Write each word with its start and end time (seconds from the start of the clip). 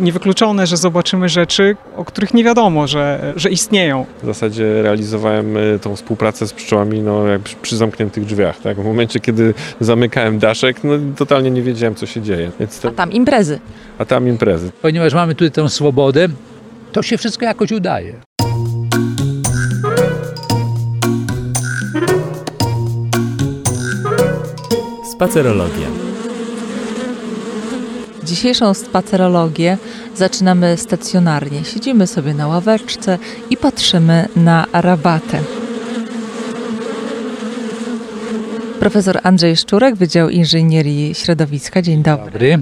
niewykluczone, 0.00 0.66
że 0.66 0.76
zobaczymy 0.76 1.28
rzeczy, 1.28 1.76
o 1.96 2.04
których 2.04 2.34
nie 2.34 2.44
wiadomo, 2.44 2.86
że, 2.86 3.32
że 3.36 3.50
istnieją. 3.50 4.06
W 4.22 4.26
zasadzie 4.26 4.82
realizowałem 4.82 5.56
y, 5.56 5.78
tą 5.82 5.96
współpracę 5.96 6.46
z 6.46 6.52
pszczołami 6.52 7.00
no, 7.02 7.26
jak 7.26 7.40
przy 7.42 7.76
zamkniętych 7.76 8.24
drzwiach. 8.24 8.60
Tak? 8.60 8.80
W 8.80 8.84
momencie, 8.84 9.20
kiedy 9.20 9.54
zamykałem 9.80 10.38
daszek, 10.38 10.84
no, 10.84 10.92
totalnie 11.16 11.50
nie 11.50 11.62
wiedziałem, 11.62 11.94
co 11.94 12.06
się 12.06 12.20
dzieje. 12.22 12.50
Więc 12.60 12.84
A 12.84 12.90
tam 12.90 13.12
imprezy. 13.12 13.60
a 13.98 14.04
tam 14.04 14.28
imprezy. 14.28 14.70
Ponieważ 14.82 15.14
mamy 15.14 15.34
tutaj 15.34 15.50
tę 15.50 15.68
swobodę, 15.68 16.28
to 16.92 17.02
się 17.02 17.18
wszystko 17.18 17.44
jakoś 17.44 17.72
udaje. 17.72 18.14
Spacerologia. 25.12 25.88
Dzisiejszą 28.28 28.74
spacerologię 28.74 29.78
zaczynamy 30.16 30.76
stacjonarnie. 30.76 31.64
Siedzimy 31.64 32.06
sobie 32.06 32.34
na 32.34 32.46
ławeczce 32.46 33.18
i 33.50 33.56
patrzymy 33.56 34.28
na 34.36 34.66
rabatę. 34.72 35.40
Profesor 38.80 39.20
Andrzej 39.22 39.56
Szczurek, 39.56 39.96
Wydział 39.96 40.28
Inżynierii 40.28 41.14
Środowiska. 41.14 41.82
Dzień 41.82 42.02
dobry. 42.02 42.30
Dobry. 42.32 42.58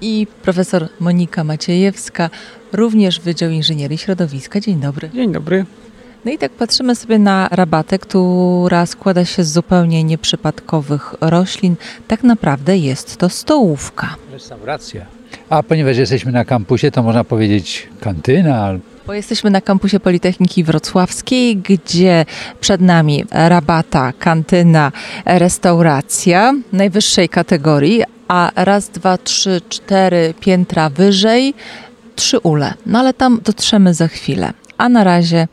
I 0.00 0.26
profesor 0.42 0.88
Monika 1.00 1.44
Maciejewska, 1.44 2.30
również 2.72 3.20
Wydział 3.20 3.50
Inżynierii 3.50 3.98
Środowiska. 3.98 4.60
Dzień 4.60 4.80
dobry. 4.80 5.10
Dzień 5.14 5.32
dobry. 5.32 5.66
No 6.24 6.32
i 6.32 6.38
tak 6.38 6.52
patrzymy 6.52 6.94
sobie 6.96 7.18
na 7.18 7.48
rabatę, 7.50 7.98
która 7.98 8.86
składa 8.86 9.24
się 9.24 9.44
z 9.44 9.52
zupełnie 9.52 10.04
nieprzypadkowych 10.04 11.14
roślin. 11.20 11.76
Tak 12.08 12.22
naprawdę 12.22 12.78
jest 12.78 13.16
to 13.16 13.28
stołówka. 13.28 14.16
Restauracja. 14.32 15.06
A 15.50 15.62
ponieważ 15.62 15.96
jesteśmy 15.96 16.32
na 16.32 16.44
kampusie, 16.44 16.90
to 16.90 17.02
można 17.02 17.24
powiedzieć 17.24 17.88
kantyna. 18.00 18.74
Bo 19.06 19.14
jesteśmy 19.14 19.50
na 19.50 19.60
kampusie 19.60 20.00
Politechniki 20.00 20.64
Wrocławskiej, 20.64 21.56
gdzie 21.56 22.24
przed 22.60 22.80
nami 22.80 23.24
rabata, 23.30 24.12
kantyna, 24.18 24.92
restauracja 25.24 26.54
najwyższej 26.72 27.28
kategorii, 27.28 28.02
a 28.28 28.50
raz, 28.56 28.88
dwa, 28.88 29.18
trzy, 29.18 29.60
cztery 29.68 30.34
piętra 30.40 30.90
wyżej, 30.90 31.54
trzy 32.16 32.38
ule. 32.38 32.74
No 32.86 32.98
ale 32.98 33.14
tam 33.14 33.40
dotrzemy 33.44 33.94
za 33.94 34.08
chwilę. 34.08 34.52
A 34.78 34.88
na 34.88 35.04
razie, 35.04 35.48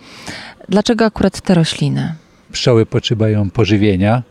dlaczego 0.69 1.05
akurat 1.05 1.41
te 1.41 1.53
rośliny? 1.53 2.13
Pszczoły 2.51 2.85
potrzebują 2.85 3.49
pożywienia. 3.49 4.23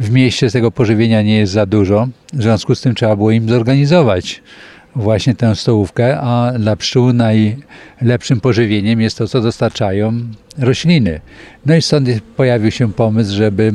W 0.00 0.10
mieście 0.10 0.50
tego 0.50 0.70
pożywienia 0.70 1.22
nie 1.22 1.36
jest 1.36 1.52
za 1.52 1.66
dużo. 1.66 2.08
W 2.32 2.42
związku 2.42 2.74
z 2.74 2.80
tym 2.80 2.94
trzeba 2.94 3.16
było 3.16 3.30
im 3.30 3.48
zorganizować 3.48 4.42
właśnie 4.96 5.34
tę 5.34 5.56
stołówkę, 5.56 6.20
a 6.20 6.52
dla 6.58 6.76
pszczół 6.76 7.12
najlepszym 7.12 8.40
pożywieniem 8.40 9.00
jest 9.00 9.18
to, 9.18 9.28
co 9.28 9.40
dostarczają 9.40 10.12
rośliny. 10.58 11.20
No 11.66 11.76
i 11.76 11.82
stąd 11.82 12.08
pojawił 12.36 12.70
się 12.70 12.92
pomysł, 12.92 13.34
żeby 13.36 13.72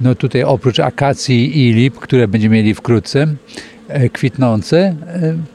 no 0.00 0.14
tutaj 0.14 0.42
oprócz 0.42 0.80
akacji 0.80 1.68
i 1.68 1.72
lip, 1.72 1.98
które 1.98 2.28
będziemy 2.28 2.56
mieli 2.56 2.74
wkrótce, 2.74 3.26
kwitnące, 4.12 4.78
e, 4.78 4.94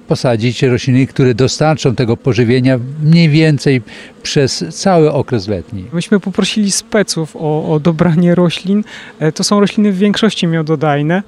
posadzić 0.07 0.63
rośliny, 0.63 1.07
które 1.07 1.33
dostarczą 1.33 1.95
tego 1.95 2.17
pożywienia 2.17 2.79
mniej 3.03 3.29
więcej 3.29 3.81
przez 4.23 4.65
cały 4.69 5.11
okres 5.11 5.47
letni. 5.47 5.85
Myśmy 5.93 6.19
poprosili 6.19 6.71
speców 6.71 7.35
o, 7.35 7.73
o 7.73 7.79
dobranie 7.79 8.35
roślin. 8.35 8.83
E, 9.19 9.31
To 9.31 9.43
są 9.43 9.59
rośliny 9.59 9.91
w 9.91 9.97
większości 9.97 10.47
miododajne, 10.47 11.23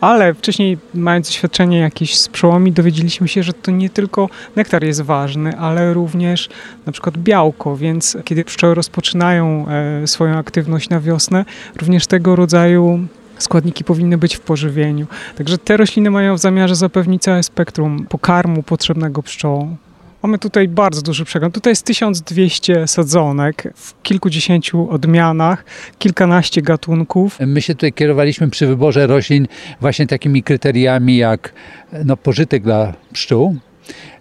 ale 0.00 0.34
wcześniej 0.34 0.78
mając 0.94 1.26
doświadczenie 1.28 1.78
jakieś 1.78 2.18
z 2.18 2.28
pszczołami 2.28 2.72
dowiedzieliśmy 2.72 3.28
się, 3.28 3.42
że 3.42 3.52
to 3.52 3.70
nie 3.70 3.90
tylko 3.90 4.28
nektar 4.56 4.84
jest 4.84 5.00
ważny, 5.00 5.58
ale 5.58 5.94
również 5.94 6.48
na 6.86 6.92
przykład 6.92 7.18
białko, 7.18 7.76
więc 7.76 8.16
kiedy 8.24 8.44
pszczoły 8.44 8.74
rozpoczynają 8.74 9.66
e, 9.68 10.06
swoją 10.06 10.38
aktywność 10.38 10.88
na 10.88 11.00
wiosnę, 11.00 11.44
również 11.80 12.06
tego 12.06 12.36
rodzaju 12.36 13.06
składniki 13.42 13.84
powinny 13.84 14.18
być 14.18 14.36
w 14.36 14.40
pożywieniu. 14.40 15.06
Także 15.36 15.58
te 15.58 15.76
rośliny 15.76 16.10
mają 16.10 16.34
w 16.34 16.38
zamiarze 16.38 16.74
zapewnić 16.74 17.22
całe 17.22 17.42
spektrum 17.42 18.06
pokarmu 18.08 18.62
potrzebnego 18.62 19.22
pszczołom. 19.22 19.76
Mamy 20.22 20.38
tutaj 20.38 20.68
bardzo 20.68 21.02
duży 21.02 21.24
przegląd. 21.24 21.54
Tutaj 21.54 21.70
jest 21.70 21.86
1200 21.86 22.86
sadzonek 22.86 23.72
w 23.76 24.02
kilkudziesięciu 24.02 24.90
odmianach, 24.90 25.64
kilkanaście 25.98 26.62
gatunków. 26.62 27.38
My 27.40 27.62
się 27.62 27.74
tutaj 27.74 27.92
kierowaliśmy 27.92 28.50
przy 28.50 28.66
wyborze 28.66 29.06
roślin 29.06 29.46
właśnie 29.80 30.06
takimi 30.06 30.42
kryteriami 30.42 31.16
jak 31.16 31.52
no, 32.04 32.16
pożytek 32.16 32.62
dla 32.62 32.94
pszczół, 33.12 33.56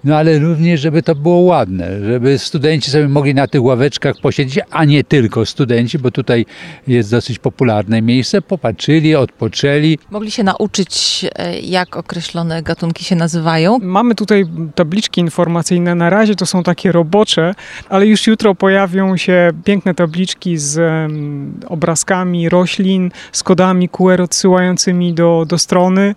no 0.04 0.18
ale 0.18 0.40
również, 0.40 0.82
żeby 0.82 1.04
to 1.04 1.16
było 1.16 1.38
ładne, 1.38 2.06
żeby 2.06 2.40
studenci 2.40 2.92
sobie 2.92 3.08
mogli 3.08 3.36
na 3.36 3.48
tych 3.48 3.64
ławeczkach 3.64 4.16
posiedzieć, 4.22 4.64
a 4.72 4.86
nie 4.86 5.04
tylko 5.04 5.46
studenci, 5.46 6.00
bo 6.00 6.12
tutaj 6.12 6.46
jest 6.88 7.12
dosyć 7.12 7.40
popularne 7.40 8.02
miejsce, 8.02 8.42
popatrzyli, 8.42 9.16
odpoczęli. 9.16 9.98
Mogli 10.12 10.32
się 10.32 10.44
nauczyć, 10.44 11.26
e, 11.36 11.60
jak 11.60 11.98
określone 11.98 12.64
gatunki 12.64 13.04
się 13.04 13.16
nazywają. 13.16 13.80
Mamy 13.82 14.16
tutaj 14.16 14.46
tabliczki 14.76 15.22
informacyjne. 15.22 15.96
Na 15.96 16.10
razie 16.10 16.36
to 16.36 16.46
są 16.46 16.64
takie 16.64 16.92
robocze, 16.92 17.56
ale 17.90 18.08
już 18.08 18.28
jutro 18.28 18.56
pojawią 18.56 19.18
się 19.18 19.50
piękne 19.64 19.94
tabliczki 19.94 20.58
z 20.58 20.82
obrazkami 21.68 22.50
roślin, 22.50 23.12
z 23.32 23.44
kodami 23.44 23.90
QR 23.90 24.22
odsyłającymi 24.22 25.14
do, 25.14 25.46
do 25.48 25.58
strony. 25.58 26.16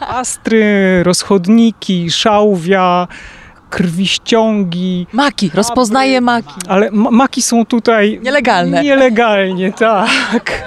Astry, 0.00 1.02
rozchodniki, 1.02 2.10
szałwia, 2.10 3.08
krwiściągi, 3.70 5.06
Maki, 5.12 5.50
rozpoznaje 5.54 6.20
maki. 6.20 6.54
ale 6.68 6.90
ma- 6.90 7.10
maki 7.10 7.42
są 7.42 7.66
tutaj 7.66 8.20
Nielegalne. 8.22 8.82
Nielegalnie, 8.82 9.72
tak. 9.72 10.64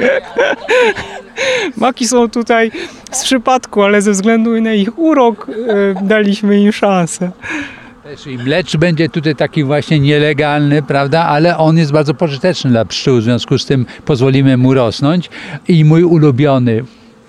Maki 1.78 2.08
są 2.08 2.30
tutaj 2.30 2.72
z 3.12 3.24
przypadku, 3.24 3.84
ale 3.84 4.02
ze 4.02 4.12
względu 4.12 4.62
na 4.62 4.74
ich 4.74 5.00
urok 5.00 5.48
e, 5.50 6.06
daliśmy 6.06 6.59
im 6.59 6.72
szansę. 6.72 7.32
I 8.28 8.38
mlecz 8.38 8.78
będzie 8.78 9.09
tutaj 9.09 9.36
taki 9.36 9.64
właśnie 9.64 10.00
nielegalny, 10.00 10.84
prawda, 10.84 11.26
ale 11.26 11.58
on 11.58 11.78
jest 11.78 11.92
bardzo 11.92 12.14
pożyteczny 12.14 12.70
dla 12.72 12.86
pszczół, 12.86 13.18
w 13.18 13.24
związku 13.24 13.58
z 13.58 13.66
tym 13.66 13.86
pozwolimy 14.06 14.58
mu 14.58 14.74
rosnąć. 14.74 15.30
I 15.68 15.86
mój 15.86 16.04
ulubiony, 16.04 16.84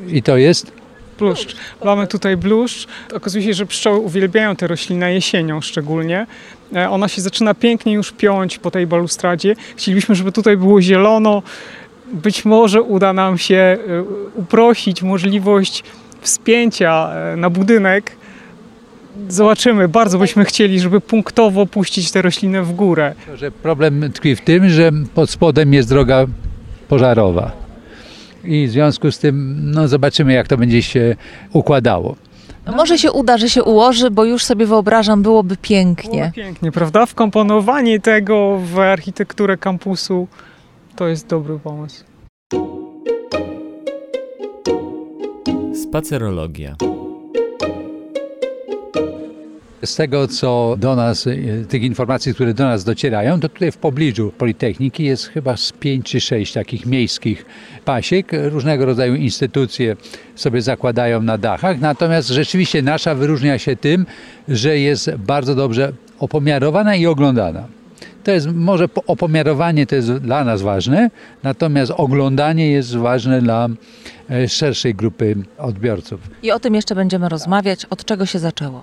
i 0.09 0.23
to 0.23 0.37
jest 0.37 0.78
Bluszcz. 1.19 1.57
Mamy 1.85 2.07
tutaj 2.07 2.37
bluszcz. 2.37 2.87
Okazuje 3.15 3.45
się, 3.45 3.55
że 3.55 3.67
pszczoły 3.67 3.99
uwielbiają 3.99 4.57
tę 4.57 4.67
roślinę 4.67 5.15
jesienią 5.15 5.61
szczególnie. 5.61 6.27
E, 6.77 6.91
Ona 6.91 7.09
się 7.09 7.23
zaczyna 7.23 7.55
pięknie 7.55 7.93
już 7.93 8.13
piąć 8.13 8.59
po 8.59 8.71
tej 8.71 8.87
balustradzie. 8.87 9.57
Chcielibyśmy, 9.77 10.15
żeby 10.15 10.33
tutaj 10.33 10.57
było 10.57 10.83
zielono. 10.83 11.43
Być 12.13 12.45
może 12.45 12.83
uda 12.83 13.13
nam 13.13 13.39
się 13.39 13.57
e, 13.57 13.79
uprosić 14.35 15.03
możliwość 15.03 15.85
wspięcia 16.21 17.11
e, 17.33 17.37
na 17.37 17.51
budynek. 17.51 18.13
Zobaczymy. 19.29 19.89
Bardzo 19.89 20.19
byśmy 20.19 20.45
chcieli, 20.45 20.81
żeby 20.81 21.01
punktowo 21.01 21.67
puścić 21.67 22.11
tę 22.11 22.23
roślinę 22.23 22.63
w 22.63 22.73
górę. 22.73 23.15
problem 23.63 24.13
tkwi 24.13 24.37
w 24.37 24.41
tym, 24.41 24.69
że 24.69 24.91
pod 25.15 25.31
spodem 25.31 25.75
jest 25.75 25.89
droga 25.89 26.27
pożarowa. 26.89 27.68
I 28.45 28.67
w 28.67 28.71
związku 28.71 29.13
z 29.13 29.19
tym 29.19 29.57
no, 29.71 29.89
zobaczymy, 29.89 30.33
jak 30.33 30.49
to 30.49 30.57
będzie 30.57 30.83
się 30.83 31.17
układało. 31.53 32.17
No 32.67 32.73
może 32.77 32.99
się 32.99 33.13
uda, 33.13 33.39
że 33.39 33.49
się 33.49 33.63
ułoży, 33.65 34.11
bo 34.11 34.25
już 34.25 34.45
sobie 34.45 34.67
wyobrażam, 34.67 35.23
byłoby 35.23 35.55
Było 35.55 35.63
pięknie. 35.63 36.33
pięknie, 36.35 36.73
prawda? 36.73 37.07
Wkomponowanie 37.07 38.01
tego 38.01 38.59
w 38.65 38.79
architekturę 38.79 39.57
kampusu 39.57 40.29
to 40.97 41.09
jest 41.09 41.27
dobry 41.27 41.59
pomysł. 41.59 42.05
Spacerologia. 45.83 46.77
Z 49.85 49.97
tego, 49.97 50.29
co 50.29 50.77
do 50.79 50.97
nas, 50.97 51.27
y, 51.27 51.67
tych 51.69 51.83
informacji, 51.83 52.35
które 52.35 52.55
do 52.55 52.65
nas 52.65 52.85
docierają, 52.85 53.41
to 53.41 53.49
tutaj 53.49 53.73
w 53.73 53.77
pobliżu 53.77 54.33
Politechniki 54.39 55.05
jest 55.05 55.27
chyba 55.29 55.57
z 55.57 55.73
pięć 55.73 56.07
czy 56.07 56.21
sześć 56.21 56.53
takich 56.53 56.87
miejskich 56.87 57.45
pasiek. 57.85 58.33
Różnego 58.33 58.85
rodzaju 58.85 59.15
instytucje 59.15 59.97
sobie 60.35 60.63
zakładają 60.63 61.23
na 61.23 61.39
dachach. 61.39 61.81
Natomiast 61.81 62.29
rzeczywiście 62.29 62.83
nasza 62.83 63.15
wyróżnia 63.15 63.59
się 63.59 63.77
tym, 63.77 64.07
że 64.49 64.79
jest 64.79 65.11
bardzo 65.17 65.55
dobrze 65.55 65.93
opomiarowana 66.19 66.97
i 66.97 67.07
oglądana. 67.07 67.65
To 68.25 68.31
jest 68.31 68.47
może 68.55 68.89
po- 68.89 69.05
opomiarowanie 69.05 69.87
to 69.87 69.95
jest 69.95 70.13
dla 70.13 70.45
nas 70.45 70.63
ważne, 70.63 71.11
natomiast 71.43 71.93
oglądanie 71.97 72.71
jest 72.71 72.97
ważne 72.97 73.43
dla 73.43 73.69
e, 74.31 74.49
szerszej 74.49 74.95
grupy 74.95 75.37
odbiorców. 75.59 76.21
I 76.43 76.51
o 76.53 76.61
tym 76.61 76.75
jeszcze 76.75 76.95
będziemy 76.95 77.29
rozmawiać. 77.29 77.85
Od 77.85 78.05
czego 78.05 78.27
się 78.27 78.39
zaczęło? 78.39 78.83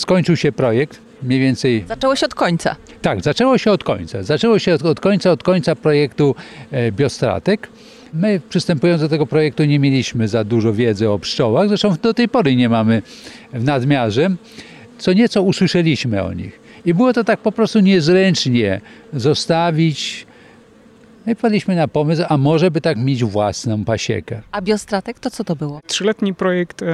Skończył 0.00 0.36
się 0.36 0.52
projekt, 0.52 0.98
mniej 1.22 1.40
więcej 1.40 1.84
Zaczęło 1.88 2.16
się 2.16 2.26
od 2.26 2.34
końca. 2.34 2.76
Tak, 3.02 3.22
zaczęło 3.22 3.58
się 3.58 3.72
od 3.72 3.84
końca. 3.84 4.22
Zaczęło 4.22 4.58
się 4.58 4.74
od, 4.74 4.82
od 4.82 5.00
końca, 5.00 5.30
od 5.30 5.42
końca 5.42 5.76
projektu 5.76 6.34
e, 6.70 6.92
Biostratek. 6.92 7.68
My 8.14 8.40
przystępując 8.48 9.00
do 9.00 9.08
tego 9.08 9.26
projektu 9.26 9.64
nie 9.64 9.78
mieliśmy 9.78 10.28
za 10.28 10.44
dużo 10.44 10.72
wiedzy 10.72 11.10
o 11.10 11.18
pszczołach, 11.18 11.68
zresztą 11.68 11.96
do 12.02 12.14
tej 12.14 12.28
pory 12.28 12.56
nie 12.56 12.68
mamy 12.68 13.02
w 13.52 13.64
nadmiarze. 13.64 14.30
co 14.98 15.12
nieco 15.12 15.42
usłyszeliśmy 15.42 16.22
o 16.22 16.32
nich. 16.32 16.60
I 16.84 16.94
było 16.94 17.12
to 17.12 17.24
tak 17.24 17.40
po 17.40 17.52
prostu 17.52 17.80
niezręcznie 17.80 18.80
zostawić. 19.12 20.26
No 21.26 21.32
i 21.32 21.34
wpadliśmy 21.34 21.76
na 21.76 21.88
pomysł, 21.88 22.22
a 22.28 22.36
może 22.36 22.70
by 22.70 22.80
tak 22.80 22.98
mieć 22.98 23.24
własną 23.24 23.84
pasiekę. 23.84 24.42
A 24.52 24.60
biostratek 24.62 25.18
to 25.18 25.30
co 25.30 25.44
to 25.44 25.56
było? 25.56 25.80
Trzyletni 25.86 26.34
projekt 26.34 26.82
e, 26.82 26.86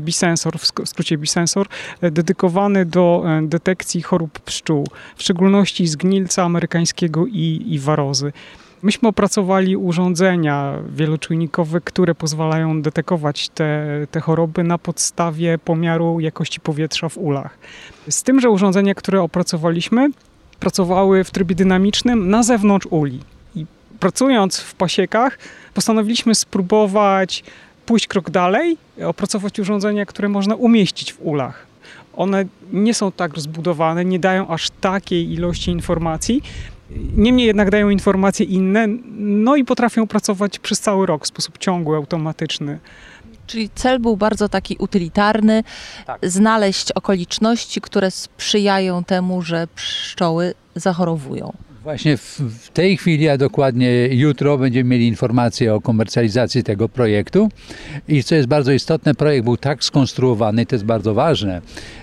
Bisensor, 0.00 0.58
w 0.58 0.62
sk- 0.62 0.86
skrócie 0.86 1.18
Bisensor, 1.18 1.66
e, 2.00 2.10
dedykowany 2.10 2.84
do 2.84 3.24
e, 3.26 3.42
detekcji 3.46 4.02
chorób 4.02 4.38
pszczół, 4.40 4.86
w 5.16 5.22
szczególności 5.22 5.86
zgnilca 5.86 6.44
amerykańskiego 6.44 7.26
i, 7.26 7.64
i 7.66 7.78
warozy. 7.78 8.32
Myśmy 8.82 9.08
opracowali 9.08 9.76
urządzenia 9.76 10.74
wieloczujnikowe, 10.94 11.80
które 11.80 12.14
pozwalają 12.14 12.82
detekować 12.82 13.48
te, 13.48 13.86
te 14.10 14.20
choroby 14.20 14.64
na 14.64 14.78
podstawie 14.78 15.58
pomiaru 15.58 16.20
jakości 16.20 16.60
powietrza 16.60 17.08
w 17.08 17.18
ulach. 17.18 17.58
Z 18.10 18.22
tym, 18.22 18.40
że 18.40 18.50
urządzenia, 18.50 18.94
które 18.94 19.22
opracowaliśmy, 19.22 20.08
pracowały 20.60 21.24
w 21.24 21.30
trybie 21.30 21.54
dynamicznym 21.54 22.30
na 22.30 22.42
zewnątrz 22.42 22.86
uli. 22.86 23.20
Pracując 24.00 24.60
w 24.60 24.74
pasiekach, 24.74 25.38
postanowiliśmy 25.74 26.34
spróbować 26.34 27.44
pójść 27.86 28.06
krok 28.06 28.30
dalej, 28.30 28.76
opracować 29.04 29.58
urządzenia, 29.58 30.06
które 30.06 30.28
można 30.28 30.54
umieścić 30.54 31.12
w 31.12 31.22
ulach. 31.22 31.66
One 32.16 32.44
nie 32.72 32.94
są 32.94 33.12
tak 33.12 33.34
rozbudowane, 33.34 34.04
nie 34.04 34.18
dają 34.18 34.48
aż 34.48 34.70
takiej 34.70 35.32
ilości 35.32 35.70
informacji, 35.70 36.42
niemniej 37.16 37.46
jednak 37.46 37.70
dają 37.70 37.90
informacje 37.90 38.46
inne, 38.46 38.86
no 39.18 39.56
i 39.56 39.64
potrafią 39.64 40.06
pracować 40.06 40.58
przez 40.58 40.80
cały 40.80 41.06
rok 41.06 41.24
w 41.24 41.28
sposób 41.28 41.58
ciągły, 41.58 41.96
automatyczny. 41.96 42.78
Czyli 43.46 43.70
cel 43.74 43.98
był 43.98 44.16
bardzo 44.16 44.48
taki 44.48 44.76
utylitarny, 44.76 45.64
znaleźć 46.22 46.92
okoliczności, 46.92 47.80
które 47.80 48.10
sprzyjają 48.10 49.04
temu, 49.04 49.42
że 49.42 49.68
pszczoły 49.74 50.54
zachorowują. 50.74 51.52
Właśnie 51.90 52.16
w, 52.16 52.70
tej 52.72 52.96
chwili, 52.96 53.28
a 53.28 53.36
dokładnie 53.36 54.06
jutro, 54.06 54.58
będziemy 54.58 54.90
mieli 54.90 55.08
informację 55.08 55.74
o 55.74 55.80
komercjalizacji 55.80 56.62
tego 56.62 56.88
projektu. 56.88 57.48
I 58.08 58.22
co 58.22 58.34
jest 58.34 58.48
bardzo 58.48 58.72
istotne, 58.72 59.14
projekt 59.14 59.44
był 59.44 59.56
tak 59.56 59.84
skonstruowany, 59.84 60.66
to 60.66 60.74
jest 60.74 60.84
bardzo 60.84 61.14
ważne, 61.14 61.60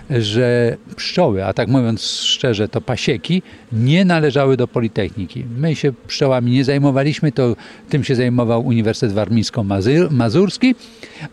że 0.10 0.78
pszczoły, 0.96 1.46
a 1.46 1.54
tak 1.54 1.68
mówiąc 1.68 2.02
szczerze, 2.04 2.70
to 2.70 2.82
pasieki, 2.82 3.42
nie 3.72 4.06
należały 4.06 4.58
do 4.58 4.68
Politechniki. 4.68 5.46
My 5.58 5.76
się 5.76 5.94
pszczołami 6.08 6.52
nie 6.52 6.64
zajmowaliśmy, 6.64 7.32
to 7.32 7.56
tym 7.90 8.04
się 8.04 8.16
zajmował 8.16 8.66
Uniwersytet 8.66 9.16
Warmińsko-Mazurski, 9.16 10.76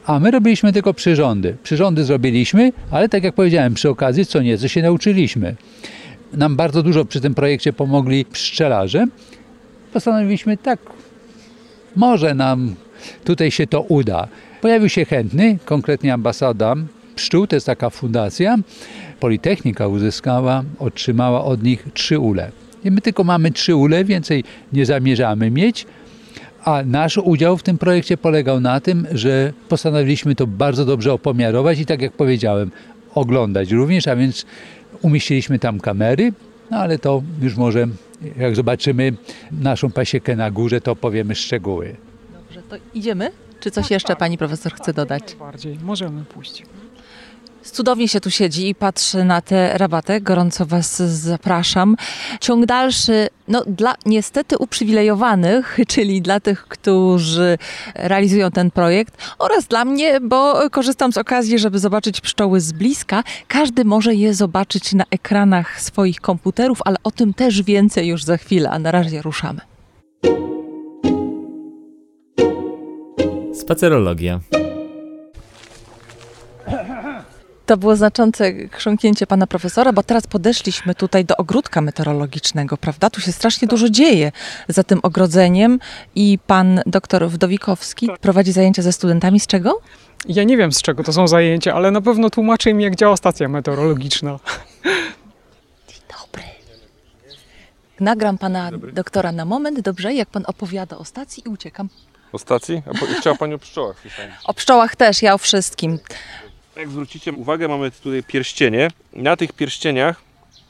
a 0.06 0.20
my 0.20 0.30
robiliśmy 0.30 0.72
tylko 0.72 0.94
przyrządy. 0.94 1.56
Przyrządy 1.62 2.04
zrobiliśmy, 2.04 2.72
ale 2.90 3.08
tak 3.08 3.24
jak 3.24 3.34
powiedziałem, 3.34 3.74
przy 3.74 3.88
okazji 3.90 4.26
co 4.26 4.42
nieco 4.42 4.68
się 4.68 4.82
nauczyliśmy 4.82 5.56
nam 6.36 6.56
bardzo 6.56 6.82
dużo 6.82 7.04
przy 7.04 7.20
tym 7.20 7.34
projekcie 7.34 7.72
pomogli 7.72 8.24
pszczelarze. 8.24 9.06
Postanowiliśmy 9.92 10.56
tak, 10.56 10.78
może 11.96 12.34
nam 12.34 12.74
tutaj 13.24 13.50
się 13.50 13.66
to 13.66 13.80
uda. 13.80 14.28
Pojawił 14.60 14.88
się 14.88 15.04
chętny, 15.04 15.58
konkretnie 15.64 16.14
ambasada 16.14 16.74
pszczół, 17.14 17.46
to 17.46 17.56
jest 17.56 17.66
taka 17.66 17.90
fundacja. 17.90 18.56
Politechnika 19.20 19.88
uzyskała, 19.88 20.64
otrzymała 20.78 21.44
od 21.44 21.62
nich 21.62 21.86
trzy 21.94 22.18
ule. 22.18 22.50
I 22.84 22.90
my 22.90 23.00
tylko 23.00 23.24
mamy 23.24 23.50
trzy 23.50 23.76
ule, 23.76 24.04
więcej 24.04 24.44
nie 24.72 24.86
zamierzamy 24.86 25.50
mieć. 25.50 25.86
A 26.64 26.82
nasz 26.86 27.18
udział 27.18 27.56
w 27.56 27.62
tym 27.62 27.78
projekcie 27.78 28.16
polegał 28.16 28.60
na 28.60 28.80
tym, 28.80 29.06
że 29.12 29.52
postanowiliśmy 29.68 30.34
to 30.34 30.46
bardzo 30.46 30.84
dobrze 30.84 31.12
opomiarować 31.12 31.78
i 31.78 31.86
tak 31.86 32.02
jak 32.02 32.12
powiedziałem, 32.12 32.70
oglądać 33.14 33.70
również, 33.72 34.08
a 34.08 34.16
więc 34.16 34.46
umieściliśmy 35.04 35.58
tam 35.58 35.80
kamery, 35.80 36.32
no 36.70 36.76
ale 36.76 36.98
to 36.98 37.22
już 37.42 37.56
może 37.56 37.86
jak 38.36 38.56
zobaczymy 38.56 39.12
naszą 39.52 39.90
pasiekę 39.90 40.36
na 40.36 40.50
górze, 40.50 40.80
to 40.80 40.96
powiemy 40.96 41.34
szczegóły. 41.34 41.96
Dobrze, 42.32 42.62
to 42.62 42.76
idziemy? 42.94 43.30
Czy 43.60 43.70
coś 43.70 43.90
jeszcze 43.90 44.16
pani 44.16 44.38
profesor 44.38 44.72
chce 44.72 44.92
dodać? 44.92 45.36
Bardziej 45.38 45.78
możemy 45.82 46.24
pójść. 46.24 46.62
Cudownie 47.72 48.08
się 48.08 48.20
tu 48.20 48.30
siedzi 48.30 48.68
i 48.68 48.74
patrzy 48.74 49.24
na 49.24 49.40
te 49.40 49.78
rabaty. 49.78 50.20
Gorąco 50.20 50.66
Was 50.66 51.02
zapraszam. 51.02 51.96
Ciąg 52.40 52.66
dalszy, 52.66 53.28
no 53.48 53.64
dla 53.66 53.94
niestety 54.06 54.58
uprzywilejowanych, 54.58 55.78
czyli 55.92 56.22
dla 56.22 56.40
tych, 56.40 56.62
którzy 56.68 57.58
realizują 57.94 58.50
ten 58.50 58.70
projekt 58.70 59.16
oraz 59.38 59.66
dla 59.66 59.84
mnie, 59.84 60.20
bo 60.20 60.70
korzystam 60.70 61.12
z 61.12 61.18
okazji, 61.18 61.58
żeby 61.58 61.78
zobaczyć 61.78 62.20
pszczoły 62.20 62.60
z 62.60 62.72
bliska. 62.72 63.24
Każdy 63.48 63.84
może 63.84 64.14
je 64.14 64.34
zobaczyć 64.34 64.92
na 64.92 65.04
ekranach 65.10 65.80
swoich 65.80 66.20
komputerów, 66.20 66.78
ale 66.84 66.96
o 67.04 67.10
tym 67.10 67.34
też 67.34 67.62
więcej 67.62 68.08
już 68.08 68.24
za 68.24 68.36
chwilę, 68.36 68.70
a 68.70 68.78
na 68.78 68.90
razie 68.90 69.22
ruszamy. 69.22 69.60
Spacerologia. 73.54 74.40
To 77.66 77.76
było 77.76 77.96
znaczące 77.96 78.52
chrząknięcie 78.68 79.26
pana 79.26 79.46
profesora, 79.46 79.92
bo 79.92 80.02
teraz 80.02 80.26
podeszliśmy 80.26 80.94
tutaj 80.94 81.24
do 81.24 81.36
ogródka 81.36 81.80
meteorologicznego, 81.80 82.76
prawda? 82.76 83.10
Tu 83.10 83.20
się 83.20 83.32
strasznie 83.32 83.68
dużo 83.68 83.88
dzieje 83.88 84.32
za 84.68 84.82
tym 84.82 85.00
ogrodzeniem 85.02 85.78
i 86.14 86.38
pan 86.46 86.80
doktor 86.86 87.28
Wdowikowski 87.28 88.08
prowadzi 88.20 88.52
zajęcia 88.52 88.82
ze 88.82 88.92
studentami 88.92 89.40
z 89.40 89.46
czego? 89.46 89.80
Ja 90.28 90.44
nie 90.44 90.56
wiem 90.56 90.72
z 90.72 90.82
czego 90.82 91.04
to 91.04 91.12
są 91.12 91.28
zajęcia, 91.28 91.74
ale 91.74 91.90
na 91.90 92.00
pewno 92.00 92.30
tłumaczy 92.30 92.70
im 92.70 92.80
jak 92.80 92.96
działa 92.96 93.16
stacja 93.16 93.48
meteorologiczna. 93.48 94.38
Dobry. 96.20 96.42
Nagram 98.00 98.38
pana 98.38 98.70
doktora 98.92 99.32
na 99.32 99.44
moment, 99.44 99.80
dobrze? 99.80 100.14
Jak 100.14 100.28
pan 100.28 100.44
opowiada 100.46 100.98
o 100.98 101.04
stacji 101.04 101.42
i 101.46 101.48
uciekam. 101.48 101.88
O 102.32 102.38
stacji? 102.38 102.82
A 102.86 102.98
po, 102.98 103.06
chciała 103.20 103.36
Pani 103.36 103.54
o 103.54 103.58
pszczołach 103.58 103.96
słyszałem. 104.00 104.30
O 104.44 104.54
pszczołach 104.54 104.96
też, 104.96 105.22
ja 105.22 105.34
o 105.34 105.38
wszystkim. 105.38 105.98
Jak 106.76 106.88
zwrócicie 106.88 107.32
uwagę, 107.32 107.68
mamy 107.68 107.90
tutaj 107.90 108.22
pierścienie. 108.22 108.90
Na 109.12 109.36
tych 109.36 109.52
pierścieniach 109.52 110.22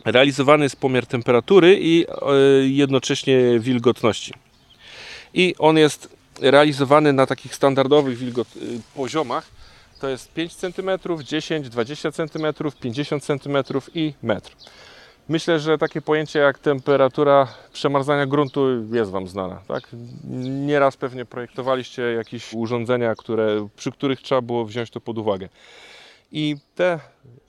realizowany 0.04 0.64
jest 0.64 0.76
pomiar 0.76 1.06
temperatury 1.06 1.78
i 1.80 2.06
e, 2.08 2.34
jednocześnie 2.66 3.60
wilgotności. 3.60 4.34
I 5.34 5.54
on 5.58 5.76
jest 5.76 6.16
realizowany 6.40 7.12
na 7.12 7.26
takich 7.26 7.54
standardowych 7.54 8.18
wilgot 8.18 8.56
y, 8.56 8.60
poziomach. 8.94 9.46
To 10.00 10.08
jest 10.08 10.32
5 10.32 10.54
cm, 10.54 10.90
10, 11.24 11.68
20 11.68 12.12
cm, 12.12 12.46
50 12.80 13.24
cm 13.24 13.56
i 13.94 14.14
metr. 14.22 14.50
Myślę, 15.28 15.60
że 15.60 15.78
takie 15.78 16.02
pojęcie 16.02 16.38
jak 16.38 16.58
temperatura 16.58 17.48
przemarzania 17.72 18.26
gruntu 18.26 18.94
jest 18.94 19.10
Wam 19.10 19.28
znana. 19.28 19.60
Tak? 19.68 19.88
Nieraz 20.66 20.96
pewnie 20.96 21.24
projektowaliście 21.24 22.02
jakieś 22.02 22.52
urządzenia, 22.52 23.14
które, 23.14 23.68
przy 23.76 23.92
których 23.92 24.22
trzeba 24.22 24.40
było 24.40 24.64
wziąć 24.64 24.90
to 24.90 25.00
pod 25.00 25.18
uwagę. 25.18 25.48
I 26.32 26.56
te 26.74 26.98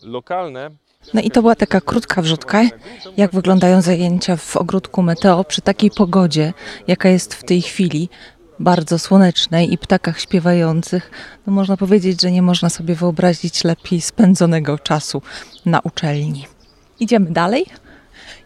lokalne 0.03 0.71
No 1.13 1.21
i 1.21 1.31
to 1.31 1.41
była 1.41 1.55
taka 1.55 1.81
krótka 1.81 2.21
wrzutka, 2.21 2.63
jak 3.17 3.31
wyglądają 3.31 3.81
zajęcia 3.81 4.35
w 4.35 4.57
ogródku 4.57 5.01
Meteo 5.01 5.43
przy 5.43 5.61
takiej 5.61 5.91
pogodzie, 5.91 6.53
jaka 6.87 7.09
jest 7.09 7.33
w 7.33 7.43
tej 7.43 7.61
chwili, 7.61 8.09
bardzo 8.59 8.99
słonecznej 8.99 9.73
i 9.73 9.77
ptakach 9.77 10.19
śpiewających. 10.19 11.11
No 11.47 11.53
można 11.53 11.77
powiedzieć, 11.77 12.21
że 12.21 12.31
nie 12.31 12.41
można 12.41 12.69
sobie 12.69 12.95
wyobrazić 12.95 13.63
lepiej 13.63 14.01
spędzonego 14.01 14.79
czasu 14.79 15.21
na 15.65 15.79
uczelni. 15.79 16.45
Idziemy 16.99 17.31
dalej. 17.31 17.65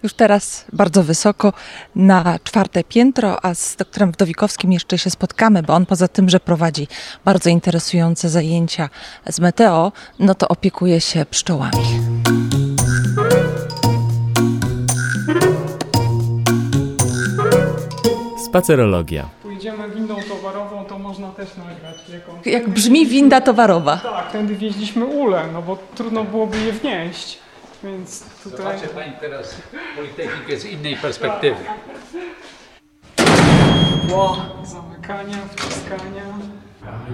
Już 0.04 0.14
teraz 0.14 0.66
bardzo 0.74 1.04
wysoko 1.04 1.54
na 1.96 2.40
czwarte 2.44 2.84
piętro, 2.84 3.46
a 3.46 3.54
z 3.56 3.76
doktorem 3.76 4.12
Wdowikowskim 4.12 4.74
jeszcze 4.74 4.98
się 4.98 5.10
spotkamy, 5.10 5.64
bo 5.64 5.74
on 5.74 5.86
poza 5.86 6.08
tym, 6.08 6.30
że 6.30 6.40
prowadzi 6.40 6.88
bardzo 7.26 7.50
interesujące 7.50 8.30
zajęcia 8.30 8.90
z 9.30 9.40
meteo, 9.40 9.92
no 10.20 10.36
to 10.36 10.48
opiekuje 10.48 11.02
się 11.02 11.26
pszczołami. 11.26 11.86
Spacerologia. 18.46 19.30
Pójdziemy 19.44 19.90
windą 19.90 20.16
towarową, 20.30 20.86
to 20.86 21.00
można 21.00 21.30
też 21.30 21.50
nagrać 21.58 22.10
jakąś. 22.10 22.46
Jak 22.46 22.70
brzmi 22.70 23.08
winda 23.08 23.42
towarowa. 23.42 23.98
Tak, 23.98 24.32
tędy 24.32 24.56
wieźliśmy 24.56 25.06
ule, 25.06 25.44
no 25.54 25.62
bo 25.62 25.78
trudno 25.96 26.24
byłoby 26.24 26.60
je 26.60 26.72
wnieść. 26.72 27.40
Więc 27.84 28.24
tutaj... 28.44 28.78
Pani 28.96 29.12
teraz 29.22 29.56
Politechnikę 29.96 30.58
z 30.58 30.66
innej 30.66 30.96
perspektywy. 30.96 31.56
Zamykania, 34.64 35.38
wciskania. 35.56 36.24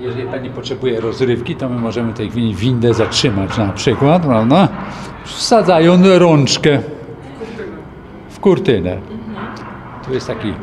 Jeżeli 0.01 0.24
Pani 0.24 0.50
potrzebuje 0.50 1.00
rozrywki, 1.00 1.55
to 1.55 1.69
my 1.69 1.79
możemy 1.79 2.13
tej 2.13 2.29
chwili 2.31 2.55
windę 2.55 2.93
zatrzymać 2.93 3.57
na 3.57 3.74
przykład, 3.74 4.22
prawda? 4.22 4.67
Wsadzają 5.25 6.19
rączkę 6.19 6.79
w 8.29 8.39
kurtynę. 8.39 8.98
Tu 10.05 10.13
jest 10.13 10.27
taki 10.27 10.53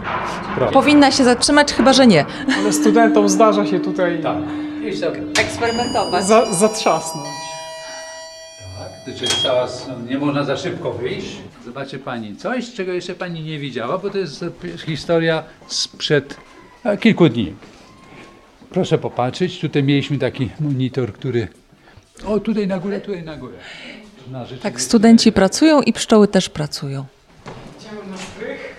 problem. 0.54 0.72
Powinna 0.72 1.10
się 1.10 1.24
zatrzymać, 1.24 1.72
chyba 1.72 1.92
że 1.92 2.06
nie. 2.06 2.24
Ale 2.58 2.72
studentom 2.72 3.28
zdarza 3.28 3.66
się 3.66 3.80
tutaj 3.80 4.22
Tak. 4.22 4.36
Eksperymentować. 5.40 6.24
za, 6.24 6.52
zatrzasnąć. 6.52 7.41
Jest 9.06 9.42
cała, 9.42 9.68
nie 10.08 10.18
można 10.18 10.44
za 10.44 10.56
szybko 10.56 10.92
wyjść. 10.92 11.36
Zobaczy 11.64 11.98
Pani 11.98 12.36
coś, 12.36 12.72
czego 12.72 12.92
jeszcze 12.92 13.14
Pani 13.14 13.42
nie 13.42 13.58
widziała, 13.58 13.98
bo 13.98 14.10
to 14.10 14.18
jest 14.18 14.44
historia 14.86 15.44
sprzed 15.66 16.36
e, 16.84 16.96
kilku 16.96 17.28
dni. 17.28 17.54
Proszę 18.70 18.98
popatrzeć, 18.98 19.60
tutaj 19.60 19.82
mieliśmy 19.82 20.18
taki 20.18 20.50
monitor, 20.60 21.12
który... 21.12 21.48
O, 22.26 22.40
tutaj 22.40 22.66
na 22.66 22.78
górę, 22.78 23.00
tutaj 23.00 23.22
na 23.22 23.36
górę. 23.36 23.54
Na 24.30 24.44
Tak, 24.62 24.80
studenci 24.80 25.32
pracują 25.32 25.82
i 25.82 25.92
pszczoły 25.92 26.28
też 26.28 26.48
pracują. 26.48 27.04
Idziemy 27.80 28.10
na 28.10 28.16
strych. 28.16 28.76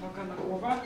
Uwaga 0.00 0.24
na 0.24 0.34
głowę. 0.34 0.68
E, 0.68 0.78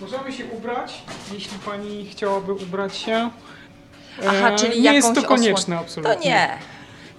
Możemy 0.00 0.32
się 0.32 0.44
ubrać, 0.46 1.02
jeśli 1.34 1.58
pani 1.58 2.06
chciałaby 2.10 2.52
ubrać 2.52 2.96
się. 2.96 3.30
E, 4.22 4.56
nie 4.80 4.94
jest 4.94 5.14
to 5.14 5.22
konieczne 5.22 5.78
absolutnie. 5.78 6.14
To 6.16 6.24
nie. 6.24 6.48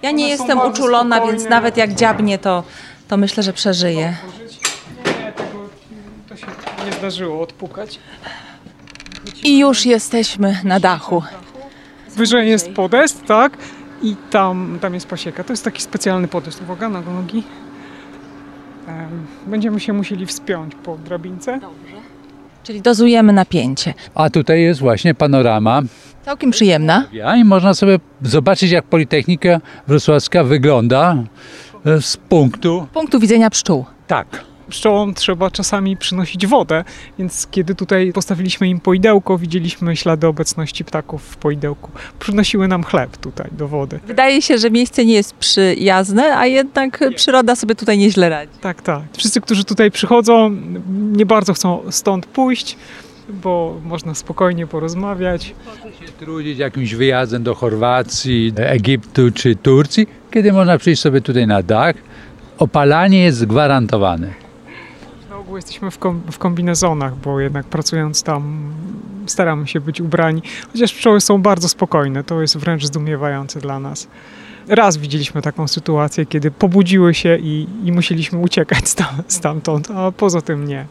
Ja 0.02 0.10
One 0.10 0.12
nie 0.18 0.24
są 0.24 0.44
jestem 0.44 0.60
uczulona, 0.70 1.16
więc 1.16 1.30
spokojne. 1.30 1.50
nawet 1.50 1.76
jak 1.76 1.94
dziabnie, 1.94 2.38
to, 2.38 2.64
to 3.08 3.16
myślę, 3.16 3.42
że 3.42 3.52
przeżyję. 3.52 4.16
Nie, 5.06 5.32
tego 5.32 5.68
to 6.28 6.36
się 6.36 6.46
nie 6.86 6.92
zdarzyło 6.92 7.42
odpukać. 7.42 7.98
I 9.44 9.58
już 9.58 9.86
jesteśmy 9.86 10.60
na 10.64 10.80
dachu. 10.80 11.22
Wyżej 12.16 12.48
jest 12.48 12.70
podest, 12.72 13.24
tak? 13.26 13.58
I 14.02 14.16
tam, 14.30 14.78
tam 14.80 14.94
jest 14.94 15.06
pasieka. 15.06 15.44
To 15.44 15.52
jest 15.52 15.64
taki 15.64 15.82
specjalny 15.82 16.28
podest. 16.28 16.62
Uwaga 16.62 16.88
na 16.88 17.00
nogi. 17.00 17.42
Em, 18.88 19.26
Będziemy 19.46 19.80
się 19.80 19.92
musieli 19.92 20.26
wspiąć 20.26 20.74
po 20.74 20.96
drabince. 20.96 21.60
Czyli 22.68 22.82
dozujemy 22.82 23.32
napięcie. 23.32 23.94
A 24.14 24.30
tutaj 24.30 24.62
jest 24.62 24.80
właśnie 24.80 25.14
panorama 25.14 25.82
Całkiem 26.24 26.50
przyjemna. 26.50 27.04
I 27.36 27.44
można 27.44 27.74
sobie 27.74 27.98
zobaczyć, 28.22 28.70
jak 28.70 28.84
Politechnika 28.84 29.60
Wrocławska 29.86 30.44
wygląda 30.44 31.16
e, 31.86 32.02
z 32.02 32.16
punktu. 32.16 32.86
Z 32.90 32.94
punktu 32.94 33.20
widzenia 33.20 33.50
pszczół. 33.50 33.84
Tak. 34.06 34.44
Pszczołom 34.68 35.14
trzeba 35.14 35.50
czasami 35.50 35.96
przynosić 35.96 36.46
wodę, 36.46 36.84
więc 37.18 37.46
kiedy 37.50 37.74
tutaj 37.74 38.12
postawiliśmy 38.12 38.68
im 38.68 38.80
poidełko, 38.80 39.38
widzieliśmy 39.38 39.96
ślady 39.96 40.26
obecności 40.26 40.84
ptaków 40.84 41.22
w 41.22 41.36
poidełku. 41.36 41.90
Przynosiły 42.18 42.68
nam 42.68 42.84
chleb 42.84 43.16
tutaj 43.16 43.48
do 43.52 43.68
wody. 43.68 44.00
Wydaje 44.06 44.42
się, 44.42 44.58
że 44.58 44.70
miejsce 44.70 45.04
nie 45.04 45.14
jest 45.14 45.34
przyjazne, 45.34 46.36
a 46.36 46.46
jednak 46.46 47.04
przyroda 47.16 47.56
sobie 47.56 47.74
tutaj 47.74 47.98
nieźle 47.98 48.28
radzi. 48.28 48.52
Tak, 48.60 48.82
tak. 48.82 49.02
Wszyscy, 49.16 49.40
którzy 49.40 49.64
tutaj 49.64 49.90
przychodzą, 49.90 50.50
nie 51.12 51.26
bardzo 51.26 51.52
chcą 51.52 51.80
stąd 51.90 52.26
pójść, 52.26 52.76
bo 53.28 53.80
można 53.84 54.14
spokojnie 54.14 54.66
porozmawiać. 54.66 55.46
się 55.46 56.12
trudzić 56.18 56.58
jakimś 56.58 56.94
wyjazdem 56.94 57.42
do 57.42 57.54
Chorwacji, 57.54 58.52
Egiptu 58.56 59.30
czy 59.30 59.56
Turcji, 59.56 60.06
kiedy 60.30 60.52
można 60.52 60.78
przyjść 60.78 61.02
sobie 61.02 61.20
tutaj 61.20 61.46
na 61.46 61.62
dach. 61.62 61.96
Opalanie 62.58 63.22
jest 63.22 63.46
gwarantowane. 63.46 64.47
Jesteśmy 65.58 65.90
w, 65.90 65.98
kom- 65.98 66.20
w 66.32 66.38
kombinezonach, 66.38 67.16
bo 67.16 67.40
jednak 67.40 67.66
pracując 67.66 68.22
tam 68.22 68.72
staramy 69.26 69.66
się 69.68 69.80
być 69.80 70.00
ubrani. 70.00 70.42
Chociaż 70.72 70.92
pszczoły 70.92 71.20
są 71.20 71.42
bardzo 71.42 71.68
spokojne, 71.68 72.24
to 72.24 72.40
jest 72.40 72.56
wręcz 72.56 72.84
zdumiewające 72.84 73.60
dla 73.60 73.80
nas. 73.80 74.08
Raz 74.68 74.96
widzieliśmy 74.96 75.42
taką 75.42 75.68
sytuację, 75.68 76.26
kiedy 76.26 76.50
pobudziły 76.50 77.14
się 77.14 77.36
i, 77.36 77.66
i 77.84 77.92
musieliśmy 77.92 78.38
uciekać 78.38 78.88
sta- 78.88 79.14
stamtąd, 79.28 79.90
a 79.90 80.12
poza 80.12 80.40
tym 80.40 80.68
nie. 80.68 80.86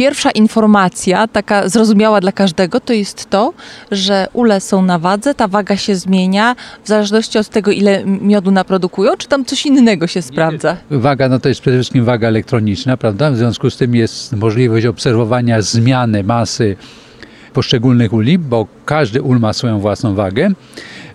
Pierwsza 0.00 0.30
informacja, 0.30 1.28
taka 1.28 1.68
zrozumiała 1.68 2.20
dla 2.20 2.32
każdego, 2.32 2.80
to 2.80 2.92
jest 2.92 3.30
to, 3.30 3.52
że 3.90 4.26
ule 4.32 4.60
są 4.60 4.82
na 4.82 4.98
wadze, 4.98 5.34
ta 5.34 5.48
waga 5.48 5.76
się 5.76 5.94
zmienia 5.94 6.56
w 6.84 6.88
zależności 6.88 7.38
od 7.38 7.48
tego, 7.48 7.70
ile 7.70 8.04
miodu 8.04 8.50
naprodukują, 8.50 9.16
czy 9.16 9.28
tam 9.28 9.44
coś 9.44 9.66
innego 9.66 10.06
się 10.06 10.22
sprawdza? 10.22 10.76
Waga 10.90 11.28
no 11.28 11.38
to 11.38 11.48
jest 11.48 11.60
przede 11.60 11.76
wszystkim 11.76 12.04
waga 12.04 12.28
elektroniczna, 12.28 12.96
prawda? 12.96 13.30
W 13.30 13.36
związku 13.36 13.70
z 13.70 13.76
tym 13.76 13.94
jest 13.94 14.36
możliwość 14.36 14.86
obserwowania 14.86 15.62
zmiany 15.62 16.24
masy 16.24 16.76
poszczególnych 17.52 18.12
uli, 18.12 18.38
bo 18.38 18.66
każdy 18.84 19.22
ul 19.22 19.40
ma 19.40 19.52
swoją 19.52 19.80
własną 19.80 20.14
wagę 20.14 20.50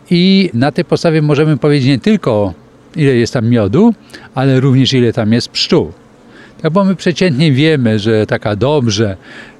i 0.09 0.49
na 0.53 0.71
tej 0.71 0.85
podstawie 0.85 1.21
możemy 1.21 1.57
powiedzieć 1.57 1.87
nie 1.87 1.99
tylko 1.99 2.53
ile 2.95 3.15
jest 3.15 3.33
tam 3.33 3.49
miodu, 3.49 3.93
ale 4.35 4.59
również 4.59 4.93
ile 4.93 5.13
tam 5.13 5.33
jest 5.33 5.49
pszczół. 5.49 5.91
Tak, 6.61 6.73
bo 6.73 6.83
my 6.83 6.95
przeciętnie 6.95 7.51
wiemy, 7.51 7.99
że 7.99 8.25
taka 8.25 8.55
dobrze 8.55 9.17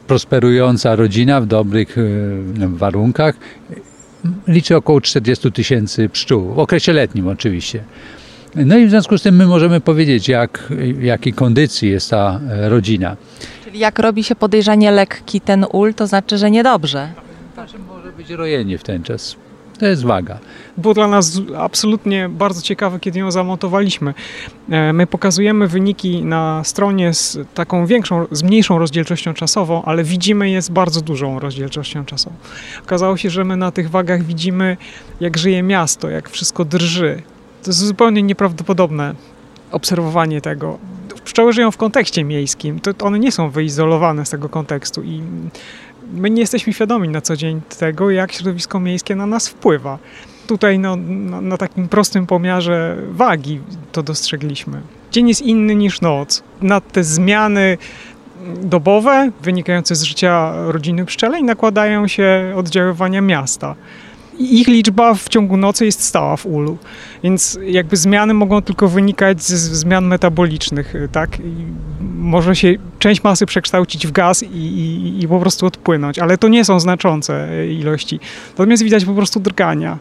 prosperująca 0.08 0.96
rodzina 0.96 1.42
w 1.42 1.46
dobrych 1.46 1.98
e, 1.98 2.02
warunkach 2.68 3.36
liczy 4.48 4.76
około 4.76 5.02
40 5.02 5.52
tysięcy 5.52 6.10
pszczół, 6.10 6.54
w 6.54 6.60
okresie 6.60 6.94
letnim 6.94 7.28
oczywiście. 7.28 7.84
No 8.56 8.78
i 8.78 8.86
w 8.86 8.90
związku 8.90 9.18
z 9.18 9.22
tym 9.22 9.36
my 9.36 9.46
możemy 9.46 9.82
powiedzieć, 9.82 10.28
jak, 10.28 10.68
w 10.70 11.04
jakiej 11.04 11.34
kondycji 11.34 11.90
jest 11.90 12.10
ta 12.10 12.40
e, 12.50 12.70
rodzina. 12.70 13.16
Czyli 13.64 13.80
jak 13.80 14.00
robi 14.00 14.24
się 14.24 14.36
podejrzanie 14.36 14.92
lekki 14.92 15.42
ten 15.42 15.66
ul, 15.72 15.94
to 15.94 16.08
znaczy, 16.08 16.38
że 16.38 16.52
niedobrze. 16.52 17.10
Może 17.88 18.12
być 18.12 18.30
rojenie 18.30 18.78
w 18.78 18.84
ten 18.84 19.04
czas. 19.04 19.36
To 19.80 19.86
jest 19.86 20.04
waga. 20.04 20.40
Było 20.78 20.94
dla 20.94 21.08
nas 21.08 21.42
absolutnie 21.58 22.30
bardzo 22.30 22.62
ciekawe, 22.62 23.00
kiedy 23.00 23.20
ją 23.20 23.32
zamontowaliśmy. 23.32 24.14
E, 24.70 24.94
My 24.94 25.08
pokazujemy 25.08 25.68
wyniki 25.68 26.26
na 26.26 26.64
stronie 26.64 27.14
z 27.14 27.38
taką 27.54 27.86
większą, 27.86 28.26
z 28.32 28.44
mniejszą 28.44 28.80
rozdzielczością 28.80 29.34
czasową, 29.34 29.84
ale 29.86 30.04
widzimy 30.04 30.50
je 30.50 30.62
z 30.62 30.70
bardzo 30.70 31.02
dużą 31.02 31.40
rozdzielczością 31.40 32.06
czasową. 32.06 32.36
Okazało 32.84 33.18
się, 33.18 33.30
że 33.30 33.44
my 33.44 33.58
na 33.58 33.72
tych 33.72 33.90
wagach 33.90 34.24
widzimy, 34.24 34.78
jak 35.20 35.38
żyje 35.38 35.64
miasto, 35.64 36.10
jak 36.10 36.30
wszystko 36.30 36.66
drży. 36.66 37.22
To 37.64 37.70
jest 37.70 37.80
zupełnie 37.80 38.24
nieprawdopodobne 38.24 39.16
obserwowanie 39.72 40.42
tego. 40.42 40.78
Pszczoły 41.24 41.54
żyją 41.54 41.72
w 41.72 41.78
kontekście 41.78 42.24
miejskim, 42.24 42.80
to 42.80 43.06
one 43.06 43.20
nie 43.20 43.32
są 43.32 43.50
wyizolowane 43.50 44.26
z 44.26 44.30
tego 44.30 44.50
kontekstu 44.50 45.04
i 45.04 45.22
my 46.14 46.30
nie 46.30 46.42
jesteśmy 46.42 46.74
świadomi 46.74 47.10
na 47.10 47.22
co 47.22 47.38
dzień 47.38 47.62
tego, 47.80 48.12
jak 48.12 48.32
środowisko 48.32 48.80
miejskie 48.80 49.16
na 49.16 49.26
nas 49.26 49.48
wpływa. 49.48 50.00
Tutaj 50.48 50.80
no, 50.80 50.96
na, 50.96 51.42
na 51.42 51.58
takim 51.58 51.88
prostym 51.88 52.26
pomiarze 52.26 52.98
wagi 53.10 53.60
to 53.92 54.04
dostrzegliśmy. 54.04 54.82
Dzień 55.12 55.28
jest 55.28 55.42
inny 55.42 55.76
niż 55.76 56.02
noc. 56.02 56.44
Na 56.62 56.82
te 56.82 57.04
zmiany 57.04 57.78
dobowe 58.62 59.32
wynikające 59.42 59.96
z 59.96 60.04
życia 60.04 60.54
rodziny 60.72 61.06
pszczelej 61.06 61.44
nakładają 61.44 62.08
się 62.08 62.54
oddziaływania 62.56 63.22
miasta. 63.22 63.76
Ich 64.40 64.68
liczba 64.68 65.14
w 65.14 65.30
ciągu 65.30 65.58
nocy 65.58 65.86
jest 65.86 66.04
stała 66.04 66.38
w 66.38 66.46
ulu, 66.46 66.78
więc 67.24 67.60
jakby 67.66 67.98
zmiany 67.98 68.34
mogą 68.34 68.62
tylko 68.62 68.88
wynikać 68.88 69.42
z 69.42 69.54
zmian 69.54 70.06
metabolicznych, 70.06 70.96
y, 70.96 71.10
tak? 71.12 71.40
I 71.40 71.66
może 72.02 72.56
się 72.56 72.74
część 73.00 73.24
masy 73.24 73.46
przekształcić 73.46 74.08
w 74.08 74.12
gaz 74.12 74.44
i, 74.44 74.48
i, 74.48 75.24
i 75.24 75.28
po 75.28 75.40
prostu 75.40 75.66
odpłynąć, 75.66 76.20
ale 76.20 76.38
to 76.38 76.48
nie 76.48 76.66
są 76.66 76.80
znaczące 76.80 77.50
y, 77.52 77.74
ilości. 77.74 78.20
Natomiast 78.50 78.84
widać 78.84 79.06
po 79.06 79.14
prostu 79.14 79.40
drgania. 79.40 79.98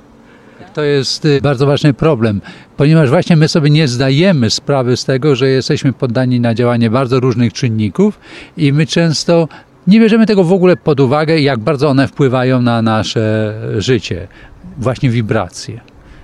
To 0.75 0.83
jest 0.83 1.25
y, 1.25 1.41
bardzo 1.43 1.67
ważny 1.67 1.95
problem, 1.95 2.41
ponieważ 2.77 3.11
właśnie 3.11 3.37
my 3.37 3.49
sobie 3.49 3.71
nie 3.71 3.89
zdajemy 3.89 4.51
sprawy 4.51 4.97
z 4.97 5.05
tego, 5.05 5.37
że 5.37 5.49
jesteśmy 5.49 5.93
poddani 5.93 6.41
na 6.41 6.55
działanie 6.55 6.91
bardzo 6.91 7.21
różnych 7.21 7.53
czynników 7.53 8.21
i 8.57 8.73
my 8.73 8.87
często 8.87 9.49
nie 9.87 10.01
bierzemy 10.01 10.27
tego 10.27 10.45
w 10.45 10.53
ogóle 10.53 10.77
pod 10.77 11.01
uwagę, 11.01 11.41
jak 11.41 11.59
bardzo 11.59 11.89
one 11.89 12.09
wpływają 12.09 12.63
na 12.63 12.83
nasze 12.83 13.55
życie. 13.79 14.29
Właśnie 14.79 15.11
wibracje. 15.11 15.81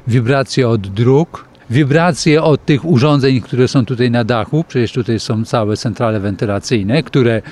Wibracje 0.06 0.68
od 0.68 0.86
dróg, 0.86 1.44
wibracje 1.70 2.42
od 2.42 2.64
tych 2.64 2.84
urządzeń, 2.84 3.40
które 3.40 3.68
są 3.68 3.86
tutaj 3.86 4.10
na 4.10 4.24
dachu. 4.24 4.64
Przecież 4.68 4.92
tutaj 4.92 5.20
są 5.20 5.44
całe 5.44 5.76
centrale 5.76 6.20
wentylacyjne, 6.20 7.02
które 7.02 7.42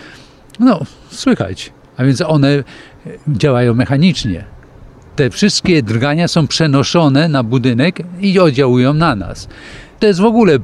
no, 0.60 0.80
słychać. 1.10 1.72
A 1.96 2.04
więc 2.04 2.20
one 2.20 2.64
działają 3.28 3.74
mechanicznie 3.74 4.44
te 5.18 5.30
wszystkie 5.30 5.82
drgania 5.82 6.28
są 6.28 6.46
przenoszone 6.46 7.28
na 7.28 7.42
budynek 7.42 7.98
i 8.20 8.38
oddziałują 8.38 8.94
na 8.94 9.16
nas. 9.16 9.48
To 9.98 10.06
jest 10.06 10.20
w 10.20 10.24
ogóle 10.24 10.58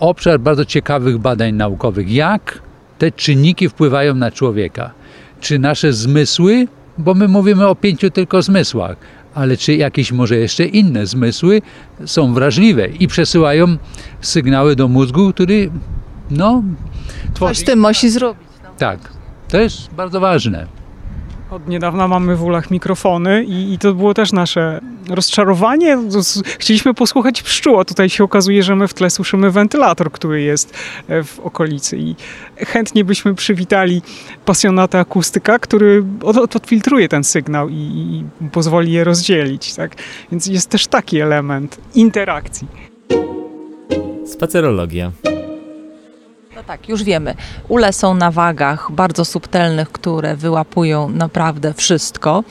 obszar 0.00 0.40
bardzo 0.40 0.64
ciekawych 0.64 1.18
badań 1.18 1.54
naukowych. 1.54 2.12
Jak 2.12 2.62
te 2.98 3.12
czynniki 3.12 3.68
wpływają 3.68 4.14
na 4.14 4.30
człowieka? 4.30 4.90
Czy 5.40 5.58
nasze 5.58 5.92
zmysły, 5.92 6.66
bo 6.98 7.14
my 7.14 7.28
mówimy 7.28 7.66
o 7.66 7.74
pięciu 7.74 8.10
tylko 8.10 8.42
zmysłach, 8.42 8.96
ale 9.34 9.56
czy 9.56 9.74
jakieś 9.74 10.12
może 10.12 10.36
jeszcze 10.36 10.64
inne 10.64 11.06
zmysły 11.06 11.62
są 12.06 12.34
wrażliwe 12.34 12.88
i 12.88 13.08
przesyłają 13.08 13.76
sygnały 14.20 14.76
do 14.76 14.88
mózgu, 14.88 15.32
który 15.32 15.70
no, 16.30 16.62
Coś 17.24 17.34
tworzy... 17.34 17.60
z 17.60 17.64
tym 17.64 17.80
musi 17.80 18.10
zrobić. 18.10 18.48
Tak, 18.78 18.98
to 19.48 19.60
jest 19.60 19.94
bardzo 19.94 20.20
ważne. 20.20 20.66
Od 21.50 21.68
niedawna 21.68 22.08
mamy 22.08 22.36
w 22.36 22.42
ulach 22.42 22.70
mikrofony 22.70 23.44
i, 23.44 23.72
i 23.72 23.78
to 23.78 23.94
było 23.94 24.14
też 24.14 24.32
nasze 24.32 24.80
rozczarowanie. 25.10 25.98
Z- 26.08 26.42
Chcieliśmy 26.58 26.94
posłuchać 26.94 27.42
pszczół, 27.42 27.80
a 27.80 27.84
tutaj 27.84 28.10
się 28.10 28.24
okazuje, 28.24 28.62
że 28.62 28.76
my 28.76 28.88
w 28.88 28.94
tle 28.94 29.10
słyszymy 29.10 29.50
wentylator, 29.50 30.12
który 30.12 30.42
jest 30.42 30.74
e, 31.08 31.22
w 31.24 31.40
okolicy 31.40 31.98
i 31.98 32.14
chętnie 32.56 33.04
byśmy 33.04 33.34
przywitali 33.34 34.02
pasjonata 34.44 34.98
akustyka, 34.98 35.58
który 35.58 36.04
od, 36.22 36.36
od, 36.36 36.56
odfiltruje 36.56 37.08
ten 37.08 37.24
sygnał 37.24 37.68
i, 37.68 37.74
i 37.74 38.24
pozwoli 38.52 38.92
je 38.92 39.04
rozdzielić. 39.04 39.74
Tak? 39.74 39.94
Więc 40.32 40.46
jest 40.46 40.70
też 40.70 40.86
taki 40.86 41.20
element 41.20 41.78
interakcji. 41.94 42.68
Spacerologia. 44.26 45.12
Tak, 46.66 46.88
już 46.88 47.02
wiemy. 47.02 47.34
Ule 47.68 47.92
są 47.92 48.14
na 48.14 48.30
wagach 48.30 48.92
bardzo 48.92 49.24
subtelnych, 49.24 49.92
które 49.92 50.36
wyłapują 50.36 51.08
naprawdę 51.08 51.74
wszystko. 51.74 52.44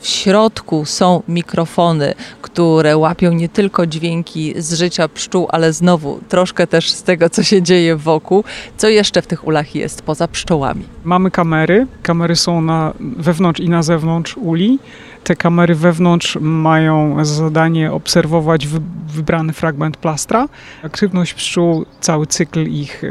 W 0.00 0.06
środku 0.06 0.84
są 0.84 1.22
mikrofony, 1.28 2.14
które 2.42 2.96
łapią 2.96 3.32
nie 3.32 3.48
tylko 3.48 3.86
dźwięki 3.86 4.54
z 4.56 4.74
życia 4.74 5.08
pszczół, 5.08 5.48
ale 5.50 5.72
znowu 5.72 6.20
troszkę 6.28 6.66
też 6.66 6.90
z 6.90 7.02
tego, 7.02 7.30
co 7.30 7.42
się 7.42 7.62
dzieje 7.62 7.96
wokół. 7.96 8.44
Co 8.76 8.88
jeszcze 8.88 9.22
w 9.22 9.26
tych 9.26 9.46
ulach 9.46 9.74
jest 9.74 10.02
poza 10.02 10.28
pszczołami? 10.28 10.84
Mamy 11.04 11.30
kamery. 11.30 11.86
Kamery 12.02 12.36
są 12.36 12.60
na 12.60 12.92
wewnątrz 13.00 13.60
i 13.60 13.68
na 13.68 13.82
zewnątrz 13.82 14.36
uli. 14.36 14.78
Te 15.24 15.36
kamery 15.36 15.74
wewnątrz 15.74 16.38
mają 16.40 17.24
za 17.24 17.34
zadanie 17.34 17.92
obserwować 17.92 18.66
wy, 18.66 18.80
wybrany 19.08 19.52
fragment 19.52 19.96
plastra, 19.96 20.48
aktywność 20.82 21.34
pszczół, 21.34 21.86
cały 22.00 22.26
cykl 22.26 22.66
ich 22.66 23.04
e, 23.04 23.08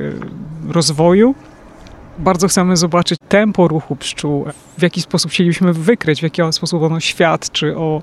rozwoju. 0.73 1.35
Bardzo 2.19 2.47
chcemy 2.47 2.77
zobaczyć 2.77 3.19
tempo 3.29 3.67
ruchu 3.67 3.95
pszczół, 3.95 4.45
w 4.77 4.81
jaki 4.81 5.01
sposób 5.01 5.31
chcielibyśmy 5.31 5.73
wykryć, 5.73 6.19
w 6.19 6.23
jaki 6.23 6.41
sposób 6.51 6.83
ono 6.83 6.99
świadczy 6.99 7.77
o 7.77 8.01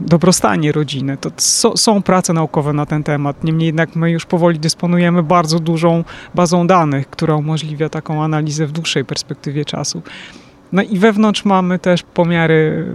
dobrostanie 0.00 0.72
rodziny. 0.72 1.16
To 1.16 1.30
są 1.76 2.02
prace 2.02 2.32
naukowe 2.32 2.72
na 2.72 2.86
ten 2.86 3.02
temat. 3.02 3.44
Niemniej 3.44 3.66
jednak 3.66 3.96
my 3.96 4.10
już 4.10 4.26
powoli 4.26 4.58
dysponujemy 4.58 5.22
bardzo 5.22 5.60
dużą 5.60 6.04
bazą 6.34 6.66
danych, 6.66 7.10
która 7.10 7.36
umożliwia 7.36 7.88
taką 7.88 8.22
analizę 8.22 8.66
w 8.66 8.72
dłuższej 8.72 9.04
perspektywie 9.04 9.64
czasu. 9.64 10.02
No 10.72 10.82
i 10.82 10.98
wewnątrz 10.98 11.44
mamy 11.44 11.78
też 11.78 12.02
pomiary 12.02 12.86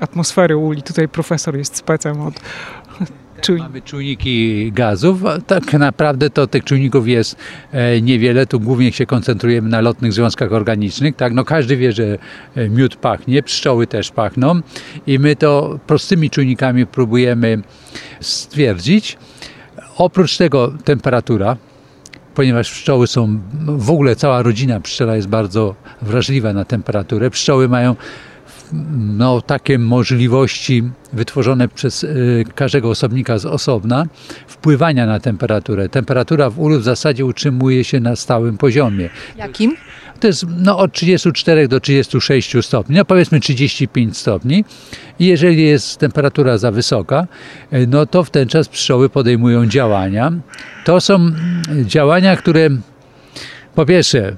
atmosfery 0.00 0.56
uli. 0.56 0.82
Tutaj 0.82 1.08
profesor 1.08 1.56
jest 1.56 1.76
specem 1.76 2.20
od 2.20 2.40
czujnik. 3.40 3.62
Mamy 3.62 3.82
czujniki 3.82 4.72
gazów. 4.72 5.20
Tak 5.46 5.72
naprawdę 5.72 6.30
to 6.30 6.46
tych 6.46 6.64
czujników 6.64 7.08
jest 7.08 7.36
e, 7.72 8.00
niewiele. 8.00 8.46
Tu 8.46 8.60
głównie 8.60 8.92
się 8.92 9.06
koncentrujemy 9.06 9.68
na 9.68 9.80
lotnych 9.80 10.12
związkach 10.12 10.52
organicznych. 10.52 11.16
Tak? 11.16 11.32
No 11.32 11.44
każdy 11.44 11.76
wie, 11.76 11.92
że 11.92 12.18
e, 12.54 12.68
miód 12.68 12.96
pachnie, 12.96 13.42
pszczoły 13.42 13.86
też 13.86 14.10
pachną 14.10 14.60
i 15.06 15.18
my 15.18 15.36
to 15.36 15.78
prostymi 15.86 16.30
czujnikami 16.30 16.86
próbujemy 16.86 17.62
stwierdzić. 18.20 19.18
Oprócz 19.96 20.36
tego 20.36 20.72
temperatura, 20.84 21.56
ponieważ 22.36 22.70
pszczoły 22.70 23.06
są, 23.06 23.40
w 23.66 23.90
ogóle 23.90 24.16
cała 24.16 24.42
rodzina 24.42 24.80
pszczela 24.80 25.16
jest 25.16 25.28
bardzo 25.28 25.74
wrażliwa 26.02 26.52
na 26.52 26.64
temperaturę. 26.64 27.30
Pszczoły 27.30 27.68
mają 27.68 27.96
no, 28.96 29.40
takie 29.40 29.78
możliwości 29.78 30.82
wytworzone 31.12 31.68
przez 31.68 32.04
y, 32.04 32.44
każdego 32.54 32.90
osobnika 32.90 33.38
z 33.38 33.46
osobna 33.46 34.06
wpływania 34.46 35.06
na 35.06 35.20
temperaturę. 35.20 35.88
Temperatura 35.88 36.50
w 36.50 36.60
ulu 36.60 36.78
w 36.78 36.82
zasadzie 36.82 37.24
utrzymuje 37.24 37.84
się 37.84 38.00
na 38.00 38.16
stałym 38.16 38.58
poziomie. 38.58 39.10
Jakim? 39.36 39.76
To 40.20 40.26
jest 40.26 40.44
no, 40.56 40.78
od 40.78 40.92
34 40.92 41.68
do 41.68 41.80
36 41.80 42.56
stopni, 42.62 42.96
no 42.96 43.04
powiedzmy 43.04 43.40
35 43.40 44.16
stopni. 44.16 44.64
I 45.18 45.26
jeżeli 45.26 45.62
jest 45.62 45.98
temperatura 45.98 46.58
za 46.58 46.70
wysoka, 46.70 47.26
y, 47.72 47.86
no 47.86 48.06
to 48.06 48.24
w 48.24 48.30
ten 48.30 48.48
czas 48.48 48.68
pszczoły 48.68 49.08
podejmują 49.08 49.66
działania. 49.66 50.32
To 50.84 51.00
są 51.00 51.14
mm, 51.14 51.34
działania, 51.86 52.36
które 52.36 52.68
po 53.74 53.86
pierwsze 53.86 54.36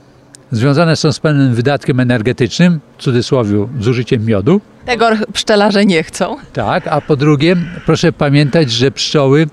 związane 0.52 0.96
są 0.96 1.12
z 1.12 1.20
pewnym 1.20 1.54
wydatkiem 1.54 2.00
energetycznym, 2.00 2.80
w 2.98 3.02
cudzysłowie 3.02 3.68
zużyciem 3.80 4.24
miodu. 4.24 4.60
Tego 4.86 5.08
pszczelarze 5.32 5.84
nie 5.84 6.02
chcą. 6.02 6.36
Tak, 6.52 6.86
a 6.86 7.00
po 7.00 7.16
drugie, 7.16 7.56
proszę 7.86 8.12
pamiętać, 8.12 8.70
że 8.70 8.90
pszczoły 8.90 9.46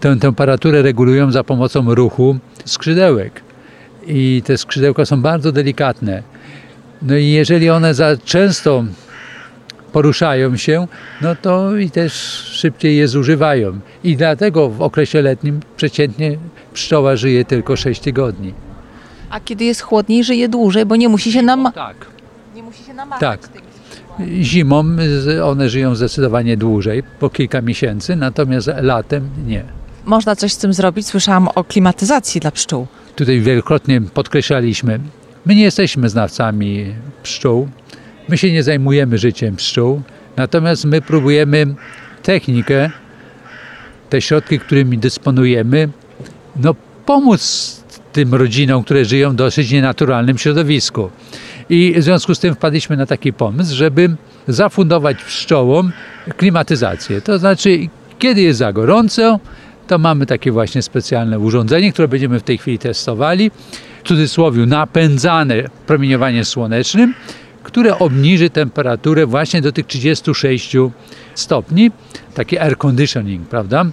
tę 0.00 0.16
temperaturę 0.16 0.82
regulują 0.82 1.32
za 1.32 1.44
pomocą 1.44 1.94
ruchu 1.94 2.38
skrzydełek. 2.64 3.51
I 4.06 4.42
te 4.44 4.58
skrzydełka 4.58 5.04
są 5.04 5.22
bardzo 5.22 5.52
delikatne. 5.52 6.22
No 7.02 7.16
i 7.16 7.30
jeżeli 7.30 7.70
one 7.70 7.94
za 7.94 8.16
często 8.24 8.84
poruszają 9.92 10.56
się, 10.56 10.86
no 11.20 11.36
to 11.36 11.76
i 11.76 11.90
też 11.90 12.12
szybciej 12.52 12.96
je 12.96 13.08
zużywają. 13.08 13.80
I 14.04 14.16
dlatego 14.16 14.68
w 14.68 14.82
okresie 14.82 15.22
letnim 15.22 15.60
przeciętnie 15.76 16.38
pszczoła 16.74 17.16
żyje 17.16 17.44
tylko 17.44 17.76
6 17.76 18.00
tygodni. 18.00 18.54
A 19.30 19.40
kiedy 19.40 19.64
jest 19.64 19.80
chłodniej, 19.80 20.24
żyje 20.24 20.48
dłużej, 20.48 20.86
bo 20.86 20.96
nie 20.96 21.08
musi 21.08 21.32
się, 21.32 21.42
nam... 21.42 21.72
Tak. 21.74 21.96
nie 22.54 22.62
musi 22.62 22.84
się 22.84 22.94
namazać. 22.94 23.40
Tak. 23.40 23.50
Zimą 24.40 24.84
one 25.44 25.68
żyją 25.68 25.94
zdecydowanie 25.94 26.56
dłużej, 26.56 27.02
po 27.20 27.30
kilka 27.30 27.60
miesięcy, 27.60 28.16
natomiast 28.16 28.70
latem 28.82 29.30
nie. 29.46 29.64
Można 30.04 30.36
coś 30.36 30.52
z 30.52 30.58
tym 30.58 30.72
zrobić. 30.72 31.06
Słyszałam 31.06 31.48
o 31.48 31.64
klimatyzacji 31.64 32.40
dla 32.40 32.50
pszczół. 32.50 32.86
Tutaj 33.16 33.40
wielokrotnie 33.40 34.00
podkreślaliśmy, 34.00 35.00
my 35.46 35.54
nie 35.54 35.62
jesteśmy 35.62 36.08
znawcami 36.08 36.94
pszczół, 37.22 37.68
my 38.28 38.38
się 38.38 38.52
nie 38.52 38.62
zajmujemy 38.62 39.18
życiem 39.18 39.56
pszczół, 39.56 40.02
natomiast 40.36 40.84
my 40.84 41.02
próbujemy 41.02 41.74
technikę, 42.22 42.90
te 44.10 44.20
środki, 44.20 44.58
którymi 44.58 44.98
dysponujemy, 44.98 45.88
no 46.56 46.74
pomóc 47.06 47.82
tym 48.12 48.34
rodzinom, 48.34 48.84
które 48.84 49.04
żyją 49.04 49.30
w 49.30 49.34
dosyć 49.34 49.70
nienaturalnym 49.70 50.38
środowisku. 50.38 51.10
I 51.68 51.94
w 51.96 52.02
związku 52.02 52.34
z 52.34 52.38
tym 52.38 52.54
wpadliśmy 52.54 52.96
na 52.96 53.06
taki 53.06 53.32
pomysł, 53.32 53.74
żeby 53.74 54.16
zafundować 54.48 55.24
pszczołom 55.24 55.92
klimatyzację. 56.36 57.20
To 57.20 57.38
znaczy, 57.38 57.78
kiedy 58.18 58.40
jest 58.40 58.58
za 58.58 58.72
gorąco, 58.72 59.40
to 59.86 59.98
mamy 59.98 60.26
takie 60.26 60.52
właśnie 60.52 60.82
specjalne 60.82 61.38
urządzenie, 61.38 61.92
które 61.92 62.08
będziemy 62.08 62.40
w 62.40 62.42
tej 62.42 62.58
chwili 62.58 62.78
testowali, 62.78 63.50
w 64.04 64.08
cudzysłowie 64.08 64.66
napędzane 64.66 65.62
promieniowaniem 65.86 66.44
słonecznym, 66.44 67.14
które 67.62 67.98
obniży 67.98 68.50
temperaturę 68.50 69.26
właśnie 69.26 69.62
do 69.62 69.72
tych 69.72 69.86
36 69.86 70.76
stopni. 71.34 71.90
Taki 72.34 72.58
air 72.58 72.78
conditioning, 72.78 73.48
prawda? 73.48 73.84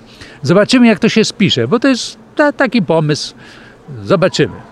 Zobaczymy, 0.42 0.88
jak 0.88 1.00
to 1.00 1.10
się 1.10 1.24
spisze, 1.26 1.68
bo 1.68 1.80
to 1.80 1.88
jest 1.88 2.18
ta, 2.36 2.52
taki 2.54 2.82
pomysł. 2.82 3.34
Zobaczymy. 4.04 4.69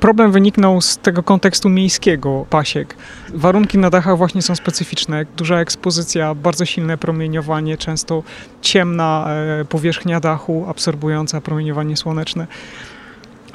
Problem 0.00 0.32
wyniknął 0.32 0.80
z 0.80 0.98
tego 0.98 1.22
kontekstu 1.22 1.68
miejskiego 1.68 2.46
pasiek. 2.50 2.96
Warunki 3.34 3.78
na 3.78 3.90
dachach 3.90 4.16
właśnie 4.18 4.42
są 4.42 4.54
specyficzne. 4.54 5.26
Duża 5.36 5.60
ekspozycja, 5.60 6.34
bardzo 6.34 6.64
silne 6.64 6.98
promieniowanie, 6.98 7.76
często 7.76 8.22
ciemna 8.62 9.26
e, 9.60 9.64
powierzchnia 9.64 10.20
dachu 10.20 10.64
absorbująca 10.68 11.40
promieniowanie 11.40 11.96
słoneczne. 11.96 12.46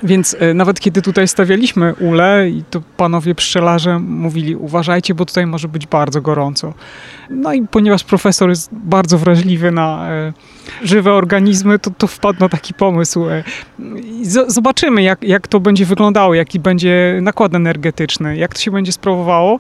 Więc 0.04 0.36
e, 0.40 0.54
nawet 0.54 0.80
kiedy 0.80 1.02
tutaj 1.02 1.28
stawialiśmy 1.28 1.94
ule, 1.94 2.50
i 2.50 2.64
to 2.70 2.82
panowie 2.98 3.36
pszczelarze 3.36 4.00
mówili, 4.00 4.56
uważajcie, 4.56 5.16
bo 5.16 5.26
tutaj 5.26 5.46
może 5.46 5.68
być 5.68 5.88
bardzo 5.88 6.22
gorąco. 6.22 6.74
No 7.30 7.54
i 7.54 7.68
ponieważ 7.68 8.04
profesor 8.04 8.50
jest 8.50 8.70
bardzo 8.74 9.18
wrażliwy 9.18 9.72
na 9.72 10.12
e, 10.12 10.34
żywe 10.84 11.14
organizmy, 11.14 11.80
to, 11.80 11.92
to 11.98 12.08
wpadł 12.08 12.40
na 12.40 12.50
taki 12.50 12.74
pomysł. 12.74 13.30
e, 13.30 13.44
Zobaczymy, 14.48 15.04
jak, 15.04 15.24
jak 15.24 15.48
to 15.48 15.60
będzie 15.60 15.86
wyglądało, 15.86 16.34
jaki 16.34 16.60
będzie 16.60 17.20
nakład 17.22 17.56
energetyczny, 17.56 18.38
jak 18.38 18.54
to 18.54 18.62
się 18.62 18.72
będzie 18.72 18.92
sprawowało, 18.92 19.60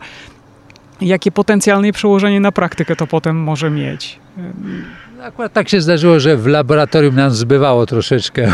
jakie 1.01 1.31
potencjalne 1.31 1.91
przełożenie 1.91 2.39
na 2.39 2.51
praktykę 2.51 2.95
to 2.95 3.07
potem 3.07 3.37
może 3.37 3.69
mieć. 3.69 4.19
Akurat 5.23 5.53
tak 5.53 5.69
się 5.69 5.81
zdarzyło, 5.81 6.19
że 6.19 6.37
w 6.37 6.47
laboratorium 6.47 7.15
nam 7.15 7.31
zbywało 7.31 7.85
troszeczkę 7.85 8.53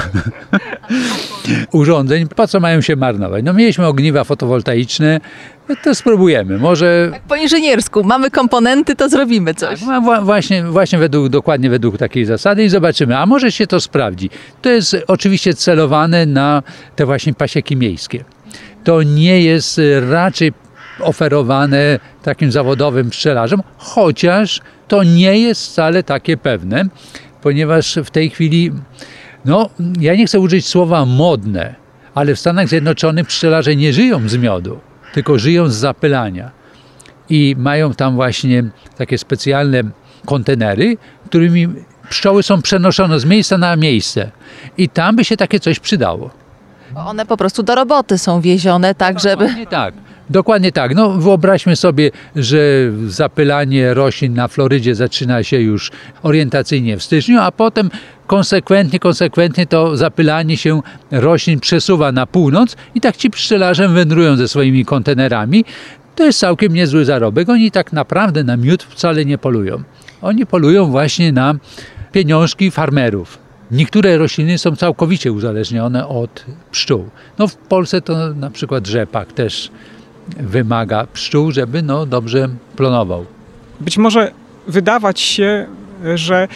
urządzeń. 1.71 2.27
Po 2.27 2.47
co 2.47 2.60
mają 2.60 2.82
się 2.82 2.95
marnować? 2.95 3.43
No 3.45 3.53
mieliśmy 3.53 3.86
ogniwa 3.88 4.23
fotowoltaiczne, 4.23 5.21
no 5.69 5.75
to 5.84 5.95
spróbujemy. 5.95 6.58
Może 6.58 7.10
Tak 7.12 7.21
po 7.21 7.36
inżyniersku. 7.36 8.03
Mamy 8.03 8.32
komponenty, 8.32 8.95
to 8.95 9.10
zrobimy 9.10 9.53
coś. 9.53 9.82
No, 9.82 10.01
wła- 10.01 10.23
właśnie, 10.25 10.63
właśnie 10.63 10.99
według, 10.99 11.29
dokładnie 11.29 11.69
według 11.69 11.97
takiej 11.97 12.25
zasady 12.25 12.63
i 12.63 12.69
zobaczymy. 12.69 13.17
A 13.17 13.25
może 13.25 13.51
się 13.51 13.67
to 13.67 13.79
sprawdzi. 13.79 14.29
To 14.62 14.69
jest 14.69 14.97
oczywiście 15.08 15.53
celowane 15.53 16.25
na 16.25 16.63
te 16.95 17.05
właśnie 17.05 17.34
pasieki 17.34 17.75
miejskie. 17.75 18.23
To 18.84 19.03
nie 19.03 19.41
jest 19.41 19.79
y, 19.79 20.01
raczej 20.10 20.53
oferowane 21.01 21.99
takim 22.23 22.51
zawodowym 22.51 23.09
pszczelarzom, 23.09 23.63
chociaż 23.77 24.62
to 24.88 25.03
nie 25.03 25.39
jest 25.39 25.65
wcale 25.65 26.03
takie 26.03 26.38
pewne, 26.38 26.85
ponieważ 27.41 27.95
w 28.05 28.09
tej 28.09 28.29
chwili, 28.29 28.71
no 29.45 29.69
ja 29.99 30.15
nie 30.15 30.25
chcę 30.25 30.39
użyć 30.39 30.67
słowa 30.67 31.05
modne, 31.05 31.75
ale 32.15 32.35
w 32.35 32.39
Stanach 32.39 32.67
Zjednoczonych 32.67 33.27
pszczelarze 33.27 33.75
nie 33.75 33.93
żyją 33.93 34.29
z 34.29 34.38
miodu, 34.38 34.79
tylko 35.13 35.39
żyją 35.39 35.69
z 35.69 35.75
zapylania. 35.75 36.51
i 37.29 37.55
mają 37.57 37.93
tam 37.93 38.15
właśnie 38.15 38.63
takie 38.97 39.17
specjalne 39.17 39.81
kontenery, 40.25 40.97
którymi 41.25 41.67
pszczoły 42.09 42.43
są 42.43 42.62
przenoszone 42.62 43.19
z 43.19 43.25
miejsca 43.25 43.57
na 43.57 43.75
miejsce. 43.75 44.31
I 44.77 44.89
tam 44.89 45.15
by 45.15 45.25
się 45.25 45.38
takie 45.38 45.59
coś 45.59 45.79
przydało. 45.79 46.29
One 46.95 47.25
po 47.25 47.38
prostu 47.38 47.63
do 47.63 47.75
roboty 47.75 48.17
są 48.17 48.41
wiezione, 48.41 48.95
tak 48.95 49.19
żeby... 49.19 49.43
Dokładnie 49.43 49.67
tak. 49.67 49.93
Dokładnie 50.30 50.72
tak. 50.72 50.96
No, 50.96 51.10
wyobraźmy 51.10 51.76
sobie, 51.76 52.12
że 52.36 52.58
zapylanie 53.08 53.94
roślin 53.94 54.34
na 54.34 54.48
Florydzie 54.48 54.96
zaczyna 54.96 55.44
się 55.44 55.60
już 55.60 55.92
orientacyjnie 56.24 56.98
w 56.98 57.04
styczniu, 57.04 57.39
a 57.39 57.52
potem 57.52 57.89
konsekwentnie, 58.28 59.00
konsekwentnie 59.00 59.68
to 59.68 59.98
zapylanie 59.98 60.58
się 60.58 60.82
roślin 61.12 61.60
przesuwa 61.60 62.12
na 62.12 62.26
północ 62.26 62.76
i 62.96 63.02
tak 63.02 63.18
ci 63.18 63.30
pszczelarze 63.30 63.89
wędrują 63.89 64.36
ze 64.36 64.48
swoimi 64.48 64.86
kontenerami. 64.86 65.65
To 66.15 66.26
jest 66.26 66.39
całkiem 66.39 66.74
niezły 66.74 67.06
zarobek. 67.06 67.50
Oni 67.50 67.72
tak 67.72 67.94
naprawdę 67.94 68.44
na 68.44 68.58
miód 68.58 68.84
wcale 68.84 69.26
nie 69.26 69.38
polują. 69.38 69.84
Oni 70.22 70.46
polują 70.46 70.86
właśnie 70.86 71.32
na 71.32 71.56
pieniążki 72.12 72.72
farmerów. 72.72 73.38
Niektóre 73.72 74.18
rośliny 74.18 74.58
są 74.58 74.76
całkowicie 74.76 75.32
uzależnione 75.32 76.08
od 76.08 76.46
pszczół. 76.72 77.10
No 77.38 77.48
w 77.48 77.56
Polsce 77.56 78.02
to 78.02 78.34
na 78.34 78.50
przykład 78.50 78.88
rzepak 78.88 79.34
też 79.34 79.72
wymaga 80.38 81.08
pszczół, 81.13 81.52
żeby 81.52 81.82
no 81.82 82.06
dobrze 82.06 82.50
plonował. 82.76 83.26
Być 83.82 83.98
może 83.98 84.32
wydawać 84.68 85.20
się, 85.20 85.68
że 86.15 86.48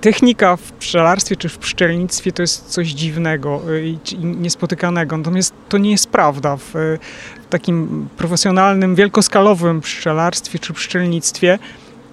technika 0.00 0.56
w 0.56 0.72
pszczelarstwie 0.72 1.36
czy 1.36 1.48
w 1.48 1.58
pszczelnictwie 1.58 2.32
to 2.32 2.42
jest 2.42 2.66
coś 2.68 2.88
dziwnego 2.88 3.60
y, 3.70 3.88
i 4.12 4.18
niespotykanego. 4.24 5.16
Natomiast 5.16 5.54
to 5.68 5.78
nie 5.78 5.90
jest 5.90 6.08
prawda. 6.10 6.56
W, 6.56 6.70
w 6.74 6.98
takim 7.50 8.08
profesjonalnym, 8.16 8.94
wielkoskalowym 8.94 9.80
pszczelarstwie 9.80 10.58
czy 10.58 10.72
pszczelnictwie 10.72 11.58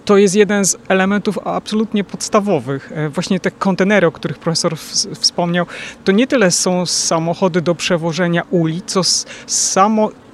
to 0.05 0.17
jest 0.17 0.35
jeden 0.35 0.65
z 0.65 0.77
elementów 0.87 1.39
absolutnie 1.47 2.03
podstawowych. 2.03 2.91
E, 2.95 3.09
Właśnie 3.09 3.39
te 3.39 3.51
kontenery, 3.51 4.07
o 4.07 4.11
których 4.11 4.39
profesor 4.39 4.77
wspomniał, 5.19 5.65
to 6.03 6.11
nie 6.11 6.27
tyle 6.27 6.51
są 6.51 6.85
samochody 6.85 7.61
do 7.61 7.75
przewożenia 7.75 8.41
uli, 8.51 8.81
co 8.85 8.99
s- 8.99 9.25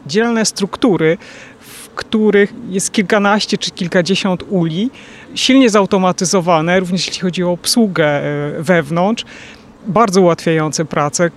samodzielne 0.05 0.45
struktury, 0.45 1.17
w 1.59 1.89
których 1.89 2.53
jest 2.69 2.91
kilkanaście 2.91 3.57
czy 3.57 3.71
kilkadziesiąt 3.71 4.43
uli, 4.49 4.89
silnie 5.35 5.69
zautomatyzowane, 5.69 6.79
również 6.79 7.07
jeśli 7.07 7.21
chodzi 7.21 7.43
o 7.43 7.51
obsługę 7.51 8.05
e, 8.05 8.63
wewnątrz, 8.63 9.25
bardzo 9.87 10.21
ułatwiające 10.21 10.85
pracę, 10.85 11.31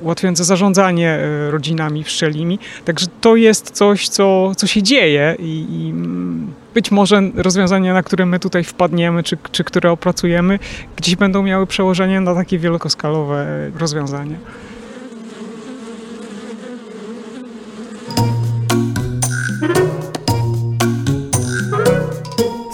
ułatwiające 0.00 0.44
zarządzanie 0.44 1.10
e, 1.10 1.50
rodzinami 1.50 2.04
pszczelimi. 2.04 2.58
Także 2.84 3.06
to 3.20 3.36
jest 3.36 3.70
coś, 3.70 4.08
co, 4.08 4.54
co 4.56 4.66
się 4.66 4.82
dzieje 4.82 5.36
i, 5.38 5.66
i 5.70 5.90
mm, 5.90 6.52
być 6.74 6.90
może 6.90 7.22
rozwiązania, 7.34 7.94
na 7.94 8.02
które 8.02 8.26
my 8.26 8.38
tutaj 8.38 8.64
wpadniemy, 8.64 9.22
czy, 9.22 9.36
czy 9.52 9.64
które 9.64 9.90
opracujemy, 9.90 10.58
gdzieś 10.96 11.16
będą 11.16 11.42
miały 11.42 11.66
przełożenie 11.66 12.20
na 12.20 12.34
takie 12.34 12.58
wielkoskalowe 12.58 13.46
e, 13.74 13.78
rozwiązania. 13.78 14.36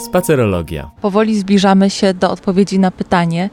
Spacerologia. 0.07 0.90
Powoli 1.03 1.38
zbliżamy 1.38 1.90
się 1.90 2.14
do 2.14 2.31
odpowiedzi 2.31 2.79
na 2.79 2.90
pytanie, 2.90 3.51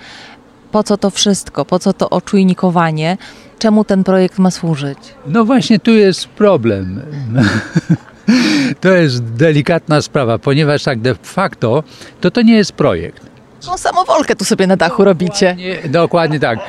po 0.72 0.84
co 0.84 0.98
to 0.98 1.10
wszystko, 1.10 1.66
po 1.66 1.80
co 1.80 1.94
to 1.94 2.10
oczujnikowanie, 2.10 3.18
czemu 3.60 3.84
ten 3.84 4.04
projekt 4.04 4.40
ma 4.40 4.52
służyć? 4.52 4.98
No 5.28 5.46
właśnie 5.46 5.80
tu 5.80 5.92
jest 5.92 6.28
problem. 6.28 7.02
To 8.82 8.90
jest 8.90 9.24
delikatna 9.24 10.02
sprawa, 10.02 10.38
ponieważ 10.40 10.84
tak 10.84 11.00
de 11.00 11.16
facto 11.16 11.84
to 12.22 12.32
to 12.32 12.42
nie 12.42 12.56
jest 12.56 12.72
projekt. 12.72 13.26
Tą 13.66 13.78
samowolkę 13.78 14.36
tu 14.36 14.46
sobie 14.46 14.68
na 14.68 14.78
dachu 14.78 15.04
robicie. 15.04 15.56
Nie, 15.56 15.90
dokładnie 15.90 16.40
tak. 16.40 16.60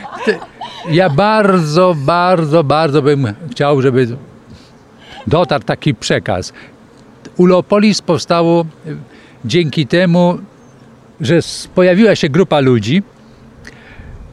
Ja 0.91 1.11
bardzo, 1.11 1.95
bardzo, 1.99 2.65
bardzo 2.65 3.03
bym 3.03 3.35
chciał, 3.51 3.83
żeby 3.83 4.17
dotarł 5.27 5.65
taki 5.65 5.95
przekaz. 5.95 6.53
Ulopolis 7.37 8.03
powstało 8.03 8.65
dzięki 9.45 9.87
temu, 9.87 10.39
że 11.21 11.41
pojawiła 11.75 12.17
się 12.17 12.29
grupa 12.29 12.61
ludzi, 12.61 13.03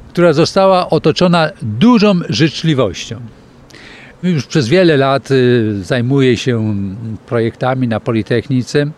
która 0.09 0.33
została 0.33 0.89
otoczona 0.89 1.49
dużą 1.61 2.19
życzliwością. 2.29 3.21
Już 4.23 4.45
przez 4.45 4.67
wiele 4.67 4.97
lat 4.97 5.31
y, 5.31 5.83
zajmuję 5.83 6.37
się 6.37 6.75
projektami 7.25 7.87
na 7.87 7.99
Politechnice 7.99 8.91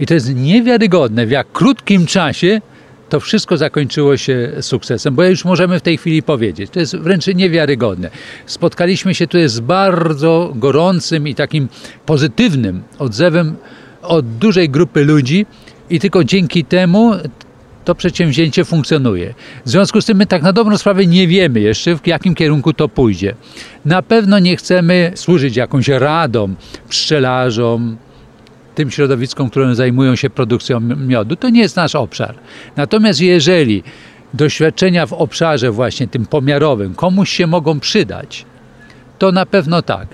i 0.00 0.06
to 0.06 0.14
jest 0.14 0.34
niewiarygodne, 0.34 1.26
w 1.26 1.30
jak 1.30 1.52
krótkim 1.52 2.06
czasie 2.06 2.60
to 3.08 3.20
wszystko 3.20 3.56
zakończyło 3.56 4.16
się 4.16 4.52
sukcesem, 4.60 5.14
bo 5.14 5.24
już 5.24 5.44
możemy 5.44 5.78
w 5.78 5.82
tej 5.82 5.96
chwili 5.98 6.22
powiedzieć. 6.22 6.70
To 6.70 6.80
jest 6.80 6.96
wręcz 6.96 7.26
niewiarygodne. 7.26 8.10
Spotkaliśmy 8.46 9.14
się 9.14 9.26
tutaj 9.26 9.48
z 9.48 9.60
bardzo 9.60 10.52
gorącym 10.54 11.28
i 11.28 11.34
takim 11.34 11.68
pozytywnym 12.06 12.82
odzewem 12.98 13.56
od 14.02 14.26
dużej 14.26 14.68
grupy 14.70 15.04
ludzi 15.04 15.46
i 15.90 16.00
tylko 16.00 16.24
dzięki 16.24 16.64
temu 16.64 17.12
to 17.84 17.94
przedsięwzięcie 17.94 18.64
funkcjonuje. 18.64 19.34
W 19.64 19.70
związku 19.70 20.00
z 20.00 20.06
tym 20.06 20.18
my 20.18 20.26
tak 20.26 20.42
na 20.42 20.52
dobrą 20.52 20.78
sprawę 20.78 21.06
nie 21.06 21.26
wiemy 21.26 21.60
jeszcze, 21.60 21.96
w 21.96 22.06
jakim 22.06 22.34
kierunku 22.34 22.72
to 22.72 22.88
pójdzie. 22.88 23.34
Na 23.84 24.02
pewno 24.02 24.38
nie 24.38 24.56
chcemy 24.56 25.12
służyć 25.14 25.56
jakąś 25.56 25.88
radą 25.88 26.54
pszczelarzom, 26.88 27.96
tym 28.74 28.90
środowiskom, 28.90 29.50
które 29.50 29.74
zajmują 29.74 30.16
się 30.16 30.30
produkcją 30.30 30.80
miodu. 30.80 31.36
To 31.36 31.48
nie 31.48 31.60
jest 31.60 31.76
nasz 31.76 31.94
obszar. 31.94 32.34
Natomiast 32.76 33.20
jeżeli 33.20 33.82
doświadczenia 34.34 35.06
w 35.06 35.12
obszarze 35.12 35.70
właśnie 35.70 36.08
tym 36.08 36.26
pomiarowym 36.26 36.94
komuś 36.94 37.30
się 37.30 37.46
mogą 37.46 37.80
przydać, 37.80 38.46
to 39.18 39.32
na 39.32 39.46
pewno 39.46 39.82
tak. 39.82 40.08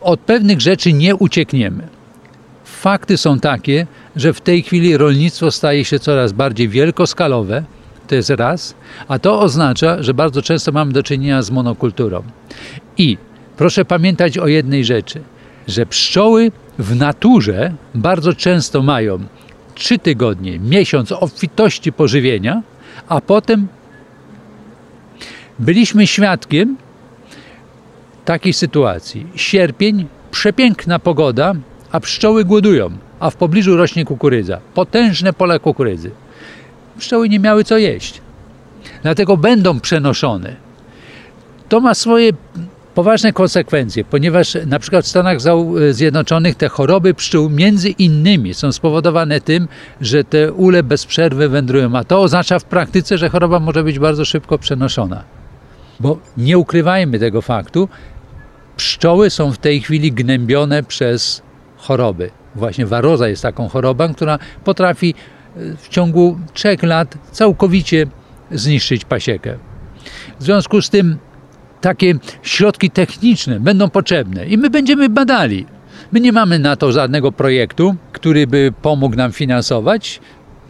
Od 0.00 0.20
pewnych 0.20 0.60
rzeczy 0.60 0.92
nie 0.92 1.16
uciekniemy. 1.16 2.01
Fakty 2.82 3.16
są 3.16 3.38
takie, 3.38 3.86
że 4.16 4.32
w 4.32 4.40
tej 4.40 4.62
chwili 4.62 4.96
rolnictwo 4.96 5.50
staje 5.50 5.84
się 5.84 5.98
coraz 5.98 6.32
bardziej 6.32 6.68
wielkoskalowe, 6.68 7.64
to 8.08 8.14
jest 8.14 8.30
raz, 8.30 8.74
a 9.08 9.18
to 9.18 9.40
oznacza, 9.40 10.02
że 10.02 10.14
bardzo 10.14 10.42
często 10.42 10.72
mamy 10.72 10.92
do 10.92 11.02
czynienia 11.02 11.42
z 11.42 11.50
monokulturą. 11.50 12.22
I 12.98 13.18
proszę 13.56 13.84
pamiętać 13.84 14.38
o 14.38 14.46
jednej 14.46 14.84
rzeczy, 14.84 15.22
że 15.68 15.86
pszczoły 15.86 16.52
w 16.78 16.96
naturze 16.96 17.74
bardzo 17.94 18.32
często 18.32 18.82
mają 18.82 19.18
trzy 19.74 19.98
tygodnie, 19.98 20.58
miesiąc 20.58 21.12
obfitości 21.12 21.92
pożywienia, 21.92 22.62
a 23.08 23.20
potem 23.20 23.68
byliśmy 25.58 26.06
świadkiem 26.06 26.76
takiej 28.24 28.52
sytuacji. 28.52 29.26
Sierpień, 29.34 30.06
przepiękna 30.30 30.98
pogoda, 30.98 31.54
a 31.92 32.00
pszczoły 32.00 32.44
głodują, 32.44 32.90
a 33.20 33.30
w 33.30 33.36
pobliżu 33.36 33.76
rośnie 33.76 34.04
kukurydza. 34.04 34.60
Potężne 34.74 35.32
pole 35.32 35.60
kukurydzy. 35.60 36.10
Pszczoły 36.98 37.28
nie 37.28 37.40
miały 37.40 37.64
co 37.64 37.78
jeść. 37.78 38.20
Dlatego 39.02 39.36
będą 39.36 39.80
przenoszone. 39.80 40.56
To 41.68 41.80
ma 41.80 41.94
swoje 41.94 42.30
poważne 42.94 43.32
konsekwencje, 43.32 44.04
ponieważ 44.04 44.56
na 44.66 44.78
przykład 44.78 45.04
w 45.04 45.08
Stanach 45.08 45.38
Zjednoczonych 45.90 46.54
te 46.54 46.68
choroby 46.68 47.14
pszczół 47.14 47.50
między 47.50 47.88
innymi 47.88 48.54
są 48.54 48.72
spowodowane 48.72 49.40
tym, 49.40 49.68
że 50.00 50.24
te 50.24 50.52
ule 50.52 50.82
bez 50.82 51.06
przerwy 51.06 51.48
wędrują, 51.48 51.96
a 51.96 52.04
to 52.04 52.20
oznacza 52.20 52.58
w 52.58 52.64
praktyce, 52.64 53.18
że 53.18 53.28
choroba 53.28 53.60
może 53.60 53.84
być 53.84 53.98
bardzo 53.98 54.24
szybko 54.24 54.58
przenoszona. 54.58 55.24
Bo 56.00 56.18
nie 56.36 56.58
ukrywajmy 56.58 57.18
tego 57.18 57.42
faktu, 57.42 57.88
pszczoły 58.76 59.30
są 59.30 59.52
w 59.52 59.58
tej 59.58 59.80
chwili 59.80 60.12
gnębione 60.12 60.82
przez 60.82 61.42
choroby. 61.82 62.30
Właśnie 62.54 62.86
waroza 62.86 63.28
jest 63.28 63.42
taką 63.42 63.68
chorobą, 63.68 64.14
która 64.14 64.38
potrafi 64.64 65.14
e, 65.56 65.76
w 65.76 65.88
ciągu 65.88 66.38
trzech 66.52 66.82
lat 66.82 67.18
całkowicie 67.30 68.06
zniszczyć 68.50 69.04
pasiekę. 69.04 69.58
W 70.40 70.44
związku 70.44 70.82
z 70.82 70.90
tym 70.90 71.18
takie 71.80 72.14
środki 72.42 72.90
techniczne 72.90 73.60
będą 73.60 73.90
potrzebne 73.90 74.46
i 74.46 74.58
my 74.58 74.70
będziemy 74.70 75.08
badali. 75.08 75.66
My 76.12 76.20
nie 76.20 76.32
mamy 76.32 76.58
na 76.58 76.76
to 76.76 76.92
żadnego 76.92 77.32
projektu, 77.32 77.94
który 78.12 78.46
by 78.46 78.72
pomógł 78.82 79.16
nam 79.16 79.32
finansować. 79.32 80.20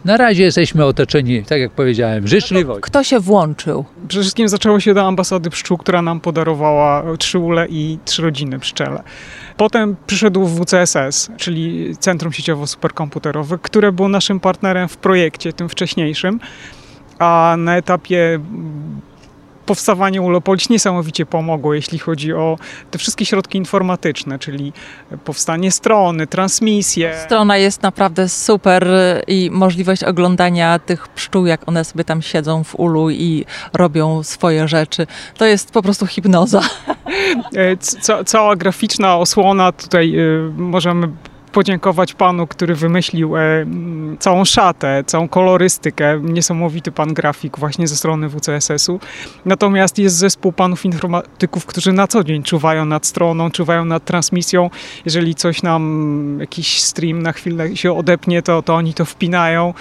Na 0.05 0.17
razie 0.17 0.43
jesteśmy 0.43 0.85
otoczeni, 0.85 1.43
tak 1.43 1.59
jak 1.59 1.71
powiedziałem, 1.71 2.27
życzliwością. 2.27 2.81
Kto 2.81 3.03
się 3.03 3.19
włączył? 3.19 3.85
Przede 4.07 4.21
wszystkim 4.21 4.49
zaczęło 4.49 4.79
się 4.79 4.93
do 4.93 5.07
ambasady 5.07 5.49
pszczół, 5.49 5.77
która 5.77 6.01
nam 6.01 6.19
podarowała 6.19 7.03
trzy 7.17 7.39
ule 7.39 7.67
i 7.69 7.97
trzy 8.05 8.21
rodziny 8.21 8.59
pszczele. 8.59 9.03
Potem 9.57 9.95
przyszedł 10.07 10.47
WCSS, 10.47 11.29
czyli 11.37 11.95
Centrum 11.97 12.31
Sieciowo-Superkomputerowe, 12.31 13.57
które 13.61 13.91
było 13.91 14.09
naszym 14.09 14.39
partnerem 14.39 14.87
w 14.87 14.97
projekcie, 14.97 15.53
tym 15.53 15.69
wcześniejszym. 15.69 16.39
A 17.19 17.55
na 17.57 17.77
etapie 17.77 18.39
powstawanie 19.65 20.21
Ulopolis 20.21 20.69
niesamowicie 20.69 21.25
pomogło, 21.25 21.73
jeśli 21.73 21.99
chodzi 21.99 22.33
o 22.33 22.57
te 22.91 22.97
wszystkie 22.97 23.25
środki 23.25 23.57
informatyczne, 23.57 24.39
czyli 24.39 24.73
powstanie 25.25 25.71
strony, 25.71 26.27
transmisje. 26.27 27.15
Strona 27.25 27.57
jest 27.57 27.83
naprawdę 27.83 28.29
super 28.29 28.87
i 29.27 29.49
możliwość 29.51 30.03
oglądania 30.03 30.79
tych 30.79 31.07
pszczół, 31.07 31.45
jak 31.45 31.69
one 31.69 31.85
sobie 31.85 32.03
tam 32.03 32.21
siedzą 32.21 32.63
w 32.63 32.79
ulu 32.79 33.09
i 33.09 33.45
robią 33.73 34.23
swoje 34.23 34.67
rzeczy. 34.67 35.07
To 35.37 35.45
jest 35.45 35.71
po 35.71 35.81
prostu 35.81 36.07
hipnoza. 36.07 36.61
E, 37.55 37.77
ca 37.77 38.23
cała 38.23 38.55
graficzna 38.55 39.17
osłona, 39.17 39.71
tutaj 39.71 40.19
y, 40.19 40.51
możemy 40.57 41.07
podziękować 41.53 42.13
panu, 42.13 42.47
który 42.47 42.75
wymyślił 42.75 43.37
e, 43.37 43.41
całą 44.19 44.45
szatę, 44.45 45.03
całą 45.05 45.27
kolorystykę. 45.27 46.19
Niesamowity 46.23 46.91
pan 46.91 47.13
grafik 47.13 47.59
właśnie 47.59 47.87
ze 47.87 47.95
strony 47.95 48.29
WCSS-u. 48.29 48.99
Natomiast 49.45 49.99
jest 49.99 50.15
zespół 50.15 50.51
panów 50.51 50.85
informatyków, 50.85 51.65
którzy 51.65 51.93
na 51.93 52.07
co 52.07 52.23
dzień 52.23 52.43
czuwają 52.43 52.85
nad 52.85 53.05
stroną, 53.05 53.51
czuwają 53.51 53.85
nad 53.85 54.05
transmisją. 54.05 54.69
Jeżeli 55.05 55.35
coś 55.35 55.63
nam, 55.63 56.37
jakiś 56.39 56.81
stream 56.81 57.21
na 57.21 57.31
chwilę 57.31 57.75
się 57.75 57.93
odepnie, 57.93 58.41
to, 58.41 58.61
to 58.61 58.75
oni 58.75 58.93
to 58.93 59.05
wpinają. 59.05 59.73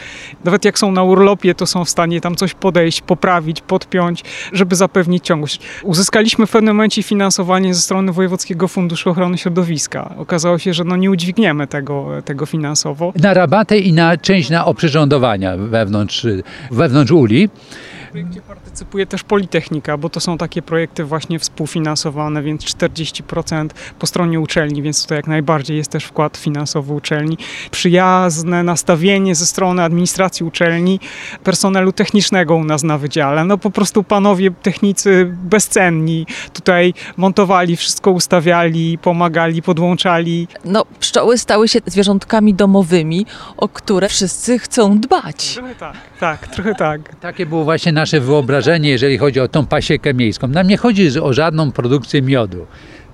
Nawet 0.45 0.65
jak 0.65 0.79
są 0.79 0.93
na 0.93 1.03
urlopie, 1.03 1.55
to 1.55 1.67
są 1.67 1.85
w 1.85 1.91
stanie 1.91 2.21
tam 2.21 2.37
coś 2.37 2.55
podejść, 2.55 3.01
poprawić, 3.01 3.61
podpiąć, 3.61 4.25
żeby 4.53 4.77
zapewnić 4.77 5.25
ciągłość. 5.25 5.61
Uzyskaliśmy 5.83 6.47
w 6.47 6.51
pewnym 6.51 6.77
momencie 6.77 7.03
finansowanie 7.03 7.75
ze 7.75 7.81
strony 7.81 8.13
Wojewódzkiego 8.13 8.69
Funduszu 8.69 9.11
Ochrony 9.11 9.39
Środowiska. 9.39 10.15
Okazało 10.19 10.59
się, 10.59 10.75
że 10.75 10.85
no 10.85 10.97
nie 10.97 11.11
udźwigniemy 11.11 11.62
tego, 11.67 12.23
tego 12.25 12.47
finansowo. 12.47 13.13
Na 13.23 13.35
rabatę 13.35 13.79
i 13.79 13.93
na 13.93 14.17
część 14.17 14.51
na 14.51 14.65
oprzyrządowania 14.65 15.57
wewnątrz, 15.57 16.27
wewnątrz 16.71 17.13
uli. 17.13 17.49
W 17.49 18.11
projekcie 18.11 18.41
partycypuje 18.73 19.07
też 19.07 19.23
Politechnika, 19.23 19.97
bo 19.97 20.09
to 20.09 20.21
są 20.21 20.39
takie 20.39 20.63
projekty 20.63 21.05
właśnie 21.05 21.39
współfinansowane, 21.39 22.43
więc 22.43 22.63
40% 22.65 23.69
po 23.99 24.07
stronie 24.07 24.41
uczelni, 24.41 24.83
więc 24.83 25.03
tutaj 25.03 25.19
jak 25.19 25.27
najbardziej 25.27 25.77
jest 25.77 25.91
też 25.91 26.05
wkład 26.05 26.37
finansowy 26.37 26.93
uczelni. 26.93 27.39
Przyjazne 27.71 28.63
nastawienie 28.63 29.35
ze 29.35 29.47
strony 29.47 29.83
administracji 29.83 30.47
uczelni, 30.47 31.01
personelu 31.45 31.93
technicznego 31.93 32.57
u 32.57 32.65
nas 32.65 32.83
na 32.83 32.99
wydziale. 32.99 33.45
No 33.45 33.59
po 33.59 33.71
prostu 33.71 34.05
panowie 34.05 34.51
technicy 34.51 35.31
bezcenni 35.33 36.27
tutaj 36.53 36.95
montowali, 37.17 37.77
wszystko 37.77 38.11
ustawiali, 38.11 38.99
pomagali, 38.99 39.63
podłączali. 39.63 40.49
No, 40.65 40.85
pszczoły 41.01 41.39
stały 41.39 41.69
się 41.69 41.81
zwierzątkami 41.87 42.55
domowymi, 42.55 43.27
o 43.57 43.69
które 43.69 44.09
wszyscy 44.09 44.59
chcą 44.59 44.99
dbać. 44.99 45.55
Trochę 45.55 45.75
tak, 45.75 45.97
tak, 46.21 46.47
trochę 46.47 46.75
tak. 46.75 47.15
Takie 47.21 47.47
było 47.47 47.65
właśnie 47.65 47.93
nasze 47.93 48.21
wyobrażenie, 48.21 48.62
jeżeli 48.91 49.19
chodzi 49.19 49.41
o 49.41 49.49
tą 49.49 49.67
pasiekę 49.67 50.15
miejską. 50.15 50.49
Nam 50.49 50.67
nie 50.67 50.77
chodzi 50.77 51.21
o 51.21 51.33
żadną 51.33 51.73
produkcję 51.73 52.23
miodu. 52.23 52.67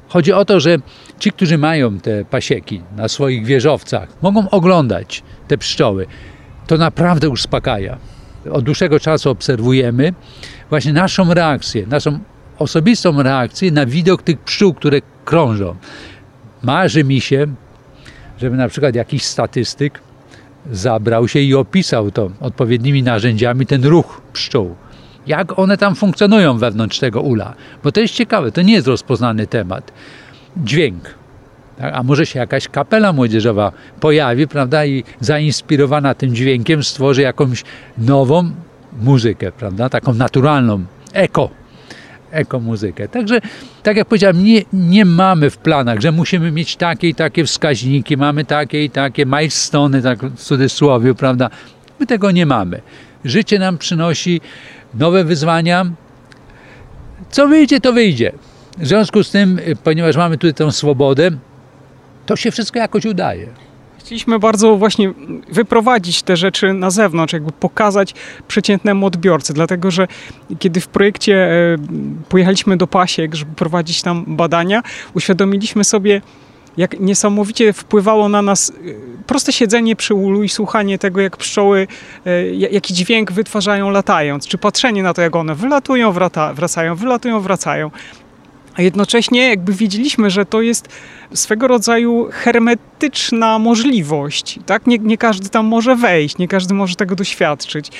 Chodzi 0.08 0.32
o 0.32 0.44
to, 0.44 0.60
że 0.60 0.76
ci, 1.18 1.32
którzy 1.32 1.58
mają 1.58 2.00
te 2.00 2.24
pasieki 2.24 2.82
na 2.96 3.08
swoich 3.08 3.44
wieżowcach, 3.44 4.08
mogą 4.22 4.50
oglądać 4.50 5.22
te 5.48 5.58
pszczoły. 5.58 6.06
To 6.66 6.76
naprawdę 6.76 7.28
uspokaja. 7.28 7.98
Od 8.50 8.64
dłuższego 8.64 9.00
czasu 9.00 9.30
obserwujemy 9.30 10.14
właśnie 10.70 10.92
naszą 10.92 11.34
reakcję, 11.34 11.86
naszą 11.86 12.18
osobistą 12.58 13.22
reakcję 13.22 13.70
na 13.70 13.86
widok 13.86 14.22
tych 14.22 14.40
pszczół, 14.40 14.74
które 14.74 15.00
krążą. 15.24 15.76
Marzy 16.62 17.04
mi 17.04 17.20
się, 17.20 17.46
żeby 18.40 18.56
na 18.56 18.68
przykład 18.68 18.94
jakiś 18.94 19.24
statystyk 19.24 20.00
zabrał 20.72 21.28
się 21.28 21.40
i 21.40 21.54
opisał 21.54 22.10
to 22.10 22.30
odpowiednimi 22.40 23.02
narzędziami, 23.02 23.66
ten 23.66 23.84
ruch 23.84 24.20
pszczół. 24.32 24.76
Jak 25.28 25.58
one 25.58 25.76
tam 25.76 25.94
funkcjonują 25.94 26.58
wewnątrz 26.58 26.98
tego 26.98 27.20
ula. 27.20 27.54
Bo 27.84 27.92
to 27.92 28.00
jest 28.00 28.14
ciekawe, 28.14 28.52
to 28.52 28.62
nie 28.62 28.72
jest 28.72 28.86
rozpoznany 28.86 29.46
temat. 29.46 29.92
Dźwięk. 30.56 31.14
Tak? 31.78 31.94
A 31.94 32.02
może 32.02 32.26
się 32.26 32.38
jakaś 32.38 32.68
kapela 32.68 33.12
młodzieżowa 33.12 33.72
pojawi, 34.00 34.48
prawda, 34.48 34.86
i 34.86 35.04
zainspirowana 35.20 36.14
tym 36.14 36.34
dźwiękiem 36.34 36.84
stworzy 36.84 37.22
jakąś 37.22 37.64
nową 37.98 38.50
muzykę, 39.00 39.52
prawda, 39.52 39.88
taką 39.88 40.14
naturalną, 40.14 40.84
eko 41.12 41.50
ekomuzykę. 42.30 43.08
Także, 43.08 43.40
tak 43.82 43.96
jak 43.96 44.08
powiedziałem, 44.08 44.44
nie, 44.44 44.62
nie 44.72 45.04
mamy 45.04 45.50
w 45.50 45.58
planach, 45.58 46.00
że 46.00 46.12
musimy 46.12 46.50
mieć 46.50 46.76
takie 46.76 47.08
i 47.08 47.14
takie 47.14 47.44
wskaźniki, 47.44 48.16
mamy 48.16 48.44
takie 48.44 48.84
i 48.84 48.90
takie 48.90 49.26
milestone, 49.26 50.02
tak 50.02 50.18
w 50.18 50.42
cudzysłowie, 50.42 51.14
prawda? 51.14 51.50
My 52.00 52.06
tego 52.06 52.30
nie 52.30 52.46
mamy. 52.46 52.80
Życie 53.24 53.58
nam 53.58 53.78
przynosi 53.78 54.40
nowe 54.94 55.24
wyzwania. 55.24 55.86
Co 57.30 57.48
wyjdzie, 57.48 57.80
to 57.80 57.92
wyjdzie. 57.92 58.32
W 58.78 58.86
związku 58.86 59.24
z 59.24 59.30
tym, 59.30 59.60
ponieważ 59.84 60.16
mamy 60.16 60.38
tutaj 60.38 60.54
tę 60.54 60.72
swobodę, 60.72 61.30
to 62.26 62.36
się 62.36 62.50
wszystko 62.50 62.78
jakoś 62.78 63.04
udaje. 63.04 63.46
Chcieliśmy 63.98 64.38
bardzo 64.38 64.76
właśnie 64.76 65.12
wyprowadzić 65.52 66.22
te 66.22 66.36
rzeczy 66.36 66.72
na 66.72 66.90
zewnątrz, 66.90 67.32
jakby 67.32 67.52
pokazać 67.52 68.14
przeciętnemu 68.48 69.06
odbiorcy, 69.06 69.54
dlatego 69.54 69.90
że 69.90 70.08
kiedy 70.58 70.80
w 70.80 70.88
projekcie 70.88 71.34
e, 71.34 71.76
pojechaliśmy 72.28 72.76
do 72.76 72.86
Pasiek, 72.86 73.34
żeby 73.34 73.54
prowadzić 73.54 74.02
tam 74.02 74.24
badania, 74.26 74.82
uświadomiliśmy 75.14 75.84
sobie, 75.84 76.20
jak 76.78 77.00
niesamowicie 77.00 77.72
wpływało 77.72 78.28
na 78.28 78.42
nas 78.42 78.70
e, 78.70 78.74
proste 79.26 79.52
siedzenie 79.52 79.96
przy 79.96 80.14
ulu 80.14 80.42
i 80.42 80.48
słuchanie 80.48 80.98
tego, 80.98 81.20
jak 81.20 81.36
pszczoły, 81.36 81.86
e, 82.26 82.50
jaki 82.54 82.94
dźwięk 82.94 83.32
wytwarzają 83.32 83.90
latając, 83.90 84.46
czy 84.46 84.58
patrzenie 84.58 85.02
na 85.02 85.14
to, 85.14 85.22
jak 85.22 85.36
one 85.36 85.54
wylatują, 85.54 86.12
wracają, 86.54 86.94
wylatują, 86.94 87.40
wracają. 87.40 87.90
A 88.78 88.82
jednocześnie 88.82 89.48
jakby 89.48 89.72
wiedzieliśmy, 89.72 90.30
że 90.30 90.46
to 90.46 90.62
jest 90.62 90.88
swego 91.34 91.68
rodzaju 91.68 92.28
hermetyczna 92.32 93.58
możliwość. 93.58 94.58
Tak? 94.66 94.86
Nie, 94.86 94.98
nie 94.98 95.18
każdy 95.18 95.48
tam 95.48 95.66
może 95.66 95.96
wejść, 95.96 96.38
nie 96.38 96.48
każdy 96.48 96.74
może 96.74 96.94
tego 96.94 97.14
doświadczyć. 97.14 97.90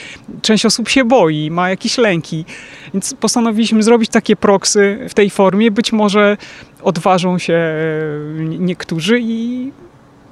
Część 0.43 0.67
osób 0.67 0.89
się 0.89 1.05
boi, 1.05 1.51
ma 1.51 1.71
jakieś 1.71 1.99
lęki. 1.99 2.45
Więc 2.95 3.15
postanowiliśmy 3.15 3.83
zrobić 3.83 4.11
takie 4.11 4.37
proksy 4.37 5.07
w 5.09 5.15
tej 5.15 5.31
formie. 5.31 5.71
Być 5.71 5.93
może 5.93 6.37
odważą 6.83 7.39
się 7.39 7.55
e, 7.55 8.45
niektórzy 8.45 9.21
i 9.23 9.71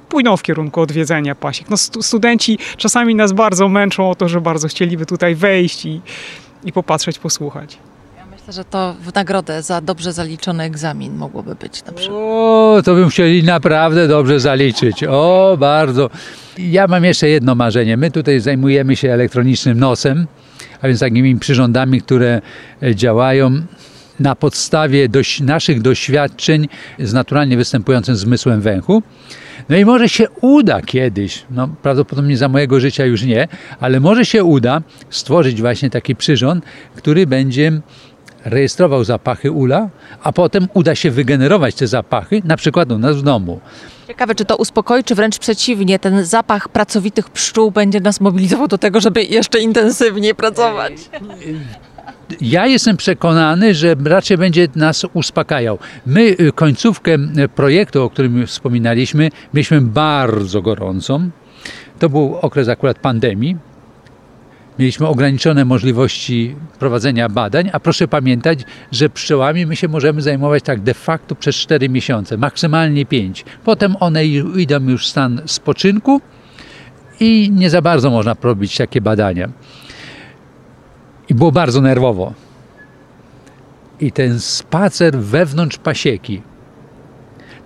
pójdą 0.09 0.37
w 0.37 0.43
kierunku 0.43 0.81
odwiedzenia 0.81 1.35
pasiek. 1.35 1.69
No, 1.69 1.77
studenci 1.77 2.59
czasami 2.77 3.15
nas 3.15 3.31
bardzo 3.31 3.67
męczą 3.69 4.09
o 4.09 4.15
to, 4.15 4.29
że 4.29 4.41
bardzo 4.41 4.67
chcieliby 4.67 5.05
tutaj 5.05 5.35
wejść 5.35 5.85
i, 5.85 6.01
i 6.65 6.73
popatrzeć, 6.73 7.19
posłuchać. 7.19 7.77
Myślę, 8.47 8.63
że 8.63 8.69
to 8.69 8.95
w 9.01 9.13
nagrodę 9.13 9.61
za 9.61 9.81
dobrze 9.81 10.13
zaliczony 10.13 10.63
egzamin 10.63 11.15
mogłoby 11.15 11.55
być 11.55 11.85
na 11.85 11.91
przykład. 11.91 12.19
O, 12.21 12.81
to 12.85 12.95
bym 12.95 13.09
chcieli 13.09 13.43
naprawdę 13.43 14.07
dobrze 14.07 14.39
zaliczyć. 14.39 15.03
O, 15.03 15.57
bardzo. 15.59 16.09
Ja 16.57 16.87
mam 16.87 17.03
jeszcze 17.03 17.29
jedno 17.29 17.55
marzenie. 17.55 17.97
My 17.97 18.11
tutaj 18.11 18.39
zajmujemy 18.39 18.95
się 18.95 19.11
elektronicznym 19.11 19.79
nosem, 19.79 20.27
a 20.81 20.87
więc 20.87 20.99
takimi 20.99 21.35
przyrządami, 21.35 22.01
które 22.01 22.41
e, 22.83 22.95
działają 22.95 23.61
na 24.19 24.35
podstawie 24.35 25.09
naszych 25.41 25.81
doświadczeń 25.81 26.67
z 26.99 27.13
naturalnie 27.13 27.57
występującym 27.57 28.15
zmysłem 28.15 28.61
węchu. 28.61 29.03
No 29.69 29.77
i 29.77 29.85
może 29.85 30.09
się 30.09 30.29
uda 30.41 30.81
kiedyś, 30.81 31.45
no 31.51 31.69
prawdopodobnie 31.81 32.37
za 32.37 32.49
mojego 32.49 32.79
życia 32.79 33.05
już 33.05 33.23
nie, 33.23 33.47
ale 33.79 33.99
może 33.99 34.25
się 34.25 34.43
uda 34.43 34.81
stworzyć 35.09 35.61
właśnie 35.61 35.89
taki 35.89 36.15
przyrząd, 36.15 36.65
który 36.95 37.27
będzie 37.27 37.81
rejestrował 38.45 39.03
zapachy 39.03 39.51
ula, 39.51 39.89
a 40.23 40.31
potem 40.31 40.67
uda 40.73 40.95
się 40.95 41.11
wygenerować 41.11 41.75
te 41.75 41.87
zapachy, 41.87 42.41
na 42.45 42.57
przykład 42.57 42.91
u 42.91 42.97
nas 42.97 43.17
w 43.17 43.21
domu. 43.21 43.59
Ciekawe, 44.07 44.35
czy 44.35 44.45
to 44.45 44.57
uspokoi, 44.57 45.03
czy 45.03 45.15
wręcz 45.15 45.39
przeciwnie, 45.39 45.99
ten 45.99 46.25
zapach 46.25 46.69
pracowitych 46.69 47.29
pszczół 47.29 47.71
będzie 47.71 47.99
nas 47.99 48.21
mobilizował 48.21 48.67
do 48.67 48.77
tego, 48.77 49.01
żeby 49.01 49.23
jeszcze 49.23 49.59
intensywniej 49.59 50.35
pracować. 50.35 50.93
Ja 52.41 52.67
jestem 52.67 52.97
przekonany, 52.97 53.75
że 53.75 53.95
raczej 54.05 54.37
będzie 54.37 54.67
nas 54.75 55.05
uspokajał. 55.13 55.79
My 56.05 56.21
y, 56.21 56.51
końcówkę 56.55 57.13
y, 57.13 57.49
projektu, 57.49 58.03
o 58.03 58.09
którym 58.09 58.47
wspominaliśmy, 58.47 59.29
mieliśmy 59.53 59.81
bardzo 59.81 60.61
gorącą. 60.61 61.29
To 61.99 62.09
był 62.09 62.35
okres 62.41 62.69
akurat 62.69 62.99
pandemii 62.99 63.57
mieliśmy 64.79 65.07
ograniczone 65.07 65.65
możliwości 65.65 66.55
prowadzenia 66.79 67.29
badań, 67.29 67.69
a 67.73 67.79
proszę 67.79 68.07
pamiętać, 68.07 68.59
że 68.91 69.09
pszczołami 69.09 69.65
my 69.65 69.75
się 69.75 69.87
możemy 69.87 70.21
zajmować 70.21 70.63
tak 70.63 70.81
de 70.81 70.93
facto 70.93 71.35
przez 71.35 71.55
4 71.55 71.89
miesiące, 71.89 72.37
maksymalnie 72.37 73.05
5. 73.05 73.45
Potem 73.63 73.95
one 73.99 74.25
idą 74.25 74.89
już 74.89 75.05
w 75.05 75.09
stan 75.09 75.41
spoczynku 75.45 76.21
i 77.19 77.51
nie 77.53 77.69
za 77.69 77.81
bardzo 77.81 78.09
można 78.09 78.35
robić 78.43 78.77
takie 78.77 79.01
badania. 79.01 79.49
I 81.29 81.35
było 81.35 81.51
bardzo 81.51 81.81
nerwowo. 81.81 82.33
I 83.99 84.11
ten 84.11 84.39
spacer 84.39 85.17
wewnątrz 85.17 85.77
pasieki, 85.77 86.41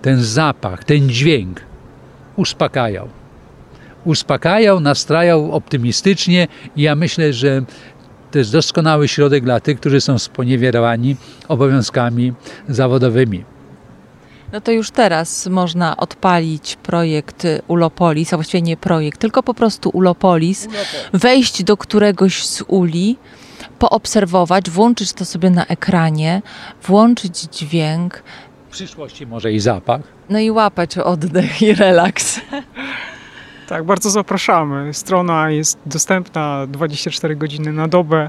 ten 0.02 0.22
zapach, 0.22 0.84
ten 0.84 1.08
dźwięk 1.08 1.60
uspokajał 2.36 3.08
uspokajał, 4.04 4.80
nastrajał 4.80 5.52
optymistycznie 5.52 6.48
i 6.76 6.82
ja 6.82 6.94
myślę, 6.94 7.32
że 7.32 7.62
To 8.30 8.38
jest 8.38 8.52
doskonały 8.52 9.08
środek 9.08 9.44
dla 9.44 9.60
tych, 9.60 9.80
którzy 9.80 10.00
są 10.00 10.18
sponiewierani 10.18 11.16
obowiązkami 11.48 12.32
zawodowymi. 12.68 13.44
No 14.52 14.60
to 14.60 14.72
już 14.72 14.90
teraz 14.90 15.46
można 15.46 15.96
odpalić 15.96 16.76
projekt 16.82 17.46
Ulopolis, 17.68 18.32
a 18.32 18.36
właściwie 18.36 18.62
nie 18.62 18.76
projekt, 18.76 19.20
tylko 19.20 19.42
po 19.42 19.54
prostu 19.54 19.90
Ulopolis, 19.90 20.68
wejść 21.12 21.64
do 21.64 21.76
któregoś 21.76 22.46
z 22.46 22.62
uli, 22.68 23.16
poobserwować, 23.86 24.70
włączyć 24.70 25.12
to 25.12 25.24
sobie 25.24 25.50
na 25.50 25.66
ekranie, 25.66 26.42
włączyć 26.82 27.40
dźwięk, 27.40 28.22
W 28.68 28.72
przyszłości 28.72 29.26
może 29.26 29.52
i 29.52 29.60
zapach. 29.60 30.00
no 30.30 30.38
i 30.38 30.50
łapać 30.50 30.98
oddech 30.98 31.62
i 31.62 31.74
relaks. 31.74 32.40
Tak, 33.68 33.84
bardzo 33.84 34.10
zapraszamy. 34.10 34.94
Strona 34.94 35.50
jest 35.50 35.78
dostępna 35.86 36.66
24 36.66 37.36
godziny 37.36 37.72
na 37.72 37.88
dobę. 37.88 38.28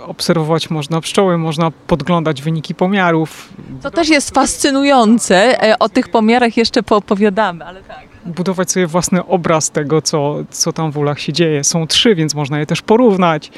Obserwować 0.00 0.70
można 0.70 1.00
pszczoły, 1.00 1.38
można 1.38 1.70
podglądać 1.70 2.42
wyniki 2.42 2.74
pomiarów, 2.74 3.48
To 3.82 3.90
też 3.90 4.08
jest 4.08 4.34
fascynujące. 4.34 5.62
E, 5.62 5.78
O 5.78 5.88
tych 5.88 6.08
pomiarach 6.08 6.56
jeszcze 6.56 6.82
poopowiadamy, 6.82 7.64
ale 7.64 7.82
tak. 7.82 8.04
budować 8.26 8.70
sobie 8.72 8.86
własny 8.86 9.26
obraz 9.26 9.70
tego, 9.70 10.02
co, 10.02 10.34
co 10.50 10.72
tam 10.72 10.90
w 10.92 10.98
ulach 10.98 11.20
się 11.20 11.32
dzieje. 11.32 11.64
Są 11.64 11.86
trzy, 11.86 12.14
więc 12.14 12.34
można 12.34 12.58
je 12.58 12.66
też 12.66 12.82
porównać. 12.82 13.50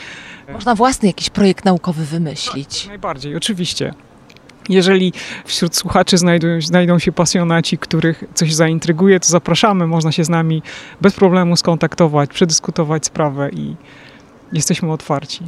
Można 0.53 0.75
własny 0.75 1.09
jakiś 1.09 1.31
projekt 1.31 1.65
naukowy 1.65 2.05
wymyślić. 2.05 2.87
Najbardziej, 2.87 3.37
oczywiście. 3.37 3.95
Jeżeli 4.69 5.13
wśród 5.45 5.77
słuchaczy 5.77 6.19
znajdą, 6.19 6.47
znajdą 6.61 6.99
się 6.99 7.13
pasjonaci, 7.13 7.79
których 7.79 8.25
coś 8.35 8.55
zaintryguje, 8.55 9.21
to 9.21 9.29
zapraszamy. 9.29 9.87
Można 9.87 10.13
się 10.13 10.25
z 10.25 10.29
nami 10.29 10.63
bez 11.01 11.15
problemu 11.15 11.57
skontaktować, 11.57 12.31
przedyskutować 12.31 13.07
sprawę 13.07 13.51
i 13.51 13.77
jesteśmy 14.53 14.93
otwarci. 14.93 15.45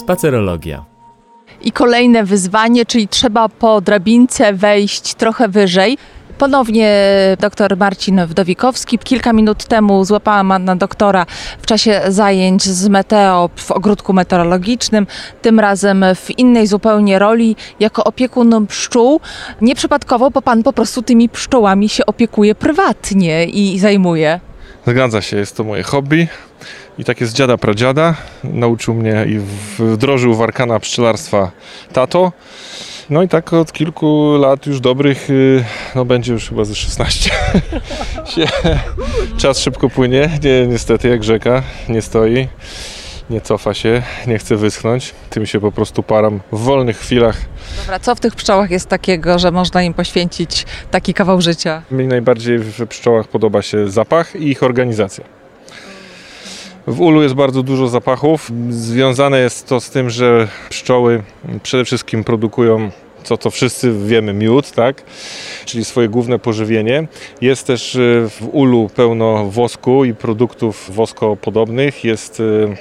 Spacerologia. 0.00 0.84
I 1.60 1.72
kolejne 1.72 2.24
wyzwanie, 2.24 2.86
czyli 2.86 3.08
trzeba 3.08 3.48
po 3.48 3.80
drabince 3.80 4.52
wejść 4.52 5.14
trochę 5.14 5.48
wyżej. 5.48 5.98
Ponownie 6.38 6.96
dr 7.40 7.76
Marcin 7.76 8.26
Wdowikowski. 8.26 8.98
Kilka 8.98 9.32
minut 9.32 9.64
temu 9.64 10.04
złapałam 10.04 10.48
pana 10.48 10.76
doktora 10.76 11.26
w 11.62 11.66
czasie 11.66 12.00
zajęć 12.08 12.62
z 12.62 12.88
meteo 12.88 13.50
w 13.56 13.70
ogródku 13.70 14.12
meteorologicznym, 14.12 15.06
tym 15.42 15.60
razem 15.60 16.04
w 16.14 16.38
innej 16.38 16.66
zupełnie 16.66 17.18
roli, 17.18 17.56
jako 17.80 18.04
opiekun 18.04 18.66
pszczół. 18.66 19.20
Nieprzypadkowo, 19.60 20.30
bo 20.30 20.42
pan 20.42 20.62
po 20.62 20.72
prostu 20.72 21.02
tymi 21.02 21.28
pszczołami 21.28 21.88
się 21.88 22.06
opiekuje 22.06 22.54
prywatnie 22.54 23.44
i 23.44 23.78
zajmuje. 23.78 24.40
Zgadza 24.86 25.22
się, 25.22 25.36
jest 25.36 25.56
to 25.56 25.64
moje 25.64 25.82
hobby. 25.82 26.28
I 26.98 27.04
tak 27.04 27.20
jest 27.20 27.32
dziada 27.32 27.56
pradziada. 27.56 28.14
Nauczył 28.44 28.94
mnie 28.94 29.26
i 29.28 29.40
wdrożył 29.78 30.34
w 30.34 30.42
arkana 30.42 30.80
pszczelarstwa 30.80 31.50
tato. 31.92 32.32
No 33.10 33.22
i 33.22 33.28
tak 33.28 33.52
od 33.52 33.72
kilku 33.72 34.36
lat 34.36 34.66
już 34.66 34.80
dobrych, 34.80 35.30
y, 35.30 35.64
no 35.94 36.04
będzie 36.04 36.32
już 36.32 36.48
chyba 36.48 36.64
ze 36.64 36.74
16. 36.74 37.30
się, 38.34 38.46
czas 39.36 39.58
szybko 39.58 39.90
płynie, 39.90 40.30
nie, 40.44 40.66
niestety 40.66 41.08
jak 41.08 41.24
rzeka, 41.24 41.62
nie 41.88 42.02
stoi, 42.02 42.48
nie 43.30 43.40
cofa 43.40 43.74
się, 43.74 44.02
nie 44.26 44.38
chce 44.38 44.56
wyschnąć. 44.56 45.14
Tym 45.30 45.46
się 45.46 45.60
po 45.60 45.72
prostu 45.72 46.02
param 46.02 46.40
w 46.52 46.58
wolnych 46.58 46.98
chwilach. 46.98 47.36
Dobra, 47.80 47.98
co 47.98 48.14
w 48.14 48.20
tych 48.20 48.34
pszczołach 48.34 48.70
jest 48.70 48.88
takiego, 48.88 49.38
że 49.38 49.50
można 49.50 49.82
im 49.82 49.94
poświęcić 49.94 50.66
taki 50.90 51.14
kawał 51.14 51.40
życia? 51.40 51.82
Mi 51.90 52.06
najbardziej 52.06 52.58
w 52.58 52.86
pszczołach 52.86 53.28
podoba 53.28 53.62
się 53.62 53.90
zapach 53.90 54.36
i 54.36 54.48
ich 54.48 54.62
organizacja. 54.62 55.37
W 56.88 57.00
ulu 57.00 57.22
jest 57.22 57.34
bardzo 57.34 57.62
dużo 57.62 57.88
zapachów. 57.88 58.50
Związane 58.70 59.40
jest 59.40 59.68
to 59.68 59.80
z 59.80 59.90
tym, 59.90 60.10
że 60.10 60.48
pszczoły 60.68 61.22
przede 61.62 61.84
wszystkim 61.84 62.24
produkują 62.24 62.90
co 63.40 63.50
wszyscy 63.50 63.92
wiemy, 64.06 64.34
miód, 64.34 64.70
tak? 64.72 65.02
Czyli 65.64 65.84
swoje 65.84 66.08
główne 66.08 66.38
pożywienie. 66.38 67.08
Jest 67.40 67.66
też 67.66 67.94
y, 67.94 68.26
w 68.30 68.48
ulu 68.52 68.90
pełno 68.96 69.50
wosku 69.50 70.04
i 70.04 70.14
produktów 70.14 70.90
woskopodobnych. 70.94 72.04
Jest 72.04 72.40
y, 72.40 72.76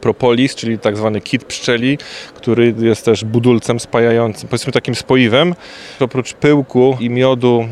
propolis, 0.00 0.54
czyli 0.54 0.78
tak 0.78 0.96
zwany 0.96 1.20
kit 1.20 1.44
pszczeli, 1.44 1.98
który 2.42 2.74
jest 2.80 3.04
też 3.04 3.24
budulcem 3.24 3.80
spajającym, 3.80 4.48
powiedzmy 4.48 4.72
takim 4.72 4.94
spoiwem. 4.94 5.54
Oprócz 6.00 6.34
pyłku 6.34 6.96
i 7.00 7.10
miodu 7.10 7.64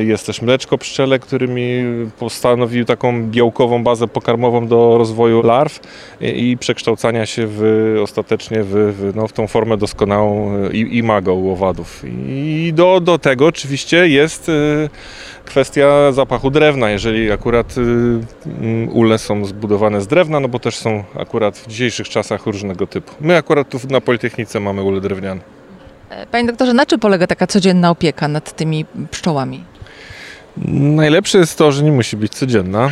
y, 0.00 0.04
jest 0.04 0.26
też 0.26 0.42
mleczko 0.42 0.78
pszczele, 0.78 1.18
który 1.18 1.48
mi 1.48 1.82
postanowił 2.18 2.84
taką 2.84 3.30
białkową 3.30 3.84
bazę 3.84 4.08
pokarmową 4.08 4.66
do 4.66 4.98
rozwoju 4.98 5.42
larw 5.42 5.80
i, 6.20 6.50
i 6.50 6.58
przekształcania 6.58 7.26
się 7.26 7.46
w, 7.46 7.62
ostatecznie 8.02 8.62
w, 8.62 8.68
w, 8.68 9.12
no, 9.16 9.28
w 9.28 9.32
tą 9.32 9.46
formę 9.46 9.76
doskonałą 9.76 10.56
y, 10.64 10.72
i, 10.72 10.98
imagą 10.98 11.52
owadów. 11.52 12.04
I 12.28 12.72
do, 12.74 13.00
do 13.00 13.18
tego 13.18 13.46
oczywiście 13.46 14.08
jest 14.08 14.50
kwestia 15.44 16.12
zapachu 16.12 16.50
drewna, 16.50 16.90
jeżeli 16.90 17.32
akurat 17.32 17.74
ule 18.92 19.18
są 19.18 19.44
zbudowane 19.44 20.00
z 20.00 20.06
drewna, 20.06 20.40
no 20.40 20.48
bo 20.48 20.58
też 20.58 20.76
są 20.76 21.04
akurat 21.14 21.58
w 21.58 21.66
dzisiejszych 21.66 22.08
czasach 22.08 22.46
różnego 22.46 22.86
typu. 22.86 23.12
My 23.20 23.36
akurat 23.36 23.68
tu 23.68 23.78
na 23.90 23.99
Politechnice 24.00 24.60
mamy 24.60 24.82
ule 24.82 25.00
drewniane. 25.00 25.40
Panie 26.30 26.46
doktorze, 26.46 26.74
na 26.74 26.86
czym 26.86 27.00
polega 27.00 27.26
taka 27.26 27.46
codzienna 27.46 27.90
opieka 27.90 28.28
nad 28.28 28.56
tymi 28.56 28.84
pszczołami? 29.10 29.64
Najlepsze 30.96 31.38
jest 31.38 31.58
to, 31.58 31.72
że 31.72 31.82
nie 31.82 31.92
musi 31.92 32.16
być 32.16 32.34
codzienna. 32.34 32.90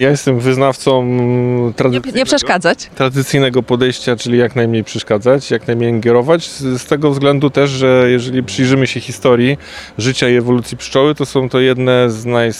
Ja 0.00 0.10
jestem 0.10 0.40
wyznawcą 0.40 1.04
Nie, 1.04 1.72
tradycyjnego, 1.74 2.18
nie 2.18 2.24
przeszkadzać? 2.24 2.90
tradycyjnego 2.94 3.62
podejścia, 3.62 4.16
czyli 4.16 4.38
jak 4.38 4.56
najmniej 4.56 4.84
przeszkadzać, 4.84 5.50
jak 5.50 5.66
najmniej 5.66 5.90
ingerować. 5.90 6.50
Z, 6.50 6.82
z 6.82 6.86
tego 6.86 7.10
względu 7.10 7.50
też, 7.50 7.70
że 7.70 8.06
jeżeli 8.10 8.42
przyjrzymy 8.42 8.86
się 8.86 9.00
historii 9.00 9.58
życia 9.98 10.28
i 10.28 10.36
ewolucji 10.36 10.76
pszczoły, 10.76 11.14
to 11.14 11.26
są 11.26 11.48
to 11.48 11.60
jedne 11.60 12.10
z 12.10 12.24
naj, 12.26 12.50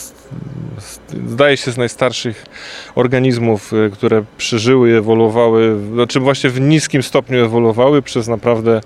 zdaje 1.29 1.57
się 1.57 1.73
z 1.73 1.77
najstarszych 1.77 2.47
organizmów, 2.95 3.73
y, 3.73 3.91
które 3.93 4.25
przeżyły, 4.39 4.97
ewoluowały, 4.99 5.77
znaczy 5.93 6.21
właśnie 6.21 6.51
w 6.51 6.61
niskim 6.61 7.03
stopniu 7.03 7.45
ewoluowały 7.45 8.03
przez 8.03 8.29
naprawdę 8.29 8.81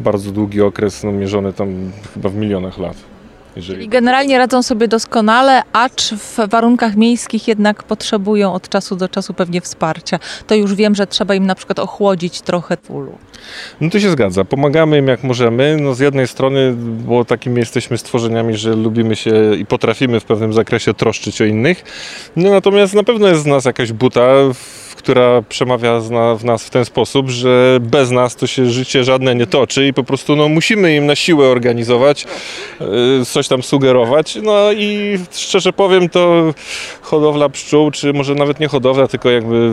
bardzo 0.00 0.30
długi 0.32 0.60
okres, 0.60 1.04
no, 1.04 1.12
mierzony 1.12 1.52
tam 1.52 1.92
chyba 2.14 2.28
w 2.28 2.34
milionach 2.34 2.78
lat. 2.78 3.15
I 3.56 3.58
Jeżeli... 3.58 3.88
generalnie 3.88 4.38
radzą 4.38 4.62
sobie 4.62 4.88
doskonale, 4.88 5.62
acz 5.72 6.12
w 6.14 6.48
warunkach 6.48 6.96
miejskich 6.96 7.48
jednak 7.48 7.82
potrzebują 7.82 8.52
od 8.52 8.68
czasu 8.68 8.96
do 8.96 9.08
czasu 9.08 9.34
pewnie 9.34 9.60
wsparcia. 9.60 10.18
To 10.46 10.54
już 10.54 10.74
wiem, 10.74 10.94
że 10.94 11.06
trzeba 11.06 11.34
im 11.34 11.46
na 11.46 11.54
przykład 11.54 11.78
ochłodzić 11.78 12.40
trochę 12.40 12.76
w 12.82 12.90
ulu. 12.90 13.18
No 13.80 13.90
to 13.90 14.00
się 14.00 14.10
zgadza. 14.10 14.44
Pomagamy 14.44 14.98
im 14.98 15.08
jak 15.08 15.22
możemy. 15.24 15.76
No 15.80 15.94
z 15.94 15.98
jednej 15.98 16.28
strony, 16.28 16.74
bo 16.78 17.24
takimi 17.24 17.58
jesteśmy 17.58 17.98
stworzeniami, 17.98 18.56
że 18.56 18.74
lubimy 18.74 19.16
się 19.16 19.54
i 19.58 19.66
potrafimy 19.66 20.20
w 20.20 20.24
pewnym 20.24 20.52
zakresie 20.52 20.94
troszczyć 20.94 21.40
o 21.42 21.44
innych. 21.44 21.84
No 22.36 22.50
natomiast 22.50 22.94
na 22.94 23.02
pewno 23.02 23.28
jest 23.28 23.42
z 23.42 23.46
nas 23.46 23.64
jakaś 23.64 23.92
buta, 23.92 24.20
w- 24.54 24.85
która 24.96 25.42
przemawia 25.48 26.00
w 26.38 26.44
nas 26.44 26.64
w 26.64 26.70
ten 26.70 26.84
sposób, 26.84 27.30
że 27.30 27.78
bez 27.80 28.10
nas 28.10 28.36
to 28.36 28.46
się 28.46 28.70
życie 28.70 29.04
żadne 29.04 29.34
nie 29.34 29.46
toczy 29.46 29.86
i 29.86 29.92
po 29.92 30.04
prostu 30.04 30.36
no, 30.36 30.48
musimy 30.48 30.96
im 30.96 31.06
na 31.06 31.16
siłę 31.16 31.48
organizować, 31.48 32.26
y, 33.20 33.24
coś 33.24 33.48
tam 33.48 33.62
sugerować. 33.62 34.38
No 34.42 34.72
i 34.72 35.18
szczerze 35.32 35.72
powiem, 35.72 36.08
to 36.08 36.54
hodowla 37.00 37.48
pszczół, 37.48 37.90
czy 37.90 38.12
może 38.12 38.34
nawet 38.34 38.60
nie 38.60 38.68
hodowla, 38.68 39.08
tylko 39.08 39.30
jakby 39.30 39.72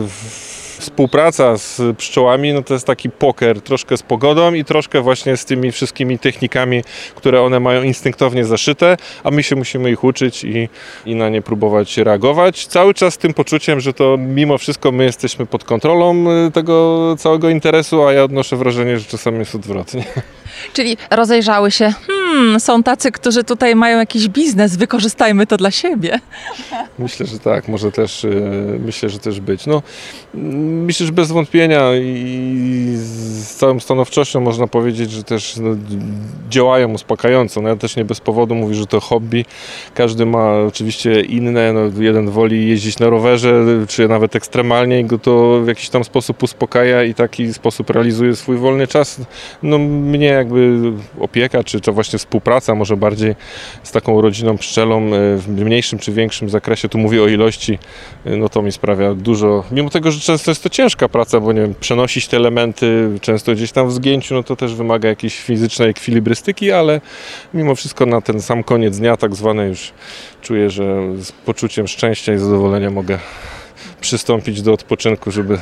współpraca 0.84 1.56
z 1.56 1.80
pszczołami, 1.96 2.52
no 2.52 2.62
to 2.62 2.74
jest 2.74 2.86
taki 2.86 3.10
poker, 3.10 3.60
troszkę 3.60 3.96
z 3.96 4.02
pogodą 4.02 4.54
i 4.54 4.64
troszkę 4.64 5.00
właśnie 5.00 5.36
z 5.36 5.44
tymi 5.44 5.72
wszystkimi 5.72 6.18
technikami, 6.18 6.82
które 7.14 7.42
one 7.42 7.60
mają 7.60 7.82
instynktownie 7.82 8.44
zaszyte, 8.44 8.96
a 9.24 9.30
my 9.30 9.42
się 9.42 9.56
musimy 9.56 9.90
ich 9.90 10.04
uczyć 10.04 10.44
i, 10.44 10.68
i 11.06 11.14
na 11.14 11.28
nie 11.28 11.42
próbować 11.42 11.96
reagować. 11.96 12.66
Cały 12.66 12.94
czas 12.94 13.14
z 13.14 13.18
tym 13.18 13.34
poczuciem, 13.34 13.80
że 13.80 13.92
to 13.92 14.16
mimo 14.18 14.58
wszystko 14.58 14.92
my 14.92 15.04
jesteśmy 15.04 15.46
pod 15.46 15.64
kontrolą 15.64 16.26
y, 16.46 16.50
tego 16.50 17.16
całego 17.18 17.50
interesu, 17.50 18.02
a 18.02 18.12
ja 18.12 18.24
odnoszę 18.24 18.56
wrażenie, 18.56 18.98
że 18.98 19.04
czasami 19.04 19.38
jest 19.38 19.54
odwrotnie. 19.54 20.04
Czyli 20.72 20.96
rozejrzały 21.10 21.70
się, 21.70 21.92
hmm, 22.06 22.60
są 22.60 22.82
tacy, 22.82 23.12
którzy 23.12 23.44
tutaj 23.44 23.74
mają 23.76 23.98
jakiś 23.98 24.28
biznes, 24.28 24.76
wykorzystajmy 24.76 25.46
to 25.46 25.56
dla 25.56 25.70
siebie. 25.70 26.20
Myślę, 26.98 27.26
że 27.26 27.38
tak, 27.38 27.68
może 27.68 27.92
też, 27.92 28.24
y, 28.24 28.78
myślę, 28.84 29.08
że 29.10 29.18
też 29.18 29.40
być. 29.40 29.66
No, 29.66 29.82
myślę, 30.34 31.06
że 31.06 31.12
bez 31.12 31.32
wątpienia 31.32 31.90
i 31.96 32.92
z- 32.96 33.44
z 33.44 33.54
całą 33.56 33.80
stanowczością 33.80 34.40
można 34.40 34.66
powiedzieć, 34.66 35.10
że 35.10 35.22
też 35.24 35.56
no, 35.56 35.70
działają 36.50 36.92
uspokajająco. 36.92 37.60
No, 37.62 37.68
ja 37.68 37.76
też 37.76 37.96
nie 37.96 38.04
bez 38.04 38.20
powodu 38.20 38.54
mówię, 38.54 38.74
że 38.74 38.86
to 38.86 39.00
hobby. 39.00 39.44
Każdy 39.94 40.26
ma 40.26 40.52
oczywiście 40.52 41.20
inne. 41.20 41.72
No, 41.72 41.80
jeden 42.02 42.30
woli 42.30 42.68
jeździć 42.68 42.98
na 42.98 43.08
rowerze, 43.08 43.64
czy 43.88 44.08
nawet 44.08 44.36
ekstremalnie 44.36 45.00
i 45.00 45.04
go 45.04 45.18
to 45.18 45.60
w 45.64 45.68
jakiś 45.68 45.88
tam 45.88 46.04
sposób 46.04 46.42
uspokaja 46.42 47.04
i 47.04 47.14
taki 47.14 47.54
sposób 47.54 47.90
realizuje 47.90 48.36
swój 48.36 48.56
wolny 48.56 48.86
czas. 48.86 49.20
No, 49.62 49.78
mnie 49.78 50.43
jakby 50.44 50.92
opieka, 51.20 51.64
czy 51.64 51.80
to 51.80 51.92
właśnie 51.92 52.18
współpraca, 52.18 52.74
może 52.74 52.96
bardziej 52.96 53.34
z 53.82 53.92
taką 53.92 54.20
rodziną 54.20 54.58
pszczelą 54.58 54.98
e, 54.98 55.36
w 55.36 55.48
mniejszym 55.48 55.98
czy 55.98 56.12
większym 56.12 56.48
zakresie, 56.48 56.88
tu 56.88 56.98
mówię 56.98 57.22
o 57.22 57.28
ilości, 57.28 57.78
e, 58.24 58.36
no 58.36 58.48
to 58.48 58.62
mi 58.62 58.72
sprawia 58.72 59.14
dużo. 59.14 59.64
Mimo 59.70 59.90
tego, 59.90 60.10
że 60.10 60.20
często 60.20 60.50
jest 60.50 60.62
to 60.62 60.68
ciężka 60.68 61.08
praca, 61.08 61.40
bo 61.40 61.52
nie 61.52 61.60
wiem, 61.60 61.74
przenosić 61.80 62.28
te 62.28 62.36
elementy, 62.36 63.10
często 63.20 63.52
gdzieś 63.52 63.72
tam 63.72 63.88
w 63.88 63.92
zgięciu, 63.92 64.34
no 64.34 64.42
to 64.42 64.56
też 64.56 64.74
wymaga 64.74 65.08
jakiejś 65.08 65.40
fizycznej 65.40 65.90
ekwilibrystyki, 65.90 66.72
ale 66.72 67.00
mimo 67.54 67.74
wszystko 67.74 68.06
na 68.06 68.20
ten 68.20 68.42
sam 68.42 68.64
koniec 68.64 68.98
dnia 68.98 69.16
tak 69.16 69.34
zwane 69.34 69.68
już 69.68 69.92
czuję, 70.42 70.70
że 70.70 71.02
z 71.18 71.32
poczuciem 71.32 71.88
szczęścia 71.88 72.34
i 72.34 72.38
zadowolenia 72.38 72.90
mogę 72.90 73.18
przystąpić 74.00 74.62
do 74.62 74.72
odpoczynku, 74.72 75.30
żeby 75.30 75.58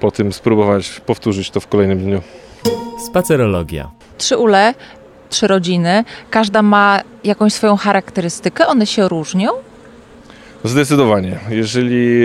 po 0.00 0.10
tym 0.10 0.32
spróbować 0.32 1.00
powtórzyć 1.06 1.50
to 1.50 1.60
w 1.60 1.66
kolejnym 1.66 1.98
dniu. 1.98 2.22
Spacerologia. 3.06 3.90
Trzy 4.18 4.36
ule, 4.36 4.74
trzy 5.30 5.46
rodziny, 5.46 6.04
każda 6.30 6.62
ma 6.62 7.00
jakąś 7.24 7.52
swoją 7.52 7.76
charakterystykę, 7.76 8.66
one 8.66 8.86
się 8.86 9.08
różnią. 9.08 9.50
Zdecydowanie. 10.64 11.38
Jeżeli 11.50 12.18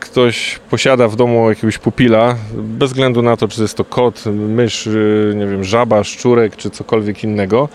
ktoś 0.00 0.58
posiada 0.70 1.08
w 1.08 1.16
domu 1.16 1.48
jakiegoś 1.48 1.78
pupila, 1.78 2.36
bez 2.54 2.90
względu 2.90 3.22
na 3.22 3.36
to, 3.36 3.48
czy 3.48 3.62
jest 3.62 3.76
to 3.76 3.84
kot, 3.84 4.24
mysz, 4.26 4.86
y, 4.86 5.34
nie 5.36 5.46
wiem, 5.46 5.64
żaba, 5.64 6.04
szczurek, 6.04 6.56
czy 6.56 6.70
cokolwiek 6.70 7.24
innego, 7.24 7.68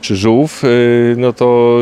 czy 0.00 0.16
żółw, 0.16 0.64
y, 0.64 1.14
no 1.18 1.32
to 1.32 1.78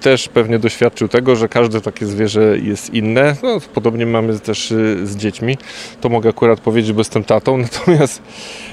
też 0.00 0.28
pewnie 0.28 0.58
doświadczył 0.58 1.08
tego, 1.08 1.36
że 1.36 1.48
każde 1.48 1.80
takie 1.80 2.06
zwierzę 2.06 2.58
jest 2.62 2.94
inne. 2.94 3.36
No, 3.42 3.58
podobnie 3.74 4.06
mamy 4.06 4.38
też 4.38 4.70
y, 4.70 5.06
z 5.06 5.16
dziećmi. 5.16 5.58
To 6.00 6.08
mogę 6.08 6.30
akurat 6.30 6.60
powiedzieć, 6.60 6.92
bo 6.92 7.00
jestem 7.00 7.24
tatą. 7.24 7.58
Natomiast 7.72 8.22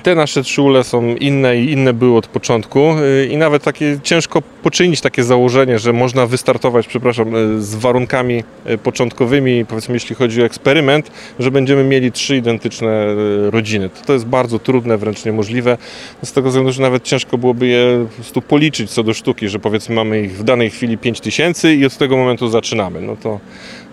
te 0.03 0.15
nasze 0.15 0.43
trzy 0.43 0.61
ule 0.61 0.83
są 0.83 1.15
inne 1.15 1.57
i 1.57 1.71
inne 1.71 1.93
były 1.93 2.17
od 2.17 2.27
początku 2.27 2.79
i 3.29 3.37
nawet 3.37 3.63
takie 3.63 3.99
ciężko 4.03 4.41
poczynić 4.41 5.01
takie 5.01 5.23
założenie, 5.23 5.79
że 5.79 5.93
można 5.93 6.25
wystartować, 6.25 6.87
przepraszam, 6.87 7.31
z 7.61 7.75
warunkami 7.75 8.18
e, 8.65 8.77
początkowymi, 8.77 9.65
powiedzmy 9.65 9.93
jeśli 9.93 10.15
chodzi 10.15 10.41
o 10.41 10.45
eksperyment, 10.45 11.11
że 11.39 11.51
będziemy 11.51 11.83
mieli 11.83 12.11
trzy 12.11 12.37
identyczne 12.37 12.89
e, 12.89 13.15
rodziny. 13.51 13.89
To, 13.89 14.05
to 14.05 14.13
jest 14.13 14.25
bardzo 14.25 14.59
trudne, 14.59 14.97
wręcz 14.97 15.25
niemożliwe, 15.25 15.77
z 16.23 16.33
tego 16.33 16.49
względu, 16.49 16.71
że 16.71 16.81
nawet 16.81 17.03
ciężko 17.03 17.37
byłoby 17.37 17.67
je 17.67 18.07
po 18.33 18.41
policzyć 18.41 18.91
co 18.91 19.03
do 19.03 19.13
sztuki, 19.13 19.49
że 19.49 19.59
powiedzmy 19.59 19.95
mamy 19.95 20.21
ich 20.21 20.37
w 20.37 20.43
danej 20.43 20.69
chwili 20.69 20.97
5000 20.97 21.75
i 21.75 21.85
od 21.85 21.97
tego 21.97 22.17
momentu 22.17 22.47
zaczynamy. 22.47 23.01
No 23.01 23.15
to 23.15 23.39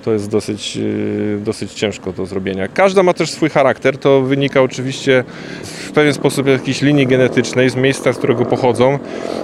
to 0.06 0.12
jest 0.12 0.30
dosyć, 0.30 0.76
yy, 0.76 1.40
dosyć 1.44 1.72
ciężko 1.72 2.12
do 2.12 2.26
zrobienia. 2.26 2.68
Każda 2.68 3.02
ma 3.02 3.14
też 3.14 3.30
swój 3.30 3.50
charakter, 3.50 3.98
to 3.98 4.22
wynika 4.22 4.62
oczywiście 4.62 5.24
w 5.62 5.92
pewien 5.92 6.14
sposób 6.14 6.46
z 6.46 6.48
jakiejś 6.48 6.82
linii 6.82 7.06
genetycznej, 7.06 7.70
z 7.70 7.76
miejsca, 7.76 8.12
z 8.12 8.18
którego 8.18 8.44
pochodzą. 8.44 8.98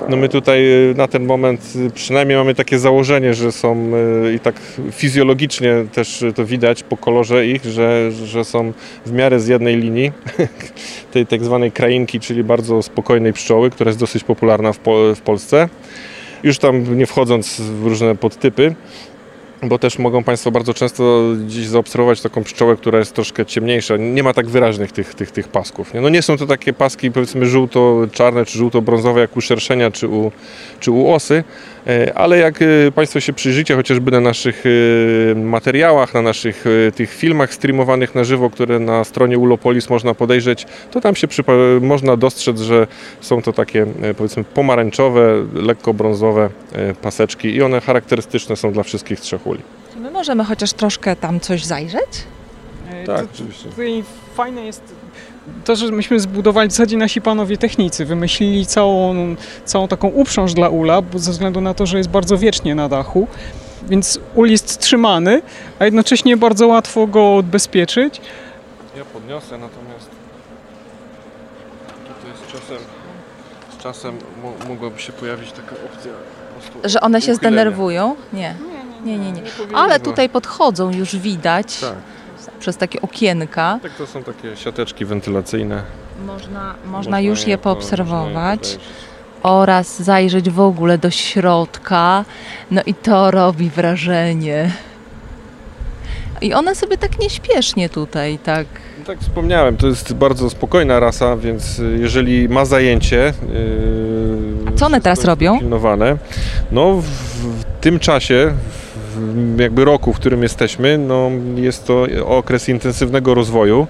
No 0.08 0.16
my 0.16 0.28
tutaj 0.28 0.64
yy, 0.64 0.94
na 0.96 1.08
ten 1.08 1.26
moment 1.26 1.76
yy, 1.76 1.90
przynajmniej 1.90 2.38
mamy 2.38 2.54
takie 2.54 2.78
założenie, 2.78 3.34
że 3.34 3.52
są 3.52 3.92
i 4.34 4.40
tak 4.40 4.54
fizjologicznie 4.92 5.84
też 5.92 6.24
to 6.34 6.44
widać 6.44 6.82
po 6.82 6.96
kolorze 6.96 7.46
ich, 7.46 7.64
że, 7.64 8.12
że 8.12 8.44
są 8.44 8.72
w 9.06 9.12
miarę 9.12 9.40
z 9.40 9.48
jednej 9.48 9.76
linii, 9.76 10.12
tej 11.12 11.26
tak 11.26 11.44
zwanej 11.44 11.72
krainki, 11.72 12.20
czyli 12.20 12.44
bardzo 12.44 12.82
spokojnej 12.82 13.32
pszczoły, 13.32 13.70
która 13.70 13.88
jest 13.88 14.00
dosyć 14.00 14.24
popularna 14.24 14.72
w, 14.72 14.78
w 15.16 15.20
Polsce. 15.20 15.68
Już 16.42 16.58
tam 16.58 16.98
nie 16.98 17.06
wchodząc 17.06 17.60
w 17.60 17.86
różne 17.86 18.16
podtypy, 18.16 18.74
bo 19.62 19.78
też 19.78 19.98
mogą 19.98 20.24
Państwo 20.24 20.50
bardzo 20.50 20.74
często 20.74 21.22
dziś 21.46 21.66
zaobserwować 21.66 22.20
taką 22.20 22.44
pszczołę, 22.44 22.76
która 22.76 22.98
jest 22.98 23.14
troszkę 23.14 23.46
ciemniejsza. 23.46 23.96
Nie 23.96 24.22
ma 24.22 24.34
tak 24.34 24.48
wyraźnych 24.48 24.92
tych, 24.92 25.14
tych, 25.14 25.30
tych 25.30 25.48
pasków. 25.48 25.94
Nie? 25.94 26.00
No 26.00 26.08
nie 26.08 26.22
są 26.22 26.36
to 26.36 26.46
takie 26.46 26.72
paski 26.72 27.10
powiedzmy 27.10 27.46
żółto-czarne 27.46 28.44
czy 28.44 28.58
żółto-brązowe 28.58 29.20
jak 29.20 29.36
u 29.36 29.40
szerszenia 29.40 29.90
czy 29.90 30.08
u, 30.08 30.32
czy 30.80 30.90
u 30.90 31.12
osy, 31.12 31.44
ale 32.14 32.38
jak 32.38 32.62
e, 32.62 32.66
Państwo 32.94 33.20
się 33.20 33.32
przyjrzycie 33.32 33.76
chociażby 33.76 34.10
na 34.10 34.20
naszych 34.20 34.64
e, 34.66 35.34
materiałach, 35.34 36.14
na 36.14 36.22
naszych 36.22 36.64
tych 36.94 37.10
filmach 37.14 37.54
streamowanych 37.54 38.14
na 38.14 38.24
żywo, 38.24 38.50
które 38.50 38.78
na 38.78 39.04
stronie 39.04 39.38
Ulopolis 39.38 39.90
można 39.90 40.14
podejrzeć, 40.14 40.66
to 40.90 41.00
tam 41.00 41.14
się 41.16 41.26
można 41.80 42.16
dostrzec, 42.16 42.60
że 42.60 42.86
są 43.20 43.42
to 43.42 43.52
takie 43.52 43.86
powiedzmy 44.16 44.44
pomarańczowe, 44.44 45.44
lekko 45.54 45.94
brązowe 45.94 46.50
paseczki 47.02 47.48
i 47.54 47.62
one 47.62 47.80
charakterystyczne 47.80 48.56
są 48.56 48.72
dla 48.72 48.82
wszystkich 48.82 49.20
trzech 49.20 49.46
uli. 49.46 49.60
Czy 49.94 50.00
my 50.00 50.10
możemy 50.10 50.44
chociaż 50.44 50.72
troszkę 50.72 51.16
tam 51.16 51.40
coś 51.40 51.64
zajrzeć? 51.64 52.02
E, 52.90 53.04
Tak, 53.06 53.18
to- 53.18 53.26
oczywiście. 53.34 53.68
Tutaj 53.68 54.04
fajne 54.34 54.66
jest 54.66 54.82
to, 55.64 55.76
że 55.76 55.86
myśmy 55.93 56.20
zbudowali 56.20 56.68
w 56.68 56.72
zasadzie 56.72 56.97
nasi 56.97 57.20
panowie 57.20 57.57
technicy. 57.57 58.05
Wymyślili 58.05 58.66
całą, 58.66 59.14
całą 59.64 59.88
taką 59.88 60.09
uprząż 60.09 60.55
dla 60.55 60.68
ula, 60.68 61.03
bo 61.03 61.18
ze 61.18 61.30
względu 61.32 61.61
na 61.61 61.74
to, 61.74 61.86
że 61.86 61.99
jest 61.99 62.11
bardzo 62.11 62.38
wiecznie 62.38 62.74
na 62.74 62.88
dachu. 62.88 63.26
Więc 63.88 64.20
ul 64.34 64.51
jest 64.51 64.78
trzymany, 64.78 65.43
a 65.78 65.84
jednocześnie 65.84 66.36
bardzo 66.36 66.66
łatwo 66.68 67.07
go 67.07 67.36
odbezpieczyć. 67.36 68.20
Ja 68.97 69.05
podniosę, 69.05 69.59
natomiast 69.59 70.11
tutaj 72.09 72.32
z 72.49 72.53
czasem, 72.53 72.78
z 73.78 73.82
czasem 73.82 74.18
mo- 74.43 74.68
mogłaby 74.68 75.01
się 75.01 75.12
pojawić 75.12 75.53
taka 75.53 75.72
opcja 75.72 76.12
Że 76.84 77.01
one 77.01 77.20
się 77.20 77.32
uchylenia. 77.32 77.38
zdenerwują? 77.57 78.16
Nie. 78.32 78.55
Nie, 79.05 79.18
nie, 79.18 79.32
nie. 79.32 79.43
powinny, 79.43 79.76
Ale 79.78 80.01
tutaj 80.01 80.28
podchodzą, 80.28 80.90
już 80.93 81.16
widać 81.16 81.80
Tak, 81.80 81.95
przez 82.62 82.76
takie 82.76 83.00
okienka. 83.02 83.78
tak 83.82 83.92
to 83.94 84.06
są 84.06 84.22
takie 84.22 84.56
siateczki 84.56 85.04
wentylacyjne. 85.04 85.82
Można, 86.26 86.74
można 86.86 87.20
już 87.20 87.46
je 87.46 87.58
po- 87.58 87.62
poobserwować 87.62 88.78
oraz 89.42 90.02
zajrzeć 90.02 90.50
w 90.50 90.60
ogóle 90.60 90.98
do 90.98 91.10
środka. 91.10 92.24
No 92.70 92.82
i 92.86 92.94
to 92.94 93.30
robi 93.30 93.70
wrażenie. 93.70 94.70
I 96.40 96.54
one 96.54 96.74
sobie 96.74 96.98
tak 96.98 97.18
nieśpiesznie 97.18 97.88
tutaj, 97.88 98.38
tak. 98.38 98.66
Tak 99.06 99.18
wspomniałem, 99.18 99.76
to 99.76 99.86
jest 99.86 100.14
bardzo 100.14 100.50
spokojna 100.50 101.00
rasa, 101.00 101.36
więc 101.36 101.80
jeżeli 101.98 102.48
ma 102.48 102.64
zajęcie... 102.64 103.32
Yy, 103.52 104.68
A 104.68 104.78
co 104.78 104.86
one 104.86 105.00
teraz 105.00 105.24
robią? 105.24 105.58
Pilnowane. 105.58 106.16
No 106.72 106.92
w, 106.94 107.04
w 107.04 107.64
tym 107.80 107.98
czasie, 107.98 108.52
w 108.70 108.81
jakby 109.58 109.84
roku, 109.84 110.12
w 110.12 110.16
którym 110.16 110.42
jesteśmy, 110.42 110.98
no 110.98 111.30
jest 111.56 111.86
to 111.86 112.06
okres 112.26 112.68
intensywnego 112.68 113.34
rozwoju, 113.34 113.86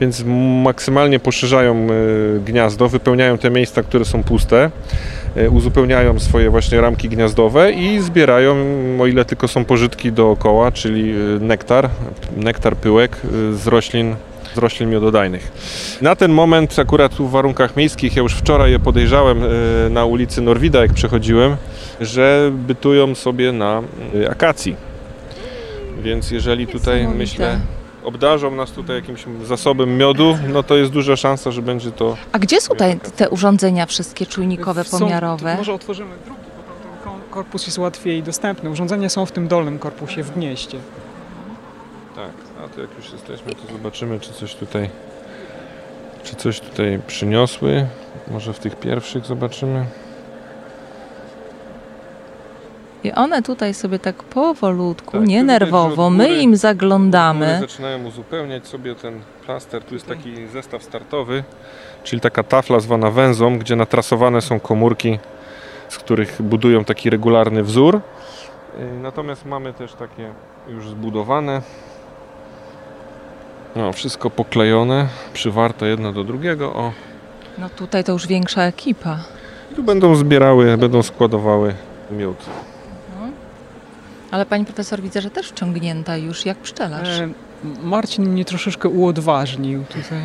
więc 0.00 0.24
maksymalnie 0.62 1.18
poszerzają 1.18 1.86
y, 1.90 2.40
gniazdo, 2.44 2.88
wypełniają 2.88 3.38
te 3.38 3.50
miejsca, 3.50 3.82
które 3.82 4.04
są 4.04 4.22
puste, 4.22 4.70
y, 5.36 5.50
uzupełniają 5.50 6.18
swoje 6.18 6.50
właśnie 6.50 6.80
ramki 6.80 7.08
gniazdowe 7.08 7.72
i 7.72 8.00
zbierają, 8.00 8.56
o 9.00 9.06
ile 9.06 9.24
tylko 9.24 9.48
są 9.48 9.64
pożytki 9.64 10.12
dookoła, 10.12 10.72
czyli 10.72 11.14
y, 11.36 11.40
nektar, 11.40 11.88
nektar 12.36 12.76
pyłek 12.76 13.16
z 13.52 13.66
roślin 13.66 14.14
z 14.54 14.58
roślin 14.58 14.90
miododajnych. 14.90 15.52
Na 16.02 16.16
ten 16.16 16.32
moment, 16.32 16.78
akurat 16.78 17.14
w 17.14 17.30
warunkach 17.30 17.76
miejskich, 17.76 18.16
ja 18.16 18.22
już 18.22 18.34
wczoraj 18.34 18.70
je 18.72 18.78
podejrzałem 18.78 19.40
na 19.90 20.04
ulicy 20.04 20.40
Norwida, 20.40 20.80
jak 20.80 20.92
przechodziłem, 20.92 21.56
że 22.00 22.50
bytują 22.52 23.14
sobie 23.14 23.52
na 23.52 23.82
y, 24.14 24.30
akacji. 24.30 24.76
Więc 26.02 26.30
jeżeli 26.30 26.66
tutaj, 26.66 27.08
myślę, 27.08 27.60
obdarzą 28.04 28.50
nas 28.50 28.70
tutaj 28.70 28.96
jakimś 28.96 29.24
zasobem 29.44 29.96
miodu, 29.96 30.38
no 30.48 30.62
to 30.62 30.76
jest 30.76 30.92
duża 30.92 31.16
szansa, 31.16 31.50
że 31.50 31.62
będzie 31.62 31.90
to 31.92 32.16
A 32.32 32.38
gdzie 32.38 32.60
są 32.60 32.74
te, 32.74 32.94
te 33.16 33.30
urządzenia 33.30 33.86
wszystkie 33.86 34.26
czujnikowe, 34.26 34.84
Są- 34.84 34.98
pomiarowe? 34.98 35.52
to 35.52 35.58
Może 35.58 35.74
otworzymy 35.74 36.10
drugi, 36.24 36.40
bo 37.04 37.10
ko- 37.10 37.18
korpus 37.30 37.66
jest 37.66 37.78
łatwiej 37.78 38.22
dostępny. 38.22 38.70
Urządzenia 38.70 39.08
są 39.08 39.26
w 39.26 39.32
tym 39.32 39.48
dolnym 39.48 39.78
korpusie, 39.78 40.22
w 40.22 40.34
gnieździe. 40.34 40.78
Tak, 42.16 42.30
a 42.64 42.68
to 42.68 42.80
jak 42.80 42.90
już 42.98 43.12
jesteśmy, 43.12 43.52
to 43.54 43.72
zobaczymy, 43.72 44.20
czy 44.20 44.32
coś 44.32 44.54
tutaj, 44.54 44.90
czy 46.24 46.36
coś 46.36 46.60
tutaj 46.60 47.00
przyniosły. 47.06 47.86
Może 48.30 48.52
w 48.52 48.58
tych 48.58 48.76
pierwszych 48.76 49.26
zobaczymy. 49.26 49.86
I 53.06 53.12
one 53.12 53.42
tutaj 53.42 53.74
sobie 53.74 53.98
tak 53.98 54.22
powolutku, 54.22 55.12
Tak, 55.12 55.26
nie 55.26 55.42
nerwowo, 55.44 56.10
my 56.10 56.24
góry- 56.28 56.38
im 56.42 56.56
zaglądamy. 56.56 57.58
Zaczynają 57.60 58.04
uzupełniać 58.04 58.66
sobie 58.66 58.94
ten 58.94 59.20
plaster. 59.46 59.82
Tu 59.84 59.94
jest 59.94 60.06
taki 60.06 60.46
zestaw 60.46 60.82
startowy, 60.82 61.44
czyli 62.04 62.20
taka 62.20 62.42
tafla 62.42 62.80
zwana 62.80 63.10
węzą, 63.10 63.58
gdzie 63.58 63.76
natrasowane 63.76 64.40
są 64.40 64.60
komórki, 64.60 65.18
z 65.88 65.98
których 65.98 66.42
budują 66.42 66.84
taki 66.84 67.10
regularny 67.10 67.62
wzór. 67.62 68.00
Yy, 68.78 69.00
Natomiast 69.02 69.44
mamy 69.46 69.72
też 69.72 69.92
takie 69.94 70.30
już 70.68 70.88
zbudowane. 70.88 71.62
No, 73.76 73.92
wszystko 73.92 74.30
poklejone, 74.30 75.08
przywarte 75.32 75.86
jedno 75.86 76.12
do 76.12 76.24
drugiego. 76.24 76.74
O, 76.74 76.92
No 77.58 77.68
tutaj 77.68 78.04
to 78.04 78.12
już 78.12 78.26
większa 78.26 78.62
ekipa. 78.62 79.18
tu 79.76 79.82
będą 79.82 80.14
zbierały, 80.14 80.76
będą 80.76 81.02
składowały 81.02 81.74
miód. 82.10 82.36
Ale 84.36 84.46
pani 84.46 84.64
profesor 84.64 85.00
widzę, 85.00 85.20
że 85.20 85.30
też 85.30 85.48
wciągnięta 85.48 86.16
już 86.16 86.46
jak 86.46 86.58
pszczelarz. 86.58 87.08
E, 87.08 87.28
Marcin 87.82 88.28
mnie 88.28 88.44
troszeczkę 88.44 88.88
uodważnił 88.88 89.84
tutaj. 89.84 90.18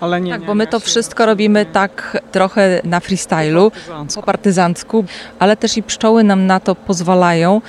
Ale 0.00 0.20
nie, 0.20 0.32
tak, 0.32 0.40
nie, 0.40 0.46
bo 0.46 0.54
my 0.54 0.64
ja 0.64 0.70
to 0.70 0.80
wszystko 0.80 1.26
robimy 1.26 1.66
tak 1.66 2.22
trochę 2.32 2.80
na 2.84 3.00
freestylu, 3.00 3.72
po 4.14 4.22
partyzancku, 4.22 5.04
ale 5.38 5.56
też 5.56 5.76
i 5.76 5.82
pszczoły 5.82 6.24
nam 6.24 6.46
na 6.46 6.60
to 6.60 6.74
pozwalają, 6.74 7.60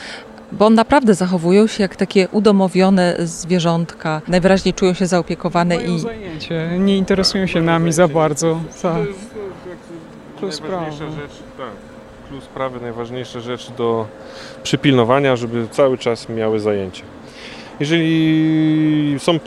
bo 0.51 0.69
naprawdę 0.69 1.13
zachowują 1.13 1.67
się 1.67 1.83
jak 1.83 1.95
takie 1.95 2.27
udomowione 2.31 3.15
zwierzątka. 3.19 4.21
Najwyraźniej 4.27 4.73
czują 4.73 4.93
się 4.93 5.07
zaopiekowane 5.07 5.75
Mają 5.75 5.95
i 5.95 5.99
zajęcie, 5.99 6.69
nie 6.79 6.97
interesują 6.97 7.47
się 7.47 7.61
nami 7.61 7.93
za 7.93 8.07
bardzo. 8.07 8.59
Tak. 8.81 8.95
To 10.39 10.45
jest 10.45 10.61
najważniejsza 10.61 11.11
rzecz, 11.11 11.31
tak. 11.57 11.96
Plus 12.29 12.43
sprawy, 12.43 12.79
najważniejsza 12.81 13.39
rzecz 13.39 13.71
do 13.71 14.07
przypilnowania, 14.63 15.35
żeby 15.35 15.67
cały 15.71 15.97
czas 15.97 16.29
miały 16.29 16.59
zajęcie. 16.59 17.03
Jeżeli 17.79 19.15
są 19.19 19.39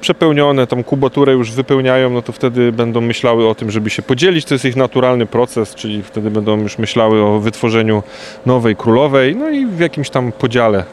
przepełnione, 0.00 0.66
tam 0.66 0.84
kubaturę 0.84 1.32
już 1.32 1.52
wypełniają, 1.52 2.10
no 2.10 2.22
to 2.22 2.32
wtedy 2.32 2.72
będą 2.72 3.00
myślały 3.00 3.48
o 3.48 3.54
tym, 3.54 3.70
żeby 3.70 3.90
się 3.90 4.02
podzielić. 4.02 4.44
To 4.44 4.54
jest 4.54 4.64
ich 4.64 4.76
naturalny 4.76 5.26
proces, 5.26 5.74
czyli 5.74 6.02
wtedy 6.02 6.30
będą 6.30 6.60
już 6.60 6.78
myślały 6.78 7.22
o 7.22 7.40
wytworzeniu 7.40 8.02
nowej 8.46 8.76
królowej, 8.76 9.36
no 9.36 9.50
i 9.50 9.66
w 9.66 9.80
jakimś 9.80 10.10
tam 10.10 10.32
podziale 10.32 10.84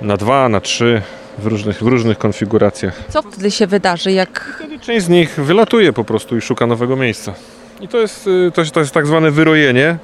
na 0.00 0.16
dwa, 0.16 0.48
na 0.48 0.60
trzy, 0.60 1.02
w 1.38 1.46
różnych, 1.46 1.78
w 1.78 1.86
różnych 1.86 2.18
konfiguracjach. 2.18 3.02
co 3.08 3.22
wtedy 3.22 3.50
się 3.50 3.66
wydarzy, 3.66 4.12
jak 4.12 4.54
Wtedy 4.58 4.78
część 4.78 5.06
z 5.06 5.08
nich 5.08 5.34
wylatuje 5.40 5.92
po 5.92 6.04
prostu 6.04 6.36
i 6.36 6.40
szuka 6.40 6.66
nowego 6.66 6.96
miejsca. 6.96 7.34
I 7.80 7.88
to 7.88 7.98
jest, 7.98 8.26
y, 8.26 8.50
to 8.54 8.60
jest, 8.60 8.72
to 8.72 8.80
jest 8.80 8.92
tak 8.92 9.06
zwane 9.06 9.30
wyrojenie, 9.30 9.98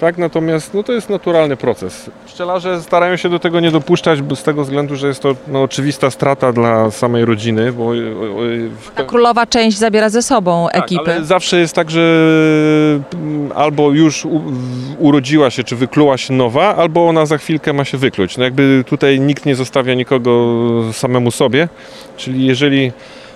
tak? 0.00 0.18
Natomiast 0.18 0.74
no, 0.74 0.82
to 0.82 0.92
jest 0.92 1.10
naturalny 1.10 1.56
proces. 1.56 2.10
Pszczelarze 2.26 2.82
starają 2.82 3.16
się 3.16 3.28
do 3.28 3.38
tego 3.38 3.60
nie 3.60 3.70
dopuszczać 3.70 4.22
bo 4.22 4.36
z 4.36 4.42
tego 4.42 4.64
względu, 4.64 4.96
że 4.96 5.06
jest 5.08 5.20
to 5.20 5.34
no, 5.48 5.62
oczywista 5.62 6.10
strata 6.10 6.52
dla 6.52 6.90
samej 6.90 7.24
rodziny, 7.24 7.72
bo 7.72 7.90
w 8.80 8.90
ta 8.94 9.04
królowa 9.04 9.46
część 9.46 9.78
zabiera 9.78 10.08
ze 10.08 10.22
sobą 10.22 10.66
tak, 10.72 10.84
ekipy? 10.84 11.12
ale 11.14 11.24
zawsze 11.24 11.58
jest 11.58 11.74
tak, 11.74 11.90
że 11.90 12.00
mm, 13.14 13.52
albo 13.54 13.90
już 13.90 14.24
u, 14.24 14.42
urodziła 14.98 15.50
się, 15.50 15.64
czy 15.64 15.76
wykluła 15.76 16.18
się 16.18 16.34
nowa, 16.34 16.76
albo 16.76 17.08
ona 17.08 17.26
za 17.26 17.38
chwilkę 17.38 17.72
ma 17.72 17.84
się 17.84 17.98
wykluć. 17.98 18.36
No 18.36 18.44
jakby 18.44 18.84
tutaj 18.86 19.20
nikt 19.20 19.46
nie 19.46 19.54
zostawia 19.54 19.94
nikogo 19.94 20.54
samemu 20.92 21.30
sobie, 21.30 21.68
czyli 22.16 22.46
jeżeli 22.46 22.92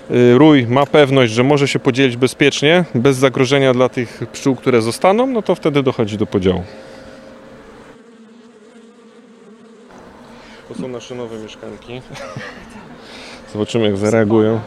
rój 0.09 0.67
ma 0.67 0.85
pewność, 0.85 1.33
że 1.33 1.43
może 1.43 1.67
się 1.67 1.79
podzielić 1.79 2.17
bezpiecznie, 2.17 2.85
bez 2.95 3.17
zagrożenia 3.17 3.73
dla 3.73 3.89
tych 3.89 4.21
pszczół, 4.31 4.55
które 4.55 4.81
zostaną, 4.81 5.27
no 5.27 5.41
to 5.41 5.55
wtedy 5.55 5.83
dochodzi 5.83 6.17
do 6.17 6.25
podziału. 6.25 6.63
To 10.67 10.75
są 10.75 10.87
nasze 10.87 11.15
nowe 11.15 11.37
mieszkanki. 11.37 12.01
Zobaczymy 13.53 13.85
jak 13.85 13.97
zareagują. 13.97 14.59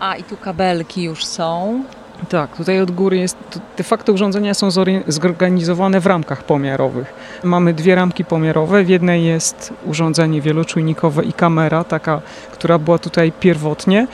A 0.00 0.16
i 0.16 0.24
tu 0.24 0.36
kabelki 0.36 1.02
już 1.02 1.24
są. 1.24 1.84
Tak, 2.28 2.56
tutaj 2.56 2.80
od 2.80 2.90
góry 2.90 3.18
jest, 3.18 3.36
de 3.76 3.84
facto 3.84 4.12
urządzenia 4.12 4.54
są 4.54 4.68
zorganizowane 5.06 6.00
w 6.00 6.06
ramkach 6.06 6.44
pomiarowych. 6.44 7.14
Mamy 7.44 7.74
dwie 7.74 7.94
ramki 7.94 8.24
pomiarowe, 8.24 8.84
w 8.84 8.88
jednej 8.88 9.24
jest 9.24 9.72
urządzenie 9.86 10.40
wieloczujnikowe 10.40 11.24
i 11.24 11.32
kamera, 11.32 11.84
taka, 11.84 12.20
która 12.52 12.78
była 12.78 12.98
tutaj 12.98 13.32
pierwotnie. 13.40 14.06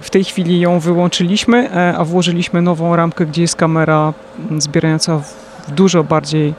W 0.00 0.10
tej 0.10 0.24
chwili 0.24 0.60
ją 0.60 0.80
wyłączyliśmy, 0.80 1.70
e, 1.70 1.94
a 1.96 2.04
włożyliśmy 2.04 2.62
nową 2.62 2.96
ramkę, 2.96 3.26
gdzie 3.26 3.42
jest 3.42 3.56
kamera 3.56 4.12
zbierająca 4.58 5.18
w 5.18 5.70
dużo 5.70 6.04
bardziej 6.04 6.54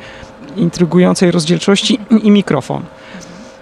intrygującej 0.55 1.31
rozdzielczości 1.31 1.99
i 2.23 2.31
mikrofon. 2.31 2.83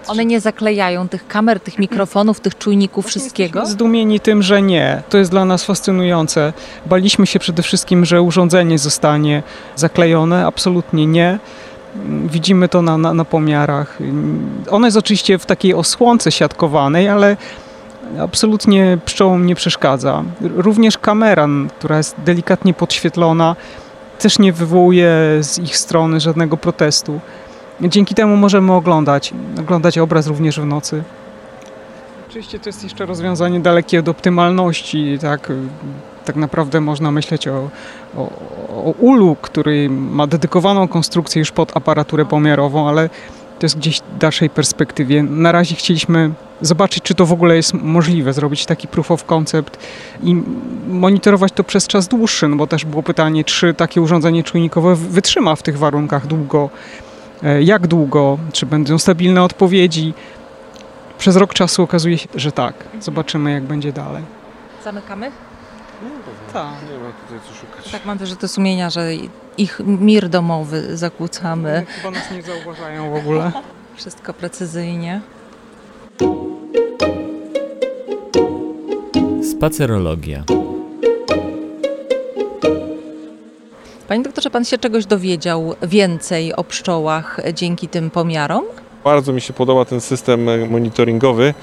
One 0.07 0.25
nie 0.25 0.39
zaklejają 0.39 1.09
tych 1.09 1.27
kamer, 1.27 1.59
tych 1.59 1.79
mikrofonów, 1.79 2.39
tych 2.39 2.57
czujników, 2.57 3.05
wszystkiego? 3.05 3.65
Zdumieni 3.65 4.19
tym, 4.19 4.43
że 4.43 4.61
nie. 4.61 5.03
To 5.09 5.17
jest 5.17 5.31
dla 5.31 5.45
nas 5.45 5.65
fascynujące. 5.65 6.53
Baliśmy 6.85 7.27
się 7.27 7.39
przede 7.39 7.63
wszystkim, 7.63 8.05
że 8.05 8.21
urządzenie 8.21 8.79
zostanie 8.79 9.43
zaklejone. 9.75 10.45
Absolutnie 10.45 11.05
nie. 11.05 11.39
Widzimy 12.25 12.69
to 12.69 12.81
na, 12.81 12.97
na, 12.97 13.13
na 13.13 13.25
pomiarach. 13.25 13.97
Ono 14.69 14.87
jest 14.87 14.97
oczywiście 14.97 15.37
w 15.37 15.45
takiej 15.45 15.73
osłonce 15.73 16.31
siatkowanej, 16.31 17.09
ale 17.09 17.37
absolutnie 18.19 18.97
pszczołom 19.05 19.45
nie 19.45 19.55
przeszkadza. 19.55 20.23
Również 20.41 20.97
kamera, 20.97 21.47
która 21.79 21.97
jest 21.97 22.15
delikatnie 22.25 22.73
podświetlona, 22.73 23.55
też 24.19 24.39
nie 24.39 24.53
wywołuje 24.53 25.11
z 25.39 25.59
ich 25.59 25.77
strony 25.77 26.19
żadnego 26.19 26.57
protestu. 26.57 27.19
Dzięki 27.81 28.15
temu 28.15 28.37
możemy 28.37 28.73
oglądać, 28.73 29.33
oglądać 29.59 29.97
obraz 29.97 30.27
również 30.27 30.59
w 30.59 30.65
nocy. 30.65 31.03
Oczywiście 32.29 32.59
to 32.59 32.69
jest 32.69 32.83
jeszcze 32.83 33.05
rozwiązanie 33.05 33.59
dalekie 33.59 33.99
od 33.99 34.09
optymalności, 34.09 35.17
tak, 35.21 35.51
tak 36.25 36.35
naprawdę 36.35 36.81
można 36.81 37.11
myśleć 37.11 37.47
o, 37.47 37.69
o, 38.17 38.21
o 38.69 38.93
ulu, 38.99 39.35
który 39.41 39.89
ma 39.89 40.27
dedykowaną 40.27 40.87
konstrukcję 40.87 41.39
już 41.39 41.51
pod 41.51 41.77
aparaturę 41.77 42.25
pomiarową, 42.25 42.89
ale 42.89 43.09
to 43.59 43.65
jest 43.65 43.77
gdzieś 43.77 43.99
w 43.99 44.17
dalszej 44.17 44.49
perspektywie. 44.49 45.23
Na 45.23 45.51
razie 45.51 45.75
chcieliśmy 45.75 46.31
zobaczyć, 46.61 47.03
czy 47.03 47.15
to 47.15 47.25
w 47.25 47.33
ogóle 47.33 47.55
jest 47.55 47.73
możliwe, 47.73 48.33
zrobić 48.33 48.65
taki 48.65 48.87
proof 48.87 49.11
of 49.11 49.25
concept 49.25 49.77
i 50.23 50.35
monitorować 50.87 51.51
to 51.51 51.63
przez 51.63 51.87
czas 51.87 52.07
dłuższy, 52.07 52.47
no 52.47 52.55
bo 52.55 52.67
też 52.67 52.85
było 52.85 53.03
pytanie, 53.03 53.43
czy 53.43 53.73
takie 53.73 54.01
urządzenie 54.01 54.43
czujnikowe 54.43 54.95
wytrzyma 54.95 55.55
w 55.55 55.63
tych 55.63 55.77
warunkach 55.77 56.27
długo, 56.27 56.69
jak 57.61 57.87
długo, 57.87 58.37
czy 58.53 58.65
będą 58.65 58.97
stabilne 58.99 59.43
odpowiedzi. 59.43 60.13
Przez 61.17 61.35
rok 61.35 61.53
czasu 61.53 61.83
okazuje 61.83 62.17
się, 62.17 62.27
że 62.35 62.51
tak. 62.51 62.73
Zobaczymy, 62.99 63.51
jak 63.51 63.63
będzie 63.63 63.93
dalej. 63.93 64.23
Zamykamy? 64.83 65.31
Tak. 66.53 66.65
Nie 66.65 66.97
ma 66.97 67.11
tutaj 67.27 67.39
co 67.47 67.53
szukać. 67.53 67.91
Tak 67.91 68.05
mam 68.05 68.17
wyrzuty 68.17 68.47
sumienia, 68.47 68.89
że 68.89 69.09
ich 69.57 69.79
mir 69.79 70.29
domowy 70.29 70.97
zakłócamy. 70.97 71.85
Chyba 71.87 72.11
nas 72.11 72.31
nie 72.31 72.41
zauważają 72.41 73.11
w 73.11 73.15
ogóle. 73.15 73.51
Wszystko 73.95 74.33
precyzyjnie. 74.33 75.21
Spacerologia. 79.51 80.43
Panie 84.11 84.23
doktorze, 84.23 84.49
pan 84.49 84.65
się 84.65 84.77
czegoś 84.77 85.05
dowiedział 85.05 85.75
więcej 85.83 86.55
o 86.55 86.63
pszczołach 86.63 87.39
dzięki 87.53 87.87
tym 87.87 88.09
pomiarom? 88.09 88.63
Bardzo 89.03 89.33
mi 89.33 89.41
się 89.41 89.53
podoba 89.53 89.85
ten 89.85 90.01
system 90.01 90.69
monitoringowy 90.69 91.53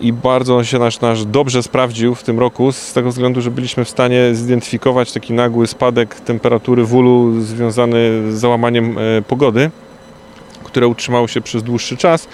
i 0.00 0.12
bardzo 0.12 0.56
on 0.56 0.64
się 0.64 0.78
nasz, 0.78 1.00
nasz 1.00 1.24
dobrze 1.24 1.62
sprawdził 1.62 2.14
w 2.14 2.22
tym 2.22 2.40
roku 2.40 2.72
z 2.72 2.92
tego 2.92 3.10
względu, 3.10 3.40
że 3.40 3.50
byliśmy 3.50 3.84
w 3.84 3.88
stanie 3.88 4.34
zidentyfikować 4.34 5.12
taki 5.12 5.32
nagły 5.32 5.66
spadek 5.66 6.20
temperatury 6.20 6.84
w 6.84 6.94
ulu 6.94 7.40
związany 7.40 8.32
z 8.32 8.34
załamaniem 8.34 8.98
e, 8.98 9.22
pogody, 9.22 9.70
które 10.64 10.88
utrzymało 10.88 11.28
się 11.28 11.40
przez 11.40 11.62
dłuższy 11.62 11.96
czas 11.96 12.28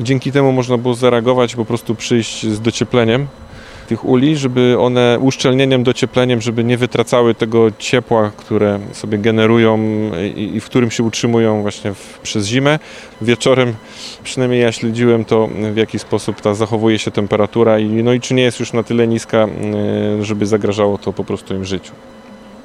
i 0.00 0.04
dzięki 0.04 0.32
temu 0.32 0.52
można 0.52 0.78
było 0.78 0.94
zareagować 0.94 1.56
po 1.56 1.64
prostu 1.64 1.94
przyjść 1.94 2.46
z 2.46 2.60
dociepleniem 2.60 3.26
tych 3.84 4.04
uli, 4.04 4.36
żeby 4.36 4.76
one 4.78 5.18
uszczelnieniem, 5.20 5.84
dociepleniem, 5.84 6.40
żeby 6.40 6.64
nie 6.64 6.76
wytracały 6.76 7.34
tego 7.34 7.70
ciepła, 7.78 8.30
które 8.36 8.80
sobie 8.92 9.18
generują 9.18 9.78
i, 10.36 10.56
i 10.56 10.60
w 10.60 10.64
którym 10.64 10.90
się 10.90 11.02
utrzymują 11.02 11.62
właśnie 11.62 11.94
w, 11.94 12.18
przez 12.22 12.46
zimę. 12.46 12.78
Wieczorem 13.22 13.74
przynajmniej 14.22 14.60
ja 14.60 14.72
śledziłem 14.72 15.24
to, 15.24 15.48
w 15.72 15.76
jaki 15.76 15.98
sposób 15.98 16.40
ta 16.40 16.54
zachowuje 16.54 16.98
się 16.98 17.10
temperatura 17.10 17.78
i, 17.78 17.86
no 17.86 18.12
i 18.12 18.20
czy 18.20 18.34
nie 18.34 18.42
jest 18.42 18.60
już 18.60 18.72
na 18.72 18.82
tyle 18.82 19.06
niska, 19.06 19.46
y, 20.20 20.24
żeby 20.24 20.46
zagrażało 20.46 20.98
to 20.98 21.12
po 21.12 21.24
prostu 21.24 21.54
im 21.54 21.64
życiu. 21.64 21.92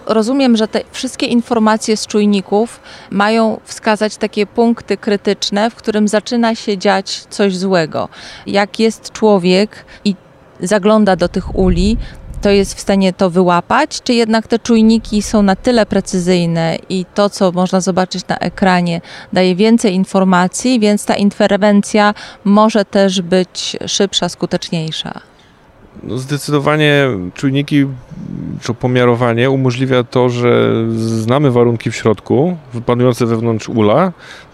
Rozumiem, 0.06 0.58
że 0.58 0.68
te 0.68 0.82
wszystkie 0.92 1.26
informacje 1.26 1.98
z 1.98 2.08
czujników 2.08 2.80
mają 3.10 3.60
wskazać 3.64 4.18
takie 4.18 4.46
punkty 4.46 4.98
krytyczne, 4.98 5.70
w 5.70 5.76
którym 5.76 6.08
zaczyna 6.08 6.56
się 6.56 6.78
dziać 6.78 7.24
coś 7.30 7.58
złego. 7.58 8.10
Jak 8.48 8.80
jest 8.80 9.12
człowiek 9.12 9.86
i 10.06 10.16
zagląda 10.62 11.16
do 11.16 11.30
tych 11.30 11.55
uli, 11.55 11.97
to 12.41 12.49
jest 12.49 12.74
w 12.74 12.80
stanie 12.80 13.14
to 13.14 13.30
wyłapać, 13.30 14.01
czy 14.01 14.14
jednak 14.14 14.47
te 14.47 14.60
czujniki 14.60 15.22
są 15.22 15.43
na 15.43 15.55
tyle 15.55 15.86
precyzyjne 15.86 16.78
i 16.89 17.05
to, 17.14 17.30
co 17.30 17.51
można 17.51 17.82
zobaczyć 17.82 18.28
na 18.28 18.38
ekranie, 18.38 19.01
daje 19.34 19.55
więcej 19.55 19.93
informacji, 19.93 20.80
więc 20.80 21.05
ta 21.05 21.16
interwencja 21.16 22.14
może 22.43 22.86
też 22.86 23.22
być 23.22 23.78
szybsza, 23.86 24.30
skuteczniejsza. 24.30 25.22
No 26.03 26.18
zdecydowanie 26.18 27.07
czujniki 27.34 27.86
czy 28.62 28.74
pomiarowanie 28.74 29.49
umożliwia 29.49 30.03
to, 30.03 30.30
że 30.30 30.72
znamy 30.97 31.51
warunki 31.51 31.91
w 31.91 31.95
środku, 31.95 32.57
panujące 32.86 33.26
wewnątrz 33.26 33.70
ula, 33.70 34.12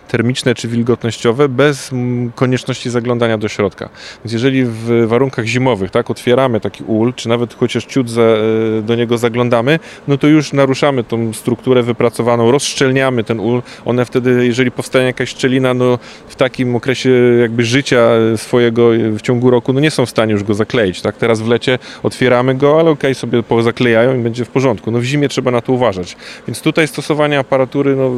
termiczne 0.08 0.56
czy 0.56 0.68
wilgotnościowe 0.68 1.50
bez 1.50 1.94
mm, 1.94 2.32
konieczności 2.32 2.90
zaglądania 2.90 3.38
do 3.38 3.48
środka. 3.48 3.90
Więc 4.26 4.34
jeżeli 4.34 4.66
w 4.66 5.06
warunkach 5.08 5.46
zimowych 5.46 5.92
tak, 5.92 6.12
otwieramy 6.12 6.60
taki 6.60 6.84
ul, 6.84 7.14
czy 7.14 7.30
nawet 7.30 7.54
chociaż 7.54 7.86
ciut 7.86 8.10
za, 8.10 8.22
e, 8.22 8.82
do 8.82 8.96
niego 8.96 9.18
zaglądamy, 9.18 9.80
no 10.08 10.18
to 10.18 10.28
już 10.28 10.54
naruszamy 10.54 11.04
tą 11.04 11.34
strukturę 11.34 11.84
wypracowaną, 11.84 12.52
rozszczelniamy 12.52 13.24
ten 13.24 13.40
ul. 13.40 13.62
One 13.86 14.06
wtedy, 14.06 14.46
jeżeli 14.46 14.72
powstanie 14.72 15.06
jakaś 15.06 15.30
szczelina, 15.30 15.74
no 15.74 16.00
w 16.28 16.36
takim 16.36 16.76
okresie 16.76 17.10
jakby 17.42 17.64
życia 17.64 18.10
swojego 18.36 18.90
w 19.18 19.22
ciągu 19.22 19.50
roku, 19.50 19.74
no 19.74 19.80
nie 19.80 19.92
są 19.92 20.06
w 20.06 20.10
stanie 20.10 20.34
już 20.34 20.44
go 20.44 20.54
zakleić. 20.54 21.02
Tak? 21.02 21.18
Teraz 21.18 21.42
w 21.42 21.48
lecie 21.48 21.80
otwieramy 22.04 22.56
go, 22.56 22.80
ale 22.80 22.92
okej, 22.92 23.16
sobie 23.16 23.44
pozaklejają 23.44 24.20
i 24.20 24.20
będzie 24.20 24.46
w 24.46 24.50
porządku. 24.50 24.92
No 24.92 25.00
w 25.00 25.04
zimie 25.04 25.30
trzeba 25.30 25.52
na 25.52 25.62
to 25.62 25.74
uważać. 25.74 26.16
Więc 26.48 26.62
tutaj 26.62 26.88
stosowanie 26.88 27.40
aparatury, 27.40 27.96
no 27.96 28.12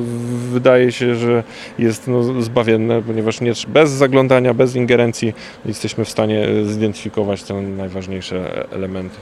wydaje 0.52 0.92
się, 0.92 1.16
że 1.16 1.44
jest 1.80 2.08
no, 2.08 2.42
zbawienne, 2.42 3.02
ponieważ 3.02 3.42
nie, 3.42 3.54
bez 3.68 3.90
zaglądania, 3.90 4.54
bez 4.54 4.76
ingerencji 4.76 5.34
jesteśmy 5.66 6.06
w 6.06 6.10
stanie 6.10 6.48
zidentyfikować 6.66 7.44
te 7.44 7.54
najważniejsze 7.54 8.68
elementy. 8.72 9.16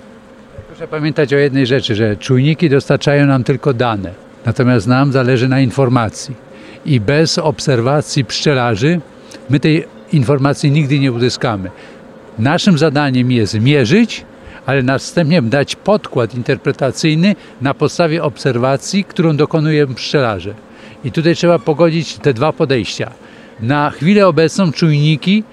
Proszę 0.68 0.88
pamiętać 0.88 1.34
o 1.34 1.38
jednej 1.38 1.68
rzeczy, 1.68 1.96
że 1.96 2.18
czujniki 2.18 2.70
dostarczają 2.70 3.28
nam 3.28 3.44
tylko 3.44 3.74
dane, 3.74 4.12
natomiast 4.46 4.88
nam 4.88 5.12
zależy 5.12 5.48
na 5.48 5.60
informacji. 5.60 6.36
I 6.86 7.00
bez 7.00 7.38
obserwacji 7.38 8.26
pszczelarzy 8.26 9.00
my 9.50 9.60
tej 9.60 9.86
informacji 10.12 10.72
nigdy 10.72 11.00
nie 11.00 11.12
uzyskamy. 11.12 11.72
Naszym 12.40 12.78
zadaniem 12.78 13.32
jest 13.32 13.60
mierzyć, 13.62 14.26
ale 14.66 14.84
następnie 14.84 15.42
dać 15.42 15.76
podkład 15.76 16.36
interpretacyjny 16.36 17.36
na 17.62 17.74
podstawie 17.74 18.24
obserwacji, 18.24 19.04
którą 19.04 19.38
dokonują 19.38 19.96
pszczelarze. 19.96 20.54
I 21.06 21.12
tutaj 21.12 21.36
trzeba 21.36 21.60
pogodzić 21.60 22.14
te 22.14 22.34
dwa 22.34 22.54
podejścia. 22.54 23.12
Na 23.60 23.90
chwilę 23.90 24.28
obecną 24.28 24.72
czujniki, 24.72 25.44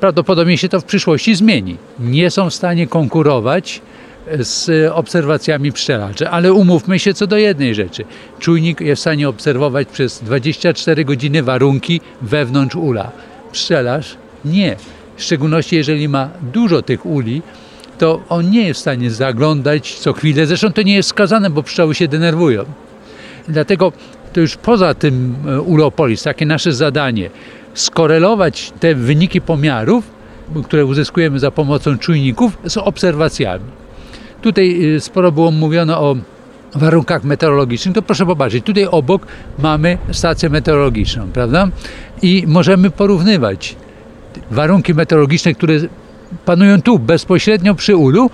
prawdopodobnie 0.00 0.58
się 0.58 0.68
to 0.68 0.80
w 0.80 0.84
przyszłości 0.84 1.34
zmieni, 1.34 1.76
nie 2.00 2.30
są 2.30 2.50
w 2.50 2.54
stanie 2.54 2.86
konkurować 2.86 3.82
z 4.38 4.92
obserwacjami 4.92 5.72
pszczelarzy. 5.72 6.28
Ale 6.28 6.52
umówmy 6.52 6.98
się 6.98 7.14
co 7.14 7.26
do 7.26 7.36
jednej 7.36 7.74
rzeczy. 7.74 8.04
Czujnik 8.38 8.80
jest 8.80 9.00
w 9.00 9.02
stanie 9.02 9.28
obserwować 9.28 9.88
przez 9.88 10.20
24 10.22 11.04
godziny 11.04 11.42
warunki 11.42 12.00
wewnątrz 12.22 12.76
ula. 12.76 13.10
Pszczelarz 13.52 14.16
nie. 14.44 14.76
W 15.16 15.22
szczególności 15.22 15.76
jeżeli 15.76 16.08
ma 16.08 16.28
dużo 16.52 16.82
tych 16.82 17.06
uli, 17.06 17.42
to 17.98 18.20
on 18.28 18.50
nie 18.50 18.66
jest 18.66 18.78
w 18.78 18.80
stanie 18.80 19.10
zaglądać 19.10 19.94
co 19.94 20.12
chwilę. 20.12 20.46
Zresztą 20.46 20.72
to 20.72 20.82
nie 20.82 20.94
jest 20.94 21.08
skazane, 21.08 21.50
bo 21.50 21.62
pszczoły 21.62 21.94
się 21.94 22.08
denerwują. 22.08 22.64
Dlatego 23.48 23.92
to 24.32 24.40
już 24.40 24.56
poza 24.56 24.94
tym 24.94 25.34
e, 25.46 25.60
Ulopolis, 25.60 26.22
takie 26.22 26.46
nasze 26.46 26.72
zadanie, 26.72 27.30
skorelować 27.74 28.72
te 28.80 28.94
wyniki 28.94 29.40
pomiarów, 29.40 30.10
które 30.64 30.84
uzyskujemy 30.84 31.38
za 31.38 31.50
pomocą 31.50 31.98
czujników, 31.98 32.58
z 32.64 32.76
obserwacjami. 32.76 33.64
Tutaj 34.42 34.94
e, 34.94 35.00
sporo 35.00 35.32
było 35.32 35.50
mówione 35.50 35.98
o 35.98 36.16
warunkach 36.74 37.24
meteorologicznych, 37.24 37.94
to 37.94 38.02
proszę 38.02 38.26
popatrzeć, 38.26 38.64
tutaj 38.64 38.86
obok 38.86 39.26
mamy 39.58 39.98
stację 40.12 40.50
meteorologiczną, 40.50 41.28
prawda? 41.32 41.68
I 42.22 42.44
możemy 42.46 42.90
porównywać 42.90 43.76
warunki 44.50 44.94
meteorologiczne, 44.94 45.54
które 45.54 45.74
panują 46.44 46.82
tu 46.82 46.98
bezpośrednio 46.98 47.74
przy 47.74 47.96
ulu 47.96 48.30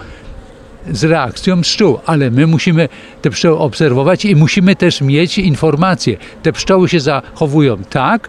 z 0.93 1.05
reakcją 1.05 1.61
pszczół, 1.61 1.99
ale 2.07 2.31
my 2.31 2.47
musimy 2.47 2.89
te 3.23 3.31
pszczoły 3.31 3.59
obserwować 3.59 4.25
i 4.25 4.37
musimy 4.37 4.77
też 4.77 5.01
mieć 5.01 5.39
informacje. 5.39 6.17
Te 6.43 6.53
pszczoły 6.53 6.89
się 6.89 7.01
zachowują 7.01 7.77
tak, 7.77 8.29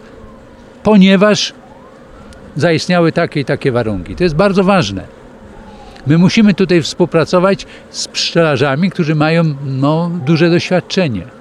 ponieważ 0.82 1.52
zaistniały 2.56 3.12
takie 3.12 3.40
i 3.40 3.44
takie 3.44 3.72
warunki. 3.72 4.16
To 4.16 4.24
jest 4.24 4.36
bardzo 4.36 4.64
ważne. 4.64 5.04
My 6.06 6.18
musimy 6.18 6.54
tutaj 6.54 6.82
współpracować 6.82 7.66
z 7.90 8.08
pszczelarzami, 8.08 8.90
którzy 8.90 9.14
mają 9.14 9.44
no, 9.64 10.10
duże 10.26 10.50
doświadczenie 10.50 11.40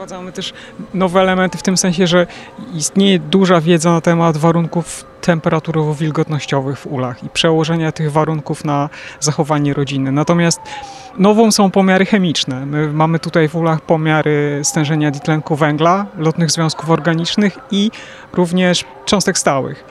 wprowadzamy 0.00 0.32
też 0.32 0.52
nowe 0.94 1.20
elementy 1.20 1.58
w 1.58 1.62
tym 1.62 1.76
sensie, 1.76 2.06
że 2.06 2.26
istnieje 2.74 3.18
duża 3.18 3.60
wiedza 3.60 3.92
na 3.92 4.00
temat 4.00 4.36
warunków 4.36 5.04
temperaturowo-wilgotnościowych 5.20 6.76
w 6.76 6.86
ulach 6.86 7.24
i 7.24 7.28
przełożenia 7.28 7.92
tych 7.92 8.12
warunków 8.12 8.64
na 8.64 8.88
zachowanie 9.20 9.74
rodziny. 9.74 10.12
Natomiast 10.12 10.60
nową 11.18 11.52
są 11.52 11.70
pomiary 11.70 12.06
chemiczne. 12.06 12.66
My 12.66 12.92
mamy 12.92 13.18
tutaj 13.18 13.48
w 13.48 13.56
ulach 13.56 13.80
pomiary 13.80 14.60
stężenia 14.62 15.10
dwutlenku 15.10 15.56
węgla, 15.56 16.06
lotnych 16.18 16.50
związków 16.50 16.90
organicznych 16.90 17.58
i 17.70 17.90
również 18.32 18.84
cząstek 19.04 19.38
stałych. 19.38 19.84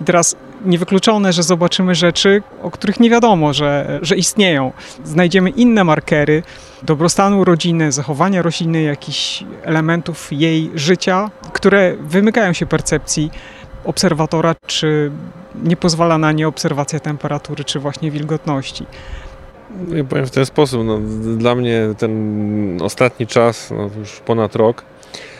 I 0.00 0.04
teraz 0.04 0.36
niewykluczone, 0.64 1.32
że 1.32 1.42
zobaczymy 1.42 1.94
rzeczy, 1.94 2.42
o 2.62 2.70
których 2.70 3.00
nie 3.00 3.10
wiadomo, 3.10 3.52
że, 3.52 3.98
że 4.02 4.16
istnieją. 4.16 4.72
Znajdziemy 5.04 5.50
inne 5.50 5.84
markery 5.84 6.42
dobrostanu 6.82 7.44
rodziny, 7.44 7.92
zachowania 7.92 8.42
rośliny, 8.42 8.82
jakichś 8.82 9.44
elementów 9.62 10.28
jej 10.32 10.70
życia, 10.74 11.30
które 11.52 11.96
wymykają 12.00 12.52
się 12.52 12.66
percepcji 12.66 13.30
obserwatora, 13.84 14.54
czy 14.66 15.10
nie 15.64 15.76
pozwala 15.76 16.18
na 16.18 16.32
nie 16.32 16.48
obserwacja 16.48 17.00
temperatury, 17.00 17.64
czy 17.64 17.80
właśnie 17.80 18.10
wilgotności. 18.10 18.86
Ja 19.88 20.04
powiem 20.04 20.26
w 20.26 20.30
ten 20.30 20.46
sposób, 20.46 20.84
no, 20.84 20.98
dla 21.36 21.54
mnie 21.54 21.82
ten 21.98 22.82
ostatni 22.82 23.26
czas, 23.26 23.70
no, 23.70 23.90
już 23.98 24.10
ponad 24.20 24.56
rok, 24.56 24.84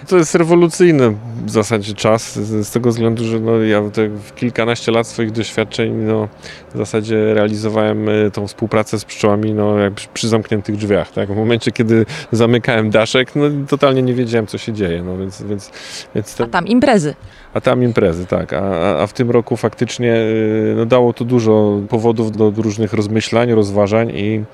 to 0.09 0.16
jest 0.16 0.34
rewolucyjny 0.34 1.14
w 1.46 1.50
zasadzie 1.50 1.94
czas, 1.94 2.38
z, 2.38 2.70
tego 2.70 2.90
względu, 2.90 3.24
że 3.24 3.40
no, 3.40 3.62
ja 3.62 3.90
te 3.90 4.11
kilkanaście 4.36 4.92
lat 4.92 5.07
swoich 5.07 5.30
doświadczeń 5.30 5.92
no, 5.92 6.28
w 6.74 6.76
zasadzie 6.76 7.34
realizowałem 7.34 8.09
e, 8.09 8.30
tą 8.30 8.46
współpracę 8.46 8.98
z 8.98 9.05
pszczołami 9.05 9.55
no, 9.55 9.78
jak 9.78 9.94
przy 9.94 10.28
zamkniętych 10.28 10.76
drzwiach. 10.76 11.12
Tak? 11.12 11.32
W 11.32 11.36
momencie, 11.36 11.72
kiedy 11.72 12.07
zamykałem 12.32 12.90
daszek, 12.90 13.36
no, 13.36 13.44
totalnie 13.68 14.02
nie 14.02 14.14
wiedziałem, 14.14 14.46
co 14.46 14.59
się 14.59 14.72
dzieje. 14.72 15.02
No, 15.02 15.18
więc, 15.18 15.42
więc, 15.42 15.70
więc 16.14 16.40
A 16.40 16.46
tam 16.46 16.66
imprezy. 16.66 17.14
A 17.55 17.61
tam 17.61 17.82
imprezy, 17.82 18.26
tak. 18.26 18.52
A, 18.52 18.98
a 19.02 19.07
w 19.07 19.12
tym 19.12 19.30
roku 19.30 19.57
faktycznie 19.57 20.14
e, 20.14 20.74
no, 20.76 20.86
dało 20.86 21.12
to 21.12 21.24
dużo 21.24 21.80
powodów 21.88 22.32
do 22.32 22.52
różnych 22.57 22.92
rozmyślań, 22.92 23.52
rozważań 23.52 24.11
i 24.14 24.44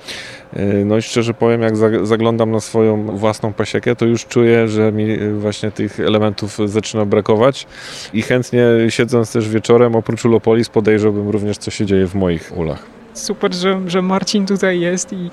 e, 0.52 0.84
no 0.84 0.96
i 0.96 1.02
szczerze 1.02 1.34
powiem, 1.34 1.62
jak 1.62 1.76
zaglądam 2.06 2.50
na 2.50 2.60
swoją 2.60 3.16
własną 3.16 3.52
pasiekę, 3.52 3.96
to 3.96 4.06
już 4.06 4.26
czuję, 4.26 4.68
że 4.68 4.92
mi 4.92 5.18
właśnie 5.40 5.70
tych 5.70 6.00
elementów 6.00 6.58
zaczyna 6.66 7.04
brakować 7.04 7.66
i 8.12 8.22
chętnie 8.22 8.62
siedząc 8.88 9.32
też 9.32 9.48
wieczorem 9.48 9.96
oprócz 9.96 10.24
Ulopolis 10.24 10.68
podejrzałbym 10.68 11.28
również 11.28 11.58
co 11.58 11.70
się 11.70 11.86
dzieje 11.86 12.06
w 12.06 12.14
moich 12.14 12.56
ulach. 12.56 12.86
Super, 13.14 13.54
że, 13.54 13.80
że 13.86 14.02
Marcin 14.02 14.46
tutaj 14.46 14.80
jest 14.80 15.12
i, 15.12 15.30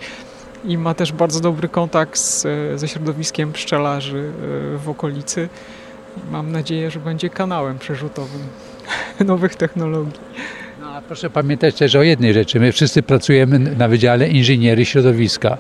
i 0.66 0.78
ma 0.78 0.94
też 0.94 1.12
bardzo 1.12 1.40
dobry 1.40 1.70
kontakt 1.70 2.18
z, 2.18 2.48
ze 2.80 2.88
środowiskiem 2.88 3.54
pszczelarzy 3.54 4.32
e, 4.76 4.78
w 4.78 4.90
okolicy. 4.90 5.50
Mam 6.32 6.52
nadzieję, 6.52 6.92
że 6.92 7.00
będzie 7.00 7.30
kanałem 7.30 7.80
przerzutowym 7.80 8.42
nowych 9.26 9.56
technologii. 9.56 10.20
No, 10.82 10.90
a 10.90 11.02
proszę 11.02 11.30
pamiętać 11.30 11.76
też 11.76 11.96
o 11.96 12.04
jednej 12.04 12.34
rzeczy. 12.34 12.60
My 12.60 12.72
wszyscy 12.72 13.04
pracujemy 13.04 13.60
na 13.60 13.88
Wydziale 13.88 14.28
Inżynierii 14.28 14.86
Środowiska 14.86 15.58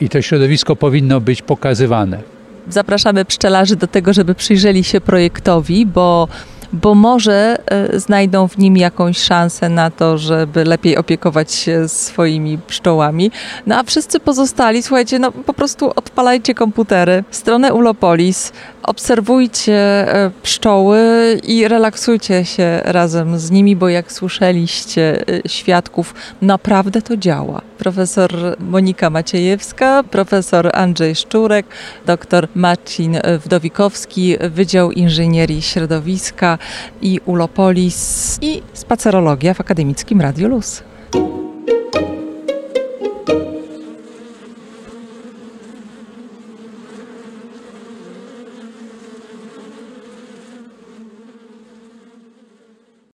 i 0.00 0.08
to 0.08 0.22
środowisko 0.22 0.76
powinno 0.76 1.20
być 1.20 1.42
pokazywane 1.42 2.35
zapraszamy 2.68 3.24
pszczelarzy 3.24 3.76
do 3.76 3.86
tego, 3.86 4.12
żeby 4.12 4.34
przyjrzeli 4.34 4.84
się 4.84 5.00
projektowi, 5.00 5.86
bo 5.86 6.28
bo 6.72 6.94
może 6.94 7.58
e, 7.66 8.00
znajdą 8.00 8.48
w 8.48 8.58
nim 8.58 8.76
jakąś 8.76 9.18
szansę 9.18 9.68
na 9.68 9.90
to, 9.90 10.18
żeby 10.18 10.64
lepiej 10.64 10.96
opiekować 10.96 11.52
się 11.52 11.88
swoimi 11.88 12.58
pszczołami. 12.58 13.30
No 13.66 13.76
a 13.76 13.82
wszyscy 13.82 14.20
pozostali, 14.20 14.82
słuchajcie, 14.82 15.18
no 15.18 15.32
po 15.32 15.54
prostu 15.54 15.92
odpalajcie 15.96 16.54
komputery, 16.54 17.24
stronę 17.30 17.74
Ulopolis, 17.74 18.52
obserwujcie 18.86 19.74
e, 19.74 20.30
pszczoły 20.42 21.00
i 21.46 21.68
relaksujcie 21.68 22.44
się 22.44 22.80
razem 22.84 23.38
z 23.38 23.50
nimi, 23.50 23.76
bo 23.76 23.88
jak 23.88 24.12
słyszeliście 24.12 25.24
e, 25.28 25.48
świadków, 25.48 26.14
naprawdę 26.42 27.02
to 27.02 27.16
działa. 27.16 27.62
Profesor 27.78 28.30
Monika 28.60 29.10
Maciejewska, 29.10 30.04
profesor 30.10 30.70
Andrzej 30.74 31.14
Szczurek, 31.14 31.66
doktor 32.06 32.48
Marcin 32.54 33.18
Wdowikowski, 33.44 34.36
Wydział 34.50 34.92
Inżynierii 34.92 35.62
Środowiska 35.62 36.58
i 37.02 37.20
Ulopolis 37.24 38.38
i 38.42 38.62
spacerologia 38.72 39.54
w 39.54 39.60
Akademickim 39.60 40.20
Radiu 40.20 40.48
Luz. 40.48 40.82